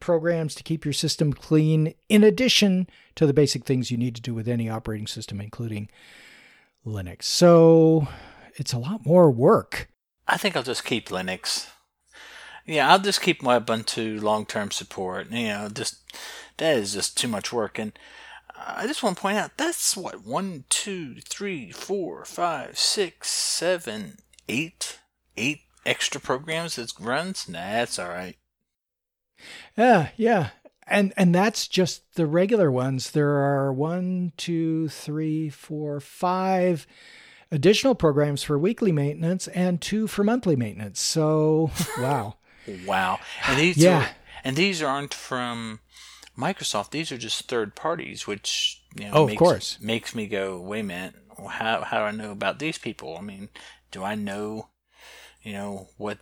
programs 0.00 0.54
to 0.54 0.62
keep 0.62 0.84
your 0.84 0.94
system 0.94 1.32
clean, 1.32 1.94
in 2.08 2.22
addition 2.24 2.88
to 3.14 3.26
the 3.26 3.32
basic 3.32 3.64
things 3.64 3.90
you 3.90 3.96
need 3.96 4.14
to 4.16 4.22
do 4.22 4.34
with 4.34 4.48
any 4.48 4.68
operating 4.68 5.06
system, 5.06 5.40
including 5.40 5.88
Linux. 6.86 7.24
So, 7.24 8.08
it's 8.54 8.72
a 8.72 8.78
lot 8.78 9.04
more 9.04 9.30
work. 9.30 9.88
I 10.26 10.36
think 10.36 10.56
I'll 10.56 10.62
just 10.62 10.84
keep 10.84 11.08
Linux. 11.08 11.68
Yeah, 12.64 12.90
I'll 12.90 12.98
just 12.98 13.22
keep 13.22 13.42
my 13.42 13.60
Ubuntu 13.60 14.20
long 14.20 14.44
term 14.44 14.70
support. 14.70 15.30
You 15.30 15.48
know, 15.48 15.68
just 15.72 16.02
that 16.56 16.76
is 16.76 16.94
just 16.94 17.16
too 17.16 17.28
much 17.28 17.52
work. 17.52 17.78
And 17.78 17.96
I 18.56 18.86
just 18.86 19.02
want 19.02 19.16
to 19.16 19.22
point 19.22 19.36
out 19.36 19.56
that's 19.56 19.96
what 19.96 20.24
one, 20.24 20.64
two, 20.68 21.16
three, 21.20 21.70
four, 21.70 22.24
five, 22.24 22.78
six, 22.78 23.28
seven, 23.30 24.18
eight, 24.48 24.98
eight 25.36 25.60
extra 25.84 26.20
programs 26.20 26.76
it 26.78 26.92
runs. 26.98 27.48
Nah, 27.48 27.58
that's 27.58 27.98
all 27.98 28.08
right. 28.08 28.36
Yeah, 29.76 30.08
yeah, 30.16 30.50
and 30.86 31.12
and 31.16 31.34
that's 31.34 31.68
just 31.68 32.14
the 32.14 32.26
regular 32.26 32.70
ones. 32.70 33.10
There 33.10 33.36
are 33.36 33.72
one, 33.72 34.32
two, 34.36 34.88
three, 34.88 35.50
four, 35.50 36.00
five 36.00 36.86
additional 37.50 37.94
programs 37.94 38.42
for 38.42 38.58
weekly 38.58 38.92
maintenance 38.92 39.48
and 39.48 39.80
two 39.80 40.06
for 40.06 40.24
monthly 40.24 40.56
maintenance. 40.56 41.00
So, 41.00 41.70
wow, 41.98 42.36
wow, 42.86 43.18
and 43.46 43.58
these 43.58 43.76
yeah. 43.76 43.98
Are, 43.98 44.08
and 44.44 44.56
these 44.56 44.80
aren't 44.80 45.12
from 45.12 45.80
Microsoft, 46.38 46.90
these 46.90 47.10
are 47.10 47.18
just 47.18 47.48
third 47.48 47.74
parties, 47.74 48.26
which 48.26 48.82
you 48.94 49.06
know, 49.06 49.10
oh, 49.12 49.26
makes, 49.26 49.34
of 49.34 49.38
course 49.38 49.78
makes 49.80 50.14
me 50.14 50.26
go, 50.26 50.60
wait 50.60 50.80
a 50.80 50.84
minute, 50.84 51.14
how 51.48 51.82
how 51.82 51.98
do 51.98 52.04
I 52.04 52.10
know 52.12 52.30
about 52.30 52.58
these 52.58 52.78
people? 52.78 53.16
I 53.16 53.22
mean, 53.22 53.48
do 53.90 54.04
I 54.04 54.14
know, 54.14 54.68
you 55.42 55.52
know, 55.52 55.88
what 55.96 56.18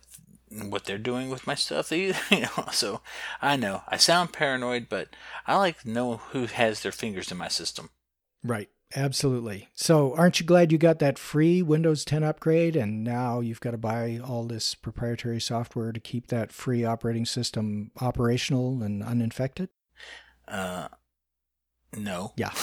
what 0.63 0.85
they're 0.85 0.97
doing 0.97 1.29
with 1.29 1.47
my 1.47 1.55
stuff? 1.55 1.91
Either? 1.91 2.17
you 2.31 2.41
know, 2.41 2.65
so 2.71 3.01
I 3.41 3.55
know 3.55 3.83
I 3.87 3.97
sound 3.97 4.33
paranoid, 4.33 4.87
but 4.89 5.09
I 5.47 5.57
like 5.57 5.81
to 5.81 5.89
know 5.89 6.17
who 6.17 6.47
has 6.47 6.81
their 6.81 6.91
fingers 6.91 7.31
in 7.31 7.37
my 7.37 7.47
system. 7.47 7.89
Right. 8.43 8.69
Absolutely. 8.95 9.67
So, 9.73 10.15
aren't 10.15 10.39
you 10.39 10.45
glad 10.45 10.71
you 10.71 10.77
got 10.77 10.99
that 10.99 11.17
free 11.17 11.61
Windows 11.61 12.05
10 12.05 12.23
upgrade 12.23 12.75
and 12.75 13.03
now 13.03 13.39
you've 13.39 13.59
got 13.59 13.71
to 13.71 13.77
buy 13.77 14.19
all 14.23 14.45
this 14.45 14.75
proprietary 14.75 15.41
software 15.41 15.91
to 15.91 15.99
keep 15.99 16.27
that 16.27 16.51
free 16.51 16.85
operating 16.85 17.25
system 17.25 17.91
operational 17.99 18.83
and 18.83 19.03
uninfected? 19.03 19.69
Uh, 20.47 20.87
no. 21.97 22.33
Yeah. 22.35 22.51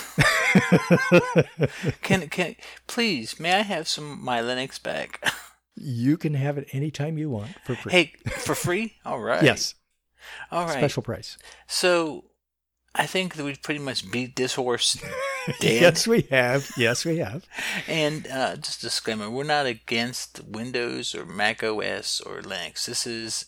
can 2.03 2.29
can 2.29 2.57
please 2.87 3.41
may 3.41 3.55
I 3.55 3.63
have 3.63 3.89
some 3.89 4.23
my 4.23 4.41
Linux 4.41 4.83
back? 4.83 5.25
you 5.75 6.17
can 6.17 6.35
have 6.35 6.59
it 6.59 6.69
anytime 6.73 7.19
you 7.19 7.31
want 7.31 7.51
for 7.65 7.75
free. 7.75 7.93
Hey, 7.93 8.13
for 8.31 8.55
free? 8.55 8.95
All 9.05 9.21
right. 9.21 9.43
yes. 9.43 9.75
All 10.51 10.67
right. 10.67 10.79
Special 10.79 11.03
price. 11.03 11.37
So, 11.67 12.25
I 12.95 13.07
think 13.07 13.35
that 13.35 13.45
we've 13.45 13.63
pretty 13.63 13.81
much 13.81 14.11
beat 14.11 14.37
this 14.37 14.55
horse 14.55 15.03
dead. 15.61 15.81
yes, 15.83 16.07
we 16.07 16.23
have. 16.31 16.71
Yes, 16.77 17.05
we 17.05 17.19
have. 17.19 17.45
and 17.89 18.27
uh, 18.29 18.57
just 18.57 18.83
disclaimer: 18.83 19.31
we're 19.31 19.45
not 19.45 19.67
against 19.67 20.45
Windows 20.45 21.15
or 21.15 21.25
Mac 21.25 21.63
OS 21.65 22.21
or 22.21 22.43
Linux. 22.43 22.85
This 22.85 23.07
is 23.07 23.47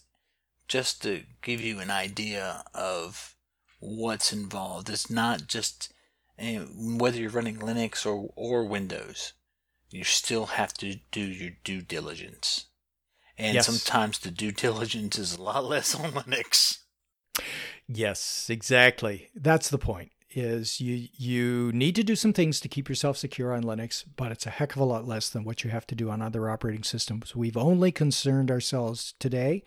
just 0.66 1.02
to 1.02 1.22
give 1.42 1.60
you 1.60 1.78
an 1.78 1.90
idea 1.90 2.64
of 2.74 3.34
what's 3.80 4.32
involved. 4.32 4.88
It's 4.88 5.10
not 5.10 5.46
just 5.46 5.92
you 6.38 6.60
know, 6.60 6.64
whether 6.98 7.18
you're 7.18 7.30
running 7.30 7.58
Linux 7.58 8.04
or, 8.06 8.30
or 8.34 8.64
Windows, 8.64 9.34
you 9.94 10.04
still 10.04 10.46
have 10.46 10.74
to 10.74 10.96
do 11.12 11.20
your 11.20 11.52
due 11.62 11.80
diligence. 11.80 12.66
And 13.38 13.54
yes. 13.54 13.66
sometimes 13.66 14.18
the 14.18 14.30
due 14.30 14.52
diligence 14.66 15.18
is 15.18 15.36
a 15.36 15.42
lot 15.42 15.64
less 15.64 15.94
on 15.94 16.12
Linux. 16.12 16.78
Yes, 17.86 18.48
exactly. 18.48 19.28
That's 19.34 19.68
the 19.68 19.78
point. 19.78 20.10
is 20.36 20.80
you 20.80 21.08
you 21.16 21.70
need 21.72 21.94
to 21.94 22.02
do 22.02 22.16
some 22.16 22.32
things 22.32 22.58
to 22.60 22.68
keep 22.68 22.88
yourself 22.88 23.16
secure 23.16 23.52
on 23.52 23.62
Linux, 23.62 24.04
but 24.16 24.32
it's 24.32 24.46
a 24.46 24.50
heck 24.50 24.74
of 24.74 24.80
a 24.80 24.84
lot 24.84 25.06
less 25.06 25.28
than 25.28 25.44
what 25.44 25.62
you 25.62 25.70
have 25.70 25.86
to 25.88 25.94
do 25.94 26.10
on 26.10 26.22
other 26.22 26.48
operating 26.50 26.82
systems. 26.82 27.36
We've 27.36 27.56
only 27.56 27.92
concerned 27.92 28.50
ourselves 28.50 29.14
today 29.20 29.62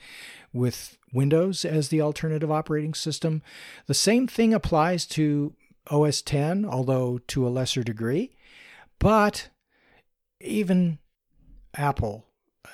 with 0.51 0.97
Windows 1.13 1.63
as 1.63 1.89
the 1.89 2.01
alternative 2.01 2.51
operating 2.51 2.93
system. 2.93 3.41
The 3.85 3.93
same 3.93 4.27
thing 4.27 4.53
applies 4.53 5.05
to 5.07 5.53
OS 5.89 6.21
10, 6.21 6.65
although 6.65 7.19
to 7.27 7.47
a 7.47 7.49
lesser 7.49 7.83
degree. 7.83 8.35
But 8.99 9.49
even 10.39 10.99
Apple 11.73 12.25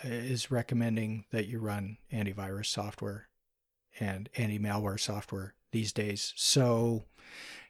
is 0.03 0.51
recommending 0.51 1.25
that 1.31 1.47
you 1.47 1.59
run 1.59 1.97
antivirus 2.11 2.67
software 2.67 3.27
and 3.99 4.29
anti 4.35 4.59
malware 4.59 4.99
software 4.99 5.53
these 5.71 5.93
days. 5.93 6.33
So, 6.35 7.03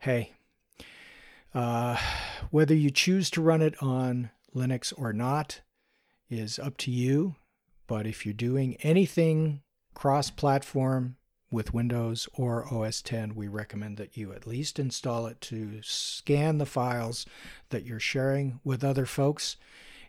hey, 0.01 0.31
uh, 1.53 1.97
whether 2.49 2.73
you 2.73 2.89
choose 2.89 3.29
to 3.31 3.41
run 3.41 3.61
it 3.61 3.75
on 3.81 4.31
Linux 4.55 4.93
or 4.95 5.13
not 5.13 5.61
is 6.29 6.59
up 6.59 6.77
to 6.77 6.91
you. 6.91 7.35
But 7.87 8.07
if 8.07 8.25
you're 8.25 8.33
doing 8.33 8.75
anything 8.81 9.61
cross 9.93 10.29
platform 10.29 11.17
with 11.51 11.73
Windows 11.73 12.27
or 12.33 12.65
OS 12.73 13.01
10, 13.01 13.35
we 13.35 13.47
recommend 13.47 13.97
that 13.97 14.17
you 14.17 14.33
at 14.33 14.47
least 14.47 14.79
install 14.79 15.27
it 15.27 15.39
to 15.41 15.79
scan 15.83 16.57
the 16.57 16.65
files 16.65 17.25
that 17.69 17.85
you're 17.85 17.99
sharing 17.99 18.59
with 18.63 18.83
other 18.83 19.05
folks. 19.05 19.57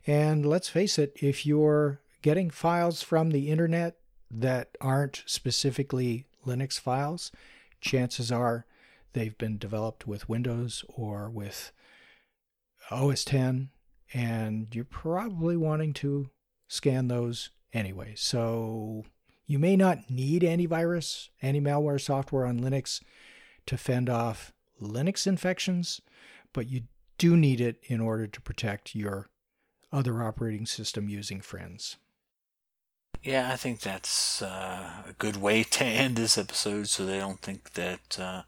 And 0.06 0.44
let's 0.44 0.68
face 0.68 0.98
it, 0.98 1.16
if 1.20 1.46
you're 1.46 2.00
getting 2.22 2.50
files 2.50 3.02
from 3.02 3.30
the 3.30 3.50
internet 3.50 3.96
that 4.30 4.76
aren't 4.80 5.22
specifically 5.26 6.26
Linux 6.46 6.78
files, 6.78 7.30
chances 7.80 8.30
are 8.30 8.66
they've 9.12 9.36
been 9.38 9.58
developed 9.58 10.06
with 10.06 10.28
Windows 10.28 10.84
or 10.88 11.30
with 11.30 11.72
OS 12.90 13.24
10, 13.24 13.70
and 14.12 14.68
you're 14.72 14.84
probably 14.84 15.56
wanting 15.56 15.92
to 15.94 16.30
scan 16.68 17.08
those 17.08 17.50
anyway. 17.72 18.12
So 18.16 19.04
you 19.46 19.58
may 19.58 19.76
not 19.76 20.10
need 20.10 20.42
antivirus, 20.42 21.28
anti 21.42 21.60
malware 21.60 22.00
software 22.00 22.46
on 22.46 22.60
Linux 22.60 23.02
to 23.66 23.76
fend 23.76 24.10
off 24.10 24.52
Linux 24.80 25.26
infections, 25.26 26.00
but 26.52 26.68
you 26.68 26.82
do 27.16 27.36
need 27.36 27.60
it 27.60 27.78
in 27.84 28.00
order 28.00 28.26
to 28.26 28.40
protect 28.40 28.94
your 28.94 29.28
other 29.94 30.22
operating 30.22 30.66
system 30.66 31.08
using 31.08 31.40
friends. 31.40 31.96
Yeah, 33.22 33.50
I 33.50 33.56
think 33.56 33.80
that's 33.80 34.42
uh, 34.42 35.04
a 35.08 35.12
good 35.18 35.36
way 35.36 35.62
to 35.70 35.84
end 35.84 36.16
this 36.16 36.36
episode 36.36 36.88
so 36.88 37.06
they 37.06 37.18
don't 37.18 37.40
think 37.40 37.72
that 37.74 38.18
uh, 38.20 38.42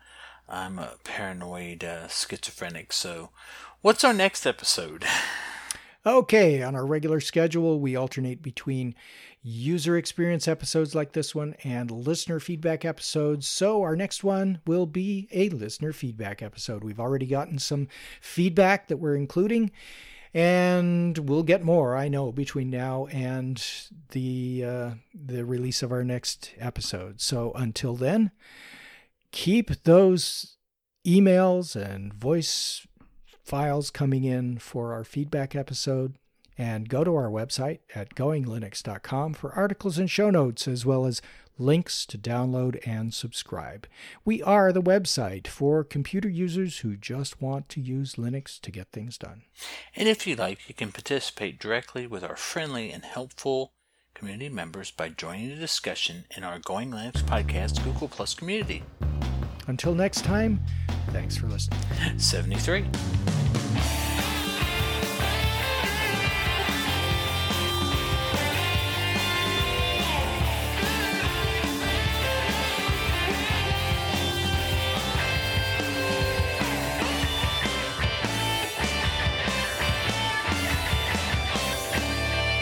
I'm 0.49 0.79
a 0.79 0.97
paranoid 1.05 1.85
uh, 1.85 2.09
schizophrenic. 2.09 2.93
So, 2.93 3.31
what's 3.81 4.05
our 4.05 4.15
next 4.15 4.47
episode? 4.47 5.05
Okay, 6.07 6.63
on 6.63 6.77
our 6.77 6.87
regular 6.87 7.19
schedule, 7.19 7.81
we 7.81 7.97
alternate 7.97 8.41
between 8.41 8.95
user 9.43 9.97
experience 9.97 10.47
episodes 10.47 10.95
like 10.95 11.15
this 11.15 11.35
one 11.35 11.57
and 11.65 11.91
listener 11.91 12.39
feedback 12.39 12.85
episodes. 12.85 13.49
So, 13.49 13.83
our 13.83 13.97
next 13.97 14.23
one 14.23 14.61
will 14.69 14.87
be 14.87 15.27
a 15.33 15.49
listener 15.49 15.93
feedback 15.93 16.43
episode. 16.43 16.85
We've 16.85 17.01
already 17.01 17.27
gotten 17.27 17.59
some 17.59 17.89
feedback 18.21 18.87
that 18.87 18.99
we're 18.99 19.17
including, 19.17 19.73
and 20.37 21.17
we'll 21.17 21.43
get 21.43 21.65
more, 21.65 21.97
I 21.97 22.09
know, 22.09 22.31
between 22.31 22.69
now 22.69 23.07
and 23.07 23.65
the 24.11 24.65
uh, 24.67 24.91
the 25.15 25.47
release 25.47 25.83
of 25.83 25.91
our 25.91 26.05
next 26.05 26.53
episode. 26.59 27.23
So, 27.23 27.53
until 27.55 27.97
then, 27.97 28.33
keep 29.33 29.71
those 29.85 30.59
emails 31.07 31.75
and 31.75 32.13
voice 32.13 32.87
files 33.45 33.89
coming 33.89 34.25
in 34.25 34.59
for 34.59 34.93
our 34.93 35.05
feedback 35.05 35.57
episode. 35.57 36.19
And 36.59 36.89
go 36.89 37.05
to 37.05 37.15
our 37.15 37.29
website 37.29 37.81
at 37.95 38.15
goinglinux.com 38.15 39.35
for 39.35 39.53
articles 39.53 39.99
and 39.99 40.11
show 40.11 40.31
notes, 40.31 40.67
as 40.67 40.87
well 40.87 41.05
as 41.05 41.21
links 41.59 42.05
to 42.07 42.19
download 42.19 42.79
and 42.87 43.13
subscribe. 43.15 43.87
We 44.25 44.43
are 44.43 44.73
the 44.73 44.83
website 44.83 45.47
for 45.47 45.85
computer 45.85 46.29
users 46.29 46.79
who 46.79 46.97
just 46.97 47.41
want 47.41 47.69
to 47.71 47.81
use 47.81 48.15
Linux 48.15 48.61
to 48.61 48.71
get 48.71 48.89
things 48.93 49.19
done. 49.19 49.43
And 49.95 50.09
if 50.09 50.27
you 50.27 50.37
like, 50.37 50.69
you 50.69 50.75
can 50.75 50.93
participate 50.93 51.59
directly 51.59 52.07
with 52.07 52.25
our 52.25 52.37
friendly 52.37 52.91
and 52.91 53.05
helpful 53.05 53.73
community 54.15 54.49
members 54.49 54.91
by 54.91 55.11
joining 55.11 55.51
the 55.51 55.57
discussion 55.57 56.25
in 56.37 56.43
our 56.43 56.59
Going 56.59 56.91
Linux 56.91 57.23
Podcast 57.23 57.85
Google 57.85 58.09
Plus 58.09 58.35
community. 58.35 58.83
Until 59.67 59.95
next 59.95 60.25
time, 60.25 60.61
thanks 61.11 61.37
for 61.37 61.47
listening. 61.47 61.81
73. 62.19 62.87